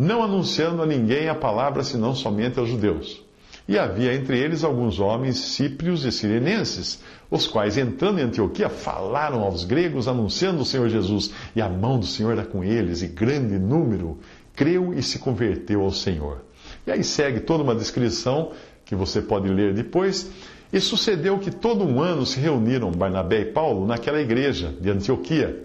não 0.00 0.22
anunciando 0.22 0.82
a 0.82 0.86
ninguém 0.86 1.28
a 1.28 1.34
palavra 1.34 1.84
senão 1.84 2.14
somente 2.14 2.58
aos 2.58 2.68
judeus. 2.68 3.22
E 3.68 3.78
havia 3.78 4.14
entre 4.14 4.38
eles 4.38 4.64
alguns 4.64 4.98
homens 4.98 5.36
síprios 5.36 6.04
e 6.04 6.10
sirenenses, 6.10 7.02
os 7.30 7.46
quais, 7.46 7.76
entrando 7.76 8.18
em 8.18 8.22
Antioquia, 8.22 8.70
falaram 8.70 9.42
aos 9.42 9.62
gregos, 9.62 10.08
anunciando 10.08 10.62
o 10.62 10.64
Senhor 10.64 10.88
Jesus. 10.88 11.30
E 11.54 11.60
a 11.60 11.68
mão 11.68 12.00
do 12.00 12.06
Senhor 12.06 12.32
era 12.32 12.44
com 12.44 12.64
eles, 12.64 13.02
e 13.02 13.08
grande 13.08 13.58
número 13.58 14.18
creu 14.56 14.94
e 14.94 15.02
se 15.02 15.18
converteu 15.18 15.82
ao 15.82 15.92
Senhor. 15.92 16.42
E 16.86 16.90
aí 16.90 17.04
segue 17.04 17.40
toda 17.40 17.62
uma 17.62 17.74
descrição 17.74 18.52
que 18.84 18.96
você 18.96 19.20
pode 19.20 19.48
ler 19.48 19.74
depois. 19.74 20.30
E 20.72 20.80
sucedeu 20.80 21.38
que 21.38 21.50
todo 21.50 21.84
um 21.84 22.00
ano 22.00 22.24
se 22.24 22.40
reuniram 22.40 22.90
Barnabé 22.90 23.42
e 23.42 23.44
Paulo 23.46 23.86
naquela 23.86 24.20
igreja 24.20 24.74
de 24.80 24.88
Antioquia 24.88 25.64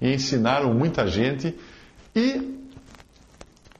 e 0.00 0.14
ensinaram 0.14 0.72
muita 0.74 1.06
gente 1.06 1.54
e 2.14 2.56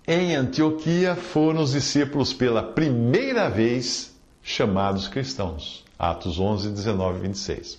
em 0.07 0.37
Antioquia 0.37 1.17
foram 1.17 1.63
os 1.63 1.73
discípulos 1.73 2.33
pela 2.33 2.63
primeira 2.63 3.49
vez 3.49 4.15
chamados 4.43 5.09
cristãos. 5.09 5.85
Atos 5.99 6.39
11, 6.39 6.71
19 6.71 7.19
e 7.19 7.23
26. 7.23 7.79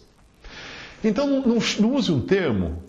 Então, 1.03 1.27
não, 1.27 1.59
não 1.79 1.95
use 1.95 2.11
um 2.11 2.19
termo 2.19 2.81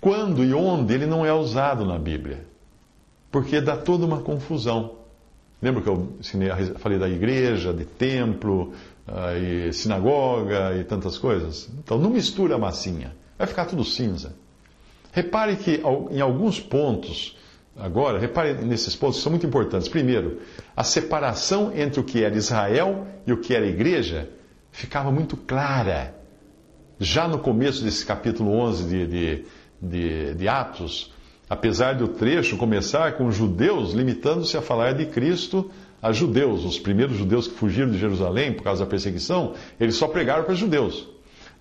quando 0.00 0.44
e 0.44 0.52
onde 0.52 0.92
ele 0.94 1.06
não 1.06 1.24
é 1.24 1.32
usado 1.32 1.84
na 1.84 1.98
Bíblia, 1.98 2.44
porque 3.30 3.60
dá 3.60 3.76
toda 3.76 4.04
uma 4.04 4.20
confusão. 4.20 4.96
Lembra 5.60 5.82
que 5.82 5.88
eu 5.88 6.12
falei 6.78 6.98
da 6.98 7.08
igreja, 7.08 7.72
de 7.72 7.84
templo, 7.84 8.72
ah, 9.06 9.36
e 9.36 9.72
sinagoga 9.72 10.76
e 10.76 10.84
tantas 10.84 11.18
coisas? 11.18 11.68
Então, 11.78 11.98
não 11.98 12.10
mistura 12.10 12.56
a 12.56 12.58
massinha, 12.58 13.14
vai 13.36 13.46
ficar 13.46 13.64
tudo 13.64 13.84
cinza. 13.84 14.34
Repare 15.12 15.56
que 15.56 15.82
em 16.10 16.20
alguns 16.20 16.60
pontos 16.60 17.36
agora, 17.78 18.18
repare 18.18 18.54
nesses 18.54 18.94
pontos, 18.96 19.22
são 19.22 19.30
muito 19.30 19.46
importantes. 19.46 19.88
Primeiro, 19.88 20.40
a 20.76 20.84
separação 20.84 21.72
entre 21.74 22.00
o 22.00 22.04
que 22.04 22.22
era 22.22 22.36
Israel 22.36 23.06
e 23.26 23.32
o 23.32 23.38
que 23.38 23.54
era 23.54 23.66
igreja 23.66 24.28
ficava 24.70 25.10
muito 25.10 25.36
clara. 25.36 26.14
Já 26.98 27.28
no 27.28 27.38
começo 27.38 27.84
desse 27.84 28.04
capítulo 28.04 28.50
11 28.50 28.88
de, 28.88 29.06
de, 29.06 29.44
de, 29.80 30.34
de 30.34 30.48
Atos, 30.48 31.12
apesar 31.48 31.94
do 31.94 32.08
trecho 32.08 32.56
começar 32.56 33.12
com 33.12 33.30
judeus 33.30 33.92
limitando-se 33.92 34.56
a 34.56 34.62
falar 34.62 34.92
de 34.92 35.06
Cristo 35.06 35.70
a 36.00 36.12
judeus, 36.12 36.64
os 36.64 36.78
primeiros 36.78 37.16
judeus 37.16 37.48
que 37.48 37.54
fugiram 37.54 37.90
de 37.90 37.98
Jerusalém 37.98 38.52
por 38.52 38.62
causa 38.62 38.84
da 38.84 38.90
perseguição, 38.90 39.54
eles 39.80 39.96
só 39.96 40.06
pregaram 40.06 40.44
para 40.44 40.54
judeus. 40.54 41.08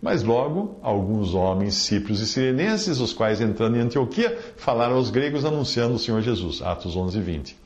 Mas 0.01 0.23
logo, 0.23 0.77
alguns 0.81 1.33
homens 1.33 1.73
cíprios 1.75 2.21
e 2.21 2.27
sirenenses, 2.27 2.99
os 2.99 3.13
quais 3.13 3.41
entrando 3.41 3.77
em 3.77 3.81
Antioquia, 3.81 4.37
falaram 4.55 4.95
aos 4.95 5.09
gregos 5.09 5.43
anunciando 5.43 5.95
o 5.95 5.99
Senhor 5.99 6.21
Jesus. 6.21 6.61
Atos 6.61 6.95
11, 6.95 7.19
20. 7.19 7.57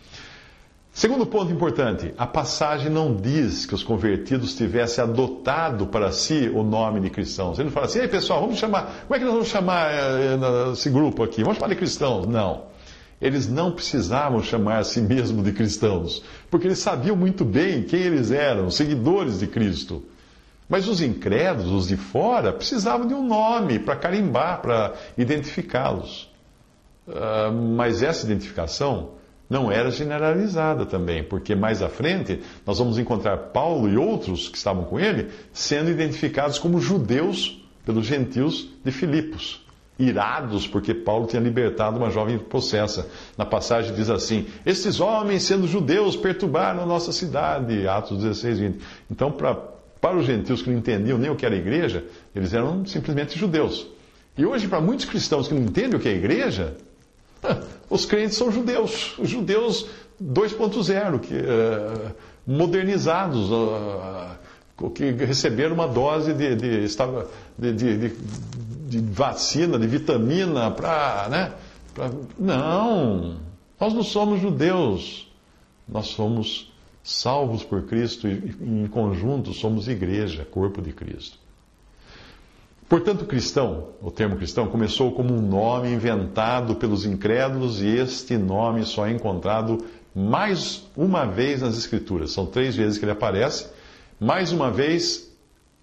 Segundo 0.94 1.26
ponto 1.26 1.52
importante, 1.52 2.14
a 2.18 2.28
passagem 2.28 2.90
não 2.90 3.16
diz 3.16 3.66
que 3.66 3.74
os 3.74 3.82
convertidos 3.82 4.56
tivessem 4.56 5.02
adotado 5.02 5.88
para 5.88 6.12
si 6.12 6.52
o 6.54 6.64
nome 6.64 7.00
de 7.00 7.10
cristãos. 7.10 7.58
Ele 7.58 7.66
não 7.66 7.72
fala 7.72 7.86
assim, 7.86 8.00
ei 8.00 8.10
pessoal, 8.10 8.42
vamos 8.42 8.58
chamar, 8.58 9.06
como 9.08 9.16
é 9.16 9.20
que 9.20 9.24
nós 9.24 9.34
vamos 9.34 9.48
chamar 9.48 9.90
eh, 9.94 10.72
esse 10.74 10.90
grupo 10.90 11.24
aqui? 11.24 11.44
Vamos 11.44 11.58
chamar 11.58 11.70
de 11.70 11.78
cristãos? 11.78 12.28
Não. 12.28 12.64
Eles 13.22 13.48
não 13.48 13.72
precisavam 13.72 14.44
chamar 14.44 14.80
a 14.80 14.84
si 14.84 15.00
mesmo 15.00 15.42
de 15.44 15.54
cristãos, 15.54 16.24
porque 16.50 16.68
eles 16.68 16.80
sabiam 16.80 17.16
muito 17.16 17.46
bem 17.46 17.84
quem 17.84 18.02
eles 18.02 18.30
eram, 18.32 18.70
seguidores 18.70 19.40
de 19.40 19.48
Cristo. 19.48 20.04
Mas 20.72 20.88
os 20.88 21.02
incrédulos, 21.02 21.70
os 21.70 21.88
de 21.90 21.98
fora, 21.98 22.54
precisavam 22.54 23.06
de 23.06 23.14
um 23.14 23.28
nome 23.28 23.78
para 23.78 23.94
carimbar, 23.94 24.62
para 24.62 24.94
identificá-los. 25.18 26.32
Uh, 27.06 27.52
mas 27.76 28.02
essa 28.02 28.26
identificação 28.26 29.16
não 29.50 29.70
era 29.70 29.92
generalizada 29.92 30.86
também, 30.86 31.26
porque 31.26 31.54
mais 31.56 31.82
à 31.82 31.90
frente 31.90 32.40
nós 32.66 32.80
vamos 32.80 32.98
encontrar 32.98 33.36
Paulo 33.38 33.90
e 33.90 33.98
outros 33.98 34.48
que 34.48 34.56
estavam 34.56 34.86
com 34.86 34.98
ele 34.98 35.28
sendo 35.52 35.92
identificados 35.92 36.58
como 36.58 36.80
judeus 36.80 37.62
pelos 37.86 38.06
gentios 38.06 38.70
de 38.82 38.92
Filipos, 38.92 39.66
irados 40.00 40.68
porque 40.68 40.94
Paulo 40.94 41.28
tinha 41.28 41.42
libertado 41.42 41.98
uma 41.98 42.10
jovem 42.10 42.38
possessa. 42.38 43.10
Na 43.38 43.46
passagem 43.46 43.94
diz 43.94 44.10
assim: 44.10 44.48
Estes 44.66 45.02
homens, 45.02 45.44
sendo 45.44 45.68
judeus, 45.68 46.16
perturbaram 46.16 46.82
a 46.82 46.86
nossa 46.86 47.12
cidade. 47.12 47.86
Atos 47.90 48.20
16, 48.20 48.60
20. 48.60 48.80
Então, 49.12 49.34
pra, 49.34 49.71
para 50.02 50.18
os 50.18 50.26
gentios 50.26 50.64
que 50.64 50.70
não 50.70 50.80
entendiam 50.80 51.18
nem 51.18 51.30
o 51.30 51.36
que 51.36 51.46
era 51.46 51.56
igreja, 51.56 52.04
eles 52.36 52.54
eram 52.54 52.86
simplesmente 52.86 53.38
judeus. 53.38 53.88
E 54.36 54.46
hoje, 54.46 54.68
para 54.68 54.82
muitos 54.82 55.06
cristãos 55.06 55.48
que 55.48 55.54
não 55.54 55.62
entendem 55.62 55.96
o 55.96 56.00
que 56.00 56.10
é 56.10 56.14
igreja, 56.14 56.76
os 57.90 58.06
crentes 58.06 58.36
são 58.36 58.52
judeus, 58.52 59.18
os 59.20 59.30
judeus 59.30 59.88
2.0, 60.22 61.20
que 61.20 61.36
uh, 61.36 62.16
modernizados, 62.46 63.50
que 64.96 65.12
receberam 65.12 65.76
uma 65.76 65.88
dose 65.88 66.34
de, 66.34 66.56
de, 66.56 66.88
de, 67.60 68.14
de, 68.88 69.00
vacina, 69.12 69.78
de 69.78 69.86
vitamina 69.86 70.72
para, 70.72 71.28
né? 71.30 71.52
Não, 72.40 73.38
nós 73.80 73.94
não 73.94 74.04
somos 74.04 74.42
judeus, 74.42 75.32
nós 75.88 76.08
somos 76.08 76.71
salvos 77.04 77.64
por 77.64 77.84
Cristo 77.84 78.28
e 78.28 78.56
em 78.62 78.88
conjunto 78.88 79.54
somos 79.54 79.88
igreja, 79.88 80.46
corpo 80.46 80.82
de 80.82 80.94
Cristo. 80.94 81.40
Portanto, 82.88 83.26
cristão, 83.26 83.90
o 84.02 84.12
termo 84.12 84.36
cristão, 84.36 84.68
começou 84.68 85.14
como 85.14 85.34
um 85.34 85.42
nome 85.42 85.90
inventado 85.90 86.76
pelos 86.76 87.06
incrédulos 87.06 87.82
e 87.82 87.88
este 87.88 88.38
nome 88.38 88.84
só 88.84 89.08
é 89.08 89.12
encontrado 89.12 89.86
mais 90.14 90.90
uma 90.96 91.26
vez 91.26 91.62
nas 91.62 91.78
Escrituras. 91.78 92.32
São 92.32 92.46
três 92.46 92.76
vezes 92.76 92.98
que 92.98 93.06
ele 93.06 93.14
aparece. 93.14 93.68
Mais 94.20 94.52
uma 94.52 94.70
vez, 94.70 95.34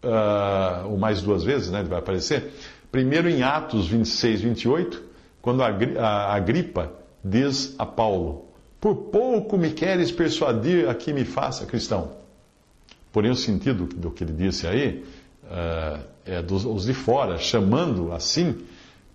uh, 0.05 0.91
ou 0.91 0.99
mais 0.99 1.23
duas 1.23 1.43
vezes, 1.43 1.71
né, 1.71 1.81
ele 1.81 1.89
vai 1.89 1.99
aparecer. 1.99 2.53
Primeiro 2.93 3.29
em 3.29 3.43
Atos 3.43 3.89
26, 3.89 4.43
28, 4.43 5.03
quando 5.41 5.63
a, 5.63 5.69
a 5.69 6.35
Agripa 6.35 6.93
diz 7.25 7.75
a 7.79 7.87
Paulo: 7.87 8.48
Por 8.81 8.95
pouco 8.95 9.59
me 9.59 9.71
queres 9.71 10.13
persuadir 10.13 10.89
a 10.89 10.95
que 10.95 11.13
me 11.13 11.25
faça 11.25 11.67
cristão. 11.67 12.13
Porém, 13.13 13.31
o 13.31 13.37
sentido 13.37 13.87
do 13.87 14.11
que 14.11 14.23
ele 14.23 14.33
disse 14.33 14.67
aí 14.67 15.05
uh, 15.45 16.01
é, 16.25 16.43
dos, 16.43 16.65
os 16.65 16.85
de 16.85 16.95
fora, 16.95 17.39
chamando 17.39 18.13
assim, 18.13 18.57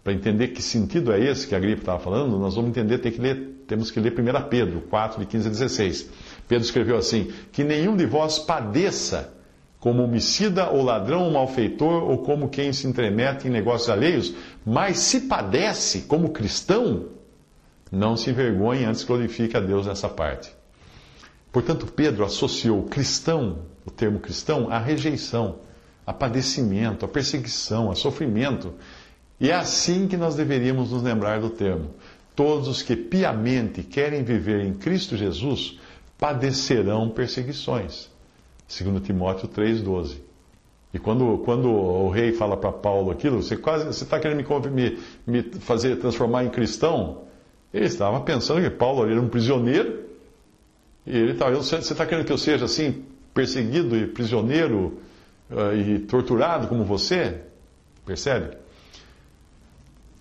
para 0.03 0.11
entender 0.11 0.49
que 0.49 0.61
sentido 0.61 1.13
é 1.13 1.19
esse 1.19 1.47
que 1.47 1.55
a 1.55 1.59
gripe 1.59 1.81
estava 1.81 1.99
falando, 1.99 2.37
nós 2.37 2.55
vamos 2.55 2.71
entender, 2.71 2.97
tem 2.97 3.11
que 3.11 3.21
ler, 3.21 3.63
temos 3.67 3.89
que 3.89 3.99
ler 3.99 4.11
1 4.11 4.49
Pedro 4.49 4.81
4, 4.89 5.19
de 5.19 5.25
15 5.25 5.47
a 5.47 5.51
16. 5.51 6.09
Pedro 6.47 6.65
escreveu 6.65 6.97
assim: 6.97 7.31
Que 7.51 7.63
nenhum 7.63 7.95
de 7.95 8.05
vós 8.05 8.39
padeça 8.39 9.33
como 9.79 10.03
homicida 10.03 10.69
ou 10.69 10.83
ladrão 10.83 11.25
ou 11.25 11.31
malfeitor 11.31 12.03
ou 12.03 12.19
como 12.19 12.49
quem 12.49 12.73
se 12.73 12.87
entremete 12.87 13.47
em 13.47 13.51
negócios 13.51 13.89
alheios, 13.89 14.33
mas 14.65 14.97
se 14.97 15.21
padece 15.21 16.01
como 16.01 16.29
cristão, 16.29 17.05
não 17.95 18.17
se 18.17 18.29
envergonhe, 18.29 18.85
antes 18.85 19.03
glorifique 19.03 19.55
a 19.55 19.59
Deus 19.59 19.85
nessa 19.85 20.09
parte. 20.09 20.53
Portanto, 21.51 21.85
Pedro 21.85 22.25
associou 22.25 22.83
cristão, 22.83 23.59
o 23.85 23.91
termo 23.91 24.19
cristão, 24.19 24.69
à 24.71 24.79
rejeição 24.79 25.59
a 26.05 26.13
padecimento, 26.13 27.05
a 27.05 27.07
perseguição, 27.07 27.89
a 27.89 27.95
sofrimento. 27.95 28.73
E 29.39 29.49
é 29.49 29.55
assim 29.55 30.07
que 30.07 30.17
nós 30.17 30.35
deveríamos 30.35 30.91
nos 30.91 31.01
lembrar 31.01 31.39
do 31.39 31.49
termo. 31.49 31.91
Todos 32.35 32.67
os 32.67 32.81
que 32.81 32.95
piamente 32.95 33.83
querem 33.83 34.23
viver 34.23 34.65
em 34.65 34.73
Cristo 34.73 35.15
Jesus 35.15 35.79
padecerão 36.17 37.09
perseguições. 37.09 38.09
Segundo 38.67 38.99
Timóteo 38.99 39.47
3,12. 39.47 40.17
E 40.93 40.99
quando, 40.99 41.39
quando 41.39 41.69
o 41.69 42.09
rei 42.09 42.33
fala 42.33 42.55
para 42.55 42.71
Paulo 42.71 43.11
aquilo, 43.11 43.41
você 43.41 43.57
quase 43.57 43.85
você 43.85 44.03
está 44.03 44.19
querendo 44.19 44.43
me, 44.69 44.69
me, 44.69 44.97
me, 45.25 45.43
fazer 45.59 45.95
transformar 45.97 46.43
em 46.43 46.49
cristão? 46.49 47.23
Ele 47.73 47.85
estava 47.85 48.21
pensando 48.21 48.61
que 48.61 48.69
Paulo 48.69 49.09
era 49.09 49.19
um 49.19 49.27
prisioneiro. 49.27 50.03
E 51.05 51.17
ele 51.17 51.31
estava, 51.31 51.55
você 51.55 51.77
está 51.77 52.05
querendo 52.05 52.25
que 52.25 52.31
eu 52.31 52.37
seja 52.37 52.65
assim, 52.65 53.03
perseguido 53.33 53.97
e 53.97 54.07
prisioneiro? 54.07 54.99
uh, 55.53 55.75
e 55.75 55.99
torturado 55.99 56.67
como 56.67 56.83
você? 56.83 57.41
Percebe? 58.05 58.57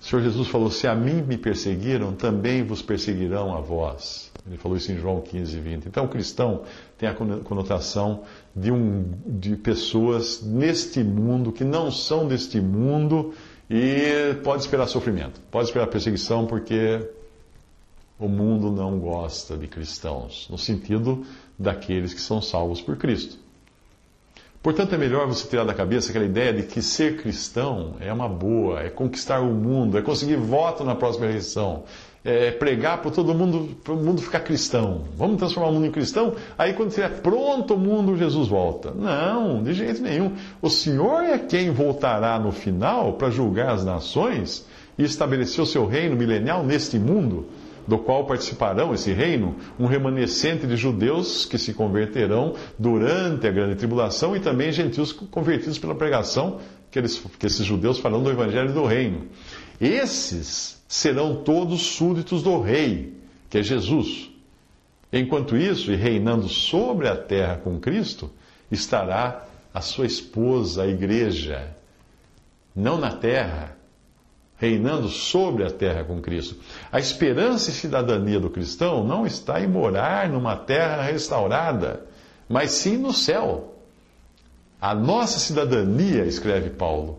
O 0.00 0.05
Senhor 0.05 0.22
Jesus 0.22 0.48
falou: 0.48 0.70
Se 0.70 0.86
a 0.86 0.94
mim 0.94 1.22
me 1.22 1.36
perseguiram, 1.36 2.12
também 2.12 2.62
vos 2.62 2.82
perseguirão 2.82 3.57
a 3.57 3.61
vós. 3.61 4.30
Ele 4.46 4.57
falou 4.57 4.76
isso 4.76 4.90
em 4.90 4.98
João 4.98 5.20
15, 5.20 5.61
20. 5.61 5.86
Então, 5.86 6.05
o 6.05 6.09
cristão 6.09 6.62
tem 6.98 7.09
a 7.09 7.14
conotação 7.14 8.24
de, 8.55 8.72
um, 8.72 9.05
de 9.24 9.57
pessoas 9.57 10.42
neste 10.42 11.03
mundo 11.05 11.53
que 11.53 11.62
não 11.62 11.92
são 11.92 12.26
deste 12.26 12.61
mundo 12.61 13.32
e 13.70 14.34
pode 14.42 14.62
esperar 14.62 14.88
sofrimento, 14.88 15.40
pode 15.48 15.68
esperar 15.68 15.86
perseguição, 15.86 16.44
porque 16.44 17.09
o 18.23 18.29
mundo 18.29 18.70
não 18.70 19.01
gosta 19.01 19.57
de 19.57 19.66
cristãos, 19.66 20.47
no 20.49 20.57
sentido 20.57 21.25
daqueles 21.59 22.14
que 22.14 22.20
são 22.20 22.41
salvos 22.41 22.81
por 22.81 22.97
Cristo. 22.97 23.37
Portanto, 24.62 24.95
é 24.95 24.99
melhor 24.99 25.27
você 25.27 25.49
tirar 25.49 25.64
da 25.64 25.75
cabeça 25.75 26.11
aquela 26.11 26.25
ideia 26.25 26.53
de 26.53 26.62
que 26.62 26.81
ser 26.81 27.16
cristão 27.16 27.97
é 27.99 28.12
uma 28.12 28.29
boa, 28.29 28.79
é 28.79 28.89
conquistar 28.89 29.41
o 29.41 29.53
mundo, 29.53 29.99
é 29.99 30.03
conseguir 30.03 30.37
voto 30.37 30.85
na 30.85 30.95
próxima 30.95 31.27
eleição, 31.27 31.83
é 32.25 32.53
pregar 32.53 33.03
para 33.03 33.11
todo 33.11 33.35
mundo, 33.35 33.75
para 33.83 33.93
o 33.93 33.97
mundo 33.97 34.23
ficar 34.23 34.39
cristão. 34.39 35.03
Vamos 35.16 35.39
transformar 35.39 35.70
o 35.70 35.73
mundo 35.73 35.87
em 35.87 35.91
cristão? 35.91 36.37
Aí, 36.57 36.75
quando 36.75 36.91
estiver 36.91 37.20
pronto 37.23 37.75
o 37.75 37.79
mundo, 37.79 38.16
Jesus 38.16 38.47
volta. 38.47 38.93
Não, 38.93 39.64
de 39.64 39.75
jeito 39.75 40.01
nenhum. 40.01 40.37
O 40.61 40.70
Senhor 40.70 41.25
é 41.25 41.41
quem 41.41 41.73
voltará 41.73 42.39
no 42.39 42.53
final 42.53 43.14
para 43.14 43.31
julgar 43.31 43.70
as 43.70 43.85
nações 43.85 44.64
e 44.97 45.03
estabelecer 45.03 45.61
o 45.61 45.66
seu 45.66 45.87
reino 45.87 46.14
milenial 46.14 46.62
neste 46.62 47.01
mundo 47.01 47.49
do 47.87 47.99
qual 47.99 48.26
participarão 48.26 48.95
esse 48.95 49.12
reino 49.12 49.57
um 49.78 49.87
remanescente 49.87 50.66
de 50.66 50.76
judeus 50.76 51.45
que 51.45 51.59
se 51.59 51.74
converterão 51.74 52.55
durante 52.78 53.47
a 53.47 53.51
grande 53.51 53.76
tribulação 53.76 54.37
e 54.37 54.41
também 54.41 54.72
gentios 54.72 55.12
convertidos 55.12 55.78
pela 55.78 55.95
pregação 55.95 56.61
que, 56.91 56.99
eles, 56.99 57.22
que 57.39 57.47
esses 57.47 57.64
judeus 57.64 57.99
farão 57.99 58.22
do 58.22 58.30
evangelho 58.30 58.72
do 58.72 58.85
reino. 58.85 59.26
Esses 59.80 60.83
serão 60.87 61.37
todos 61.37 61.83
súditos 61.83 62.43
do 62.43 62.61
rei, 62.61 63.14
que 63.49 63.59
é 63.59 63.62
Jesus. 63.62 64.30
Enquanto 65.12 65.57
isso, 65.57 65.91
e 65.91 65.97
reinando 65.97 66.49
sobre 66.49 67.09
a 67.09 67.16
terra 67.16 67.57
com 67.57 67.80
Cristo, 67.80 68.30
estará 68.70 69.47
a 69.72 69.80
sua 69.80 70.07
esposa, 70.07 70.83
a 70.83 70.87
igreja, 70.87 71.74
não 72.74 72.99
na 72.99 73.11
terra, 73.11 73.76
reinando 74.63 75.09
sobre 75.09 75.65
a 75.65 75.71
terra 75.71 76.05
com 76.05 76.23
Cristo. 76.23 76.55
A 76.93 77.01
esperança 77.01 77.71
e 77.71 77.75
cidadania 77.75 78.39
do 78.39 78.49
cristão 78.49 79.03
não 79.03 79.27
está 79.27 79.61
em 79.61 79.67
morar 79.67 80.29
numa 80.29 80.55
terra 80.55 81.03
restaurada, 81.03 82.07
mas 82.49 82.71
sim 82.71 82.97
no 82.97 83.13
céu. 83.13 83.75
A 84.81 84.95
nossa 84.95 85.41
cidadania, 85.41 86.25
escreve 86.27 86.71
Paulo, 86.71 87.19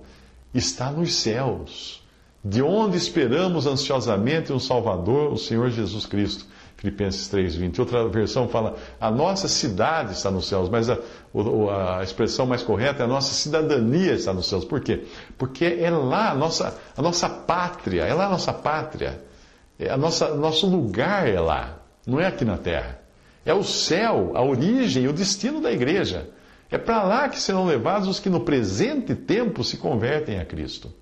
está 0.54 0.90
nos 0.90 1.16
céus, 1.16 2.02
de 2.42 2.62
onde 2.62 2.96
esperamos 2.96 3.68
ansiosamente 3.68 4.54
um 4.54 4.60
Salvador, 4.60 5.34
o 5.34 5.38
Senhor 5.38 5.70
Jesus 5.70 6.06
Cristo. 6.06 6.46
Filipenses 6.78 7.32
3,20. 7.32 7.80
Outra 7.80 8.08
versão 8.08 8.48
fala, 8.48 8.76
a 9.00 9.10
nossa 9.10 9.48
cidade 9.48 10.14
está 10.14 10.30
nos 10.30 10.48
céus, 10.48 10.70
mas 10.70 10.90
a, 10.90 10.98
a, 11.98 12.04
expressão 12.04 12.46
mais 12.46 12.62
correta 12.62 13.04
é 13.04 13.06
a 13.06 13.08
nossa 13.08 13.34
cidadania 13.34 14.14
está 14.14 14.34
nos 14.34 14.48
céus. 14.48 14.66
Por 14.66 14.82
quê? 14.82 15.06
Porque 15.38 15.66
é 15.66 15.90
lá 15.90 16.32
a 16.32 16.36
nossa, 16.36 16.78
a 16.96 17.02
nossa 17.02 17.30
pátria, 17.30 18.04
é 18.04 18.14
lá 18.14 18.26
a 18.26 18.30
nossa 18.30 18.52
pátria. 18.52 19.22
É 19.80 19.90
a 19.90 19.98
nossa, 19.98 20.36
nosso 20.36 20.68
lugar 20.68 21.28
é 21.28 21.40
lá, 21.40 21.80
não 22.06 22.20
é 22.20 22.28
aqui 22.28 22.46
na 22.46 22.58
terra. 22.58 23.00
É 23.46 23.54
o 23.54 23.64
céu, 23.64 24.32
a 24.36 24.44
origem, 24.44 25.08
o 25.08 25.14
destino 25.14 25.62
da 25.62 25.72
igreja. 25.72 26.30
É 26.70 26.78
para 26.78 27.04
lá 27.04 27.30
que 27.30 27.40
serão 27.40 27.66
levados 27.66 28.08
os 28.08 28.20
que 28.20 28.30
no 28.30 28.40
presente 28.42 29.14
tempo 29.14 29.64
se 29.64 29.78
convertem 29.78 30.40
a 30.40 30.46
Cristo. 30.46 30.94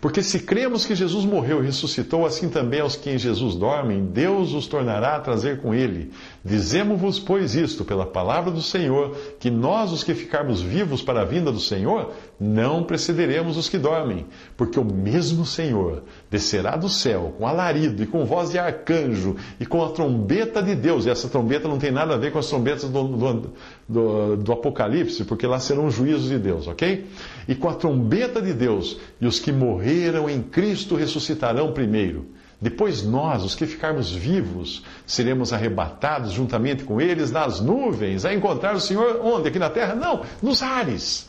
Porque 0.00 0.22
se 0.22 0.40
cremos 0.40 0.86
que 0.86 0.94
Jesus 0.94 1.26
morreu 1.26 1.62
e 1.62 1.66
ressuscitou, 1.66 2.24
assim 2.24 2.48
também 2.48 2.80
aos 2.80 2.96
que 2.96 3.10
em 3.10 3.18
Jesus 3.18 3.54
dormem, 3.54 4.06
Deus 4.06 4.54
os 4.54 4.66
tornará 4.66 5.16
a 5.16 5.20
trazer 5.20 5.60
com 5.60 5.74
ele. 5.74 6.10
Dizemos-vos, 6.42 7.18
pois, 7.18 7.54
isto, 7.54 7.84
pela 7.84 8.06
palavra 8.06 8.50
do 8.50 8.62
Senhor, 8.62 9.14
que 9.38 9.50
nós, 9.50 9.92
os 9.92 10.02
que 10.02 10.14
ficarmos 10.14 10.62
vivos 10.62 11.02
para 11.02 11.20
a 11.20 11.24
vinda 11.26 11.52
do 11.52 11.60
Senhor, 11.60 12.14
não 12.40 12.82
precederemos 12.82 13.58
os 13.58 13.68
que 13.68 13.76
dormem. 13.76 14.24
Porque 14.56 14.80
o 14.80 14.84
mesmo 14.84 15.44
Senhor 15.44 16.02
descerá 16.30 16.74
do 16.74 16.88
céu 16.88 17.34
com 17.36 17.46
alarido 17.46 18.02
e 18.02 18.06
com 18.06 18.24
voz 18.24 18.50
de 18.50 18.58
arcanjo 18.58 19.36
e 19.60 19.66
com 19.66 19.84
a 19.84 19.90
trombeta 19.90 20.62
de 20.62 20.74
Deus. 20.74 21.04
E 21.04 21.10
essa 21.10 21.28
trombeta 21.28 21.68
não 21.68 21.78
tem 21.78 21.90
nada 21.90 22.14
a 22.14 22.16
ver 22.16 22.32
com 22.32 22.38
as 22.38 22.48
trombetas 22.48 22.88
do, 22.88 23.02
do, 23.08 23.52
do, 23.86 24.36
do 24.38 24.52
Apocalipse, 24.52 25.24
porque 25.24 25.46
lá 25.46 25.60
serão 25.60 25.90
juízos 25.90 26.30
de 26.30 26.38
Deus, 26.38 26.66
ok? 26.66 27.06
E 27.46 27.54
com 27.54 27.68
a 27.68 27.74
trombeta 27.74 28.40
de 28.40 28.54
Deus, 28.54 28.98
e 29.20 29.26
os 29.26 29.38
que 29.38 29.52
morreram 29.52 30.30
em 30.30 30.40
Cristo 30.42 30.96
ressuscitarão 30.96 31.72
primeiro. 31.72 32.26
Depois 32.60 33.02
nós, 33.02 33.42
os 33.42 33.54
que 33.54 33.66
ficarmos 33.66 34.12
vivos, 34.12 34.82
seremos 35.06 35.52
arrebatados 35.52 36.32
juntamente 36.32 36.84
com 36.84 37.00
eles 37.00 37.30
nas 37.30 37.58
nuvens, 37.58 38.24
a 38.24 38.34
encontrar 38.34 38.74
o 38.74 38.80
Senhor 38.80 39.18
onde? 39.22 39.48
Aqui 39.48 39.58
na 39.58 39.70
terra? 39.70 39.94
Não, 39.94 40.22
nos 40.42 40.62
ares. 40.62 41.26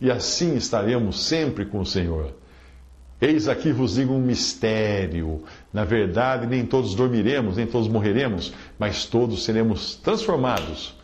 E 0.00 0.10
assim 0.10 0.56
estaremos 0.56 1.24
sempre 1.24 1.64
com 1.64 1.80
o 1.80 1.86
Senhor. 1.86 2.32
Eis 3.20 3.48
aqui 3.48 3.70
vos 3.70 3.94
digo 3.94 4.14
um 4.14 4.20
mistério. 4.20 5.44
Na 5.72 5.84
verdade, 5.84 6.46
nem 6.46 6.64
todos 6.64 6.94
dormiremos, 6.94 7.56
nem 7.56 7.66
todos 7.66 7.86
morreremos, 7.86 8.52
mas 8.78 9.04
todos 9.04 9.44
seremos 9.44 9.94
transformados 9.96 10.98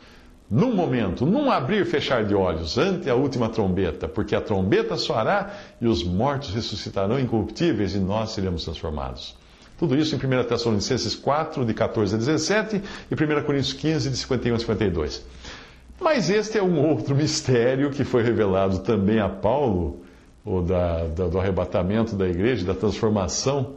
num 0.49 0.73
momento, 0.75 1.27
num 1.27 1.51
abrir 1.51 1.83
e 1.83 1.85
fechar 1.85 2.25
de 2.25 2.35
olhos, 2.35 2.79
ante 2.79 3.11
a 3.11 3.15
última 3.15 3.49
trombeta, 3.49 4.07
porque 4.07 4.35
a 4.35 4.41
trombeta 4.41 4.97
soará 4.97 5.53
e 5.81 5.89
os 5.89 6.05
mortos 6.05 6.55
ressuscitarão 6.55 7.19
incorruptíveis 7.19 7.95
e 7.95 7.99
nós 7.99 8.31
seremos 8.31 8.65
transformados. 8.65 9.37
Tudo 9.77 9.97
isso 9.97 10.15
em 10.15 10.19
1 10.19 10.45
Tessalonicenses 10.45 11.15
4, 11.15 11.65
de 11.65 11.75
14 11.75 12.15
a 12.15 12.19
17, 12.19 12.83
e 13.11 13.15
1 13.15 13.43
Coríntios 13.45 13.73
15, 13.75 14.09
de 14.09 14.17
51 14.17 14.55
a 14.55 14.59
52. 14.59 15.23
Mas 16.01 16.31
este 16.31 16.59
é 16.59 16.63
um 16.63 16.87
outro 16.89 17.15
mistério 17.17 17.91
que 17.91 18.05
foi 18.05 18.23
revelado 18.23 18.81
também 18.81 19.19
a 19.19 19.29
Paulo, 19.29 20.03
ou 20.45 20.63
da, 20.63 21.07
da, 21.09 21.27
do 21.27 21.39
arrebatamento 21.39 22.15
da 22.15 22.29
igreja, 22.29 22.65
da 22.65 22.75
transformação, 22.75 23.75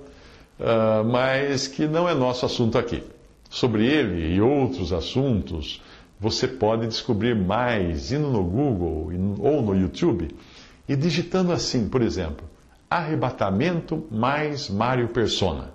uh, 0.60 1.04
mas 1.04 1.68
que 1.68 1.88
não 1.88 2.08
é 2.08 2.14
nosso 2.14 2.46
assunto 2.46 2.78
aqui. 2.78 3.04
Sobre 3.50 3.88
ele 3.88 4.36
e 4.36 4.40
outros 4.40 4.94
assuntos, 4.94 5.82
você 6.20 6.48
pode 6.48 6.86
descobrir 6.86 7.36
mais 7.36 8.12
indo 8.12 8.28
no 8.28 8.44
Google 8.44 9.12
ou 9.40 9.62
no 9.62 9.76
YouTube 9.76 10.28
e 10.88 10.96
digitando 10.96 11.52
assim, 11.52 11.90
por 11.90 12.02
exemplo, 12.02 12.48
arrebatamento 12.90 14.06
mais 14.12 14.70
Mário 14.70 15.08
Persona. 15.08 15.72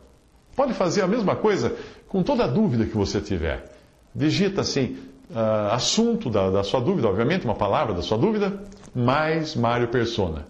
Pode 0.54 0.74
fazer 0.74 1.02
a 1.02 1.08
mesma 1.08 1.34
coisa 1.34 1.74
com 2.06 2.22
toda 2.22 2.46
dúvida 2.46 2.84
que 2.84 2.96
você 2.96 3.20
tiver. 3.20 3.72
Digita 4.14 4.60
assim, 4.60 4.96
uh, 5.30 5.72
assunto 5.72 6.30
da, 6.30 6.50
da, 6.50 6.62
sua 6.62 6.80
dúvida, 6.80 7.08
obviamente, 7.08 7.44
uma 7.44 7.54
palavra 7.54 7.94
da 7.94 8.02
sua 8.02 8.18
dúvida, 8.18 8.62
mais 8.94 9.54
Mário 9.54 9.88
Persona. 9.88 10.46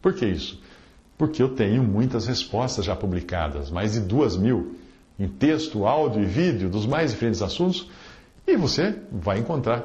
Por 0.00 0.14
que 0.14 0.26
isso? 0.26 0.60
Porque 1.16 1.42
eu 1.42 1.48
tenho 1.50 1.82
muitas 1.82 2.26
respostas 2.26 2.84
já 2.84 2.94
publicadas, 2.94 3.70
mais 3.70 3.92
de 3.92 4.00
duas 4.00 4.36
mil, 4.36 4.76
em 5.18 5.26
texto, 5.28 5.86
áudio 5.86 6.22
e 6.22 6.26
vídeo 6.26 6.68
dos 6.68 6.86
mais 6.86 7.10
diferentes 7.10 7.42
assuntos, 7.42 7.90
e 8.46 8.56
você 8.56 8.96
vai 9.10 9.38
encontrar. 9.38 9.84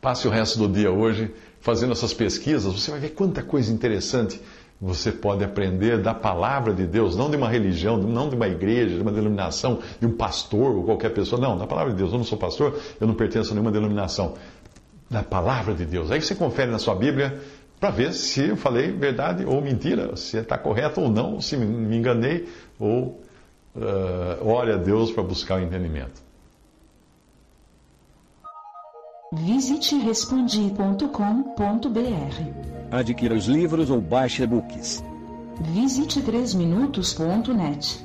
Passe 0.00 0.26
o 0.26 0.30
resto 0.30 0.58
do 0.58 0.68
dia 0.68 0.90
hoje 0.90 1.32
fazendo 1.60 1.92
essas 1.92 2.12
pesquisas, 2.12 2.64
você 2.64 2.90
vai 2.90 2.98
ver 2.98 3.10
quanta 3.10 3.42
coisa 3.42 3.72
interessante 3.72 4.40
você 4.82 5.12
pode 5.12 5.44
aprender 5.44 6.02
da 6.02 6.12
palavra 6.12 6.74
de 6.74 6.84
Deus, 6.84 7.14
não 7.14 7.30
de 7.30 7.36
uma 7.36 7.48
religião, 7.48 7.96
não 7.96 8.28
de 8.28 8.34
uma 8.34 8.48
igreja, 8.48 8.96
de 8.96 9.00
uma 9.00 9.12
denominação, 9.12 9.78
de 10.00 10.06
um 10.08 10.16
pastor 10.16 10.74
ou 10.74 10.82
qualquer 10.82 11.10
pessoa. 11.10 11.40
Não, 11.40 11.56
da 11.56 11.68
palavra 11.68 11.92
de 11.92 11.98
Deus. 11.98 12.10
Eu 12.10 12.18
não 12.18 12.24
sou 12.24 12.36
pastor, 12.36 12.76
eu 13.00 13.06
não 13.06 13.14
pertenço 13.14 13.52
a 13.52 13.54
nenhuma 13.54 13.70
denominação. 13.70 14.34
Da 15.08 15.22
palavra 15.22 15.72
de 15.72 15.84
Deus. 15.84 16.10
Aí 16.10 16.20
você 16.20 16.34
confere 16.34 16.68
na 16.68 16.80
sua 16.80 16.96
Bíblia 16.96 17.40
para 17.78 17.90
ver 17.90 18.12
se 18.12 18.48
eu 18.48 18.56
falei 18.56 18.90
verdade 18.90 19.44
ou 19.44 19.62
mentira, 19.62 20.16
se 20.16 20.38
está 20.38 20.58
correto 20.58 21.00
ou 21.00 21.08
não, 21.08 21.40
se 21.40 21.56
me 21.56 21.96
enganei, 21.96 22.48
ou 22.76 23.22
uh, 23.76 24.58
a 24.58 24.76
Deus 24.78 25.12
para 25.12 25.22
buscar 25.22 25.60
o 25.60 25.62
entendimento. 25.62 26.20
Visite 29.32 29.96
respondi.com.br. 29.96 32.81
Adquira 32.92 33.34
os 33.34 33.46
livros 33.46 33.88
ou 33.88 34.02
baixe 34.02 34.42
e-books. 34.42 35.02
Visite 35.72 36.20
3minutos.net. 36.20 38.04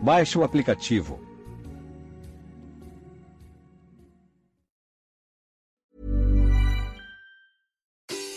Baixe 0.00 0.38
o 0.38 0.42
aplicativo. 0.42 1.20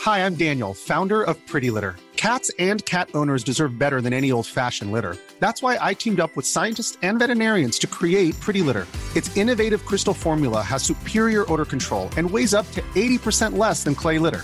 Hi, 0.02 0.20
I'm 0.20 0.36
Daniel, 0.36 0.74
founder 0.74 1.24
of 1.24 1.38
Pretty 1.48 1.72
Litter. 1.72 1.96
Cats 2.18 2.52
and 2.60 2.84
cat 2.86 3.10
owners 3.14 3.44
deserve 3.44 3.80
better 3.80 4.02
than 4.02 4.12
any 4.12 4.32
old-fashioned 4.32 4.92
litter. 4.92 5.18
That's 5.40 5.62
why 5.64 5.78
I 5.80 5.94
teamed 5.94 6.20
up 6.20 6.36
with 6.36 6.46
scientists 6.46 6.98
and 7.04 7.20
veterinarians 7.20 7.80
to 7.80 7.88
create 7.88 8.38
Pretty 8.42 8.62
Litter. 8.62 8.86
Its 9.16 9.36
innovative 9.38 9.86
crystal 9.86 10.14
formula 10.14 10.62
has 10.62 10.84
superior 10.84 11.50
odor 11.52 11.66
control 11.66 12.10
and 12.18 12.30
weighs 12.30 12.54
up 12.54 12.70
to 12.72 12.82
80% 12.96 13.58
less 13.58 13.84
than 13.84 13.96
clay 13.96 14.20
litter. 14.20 14.44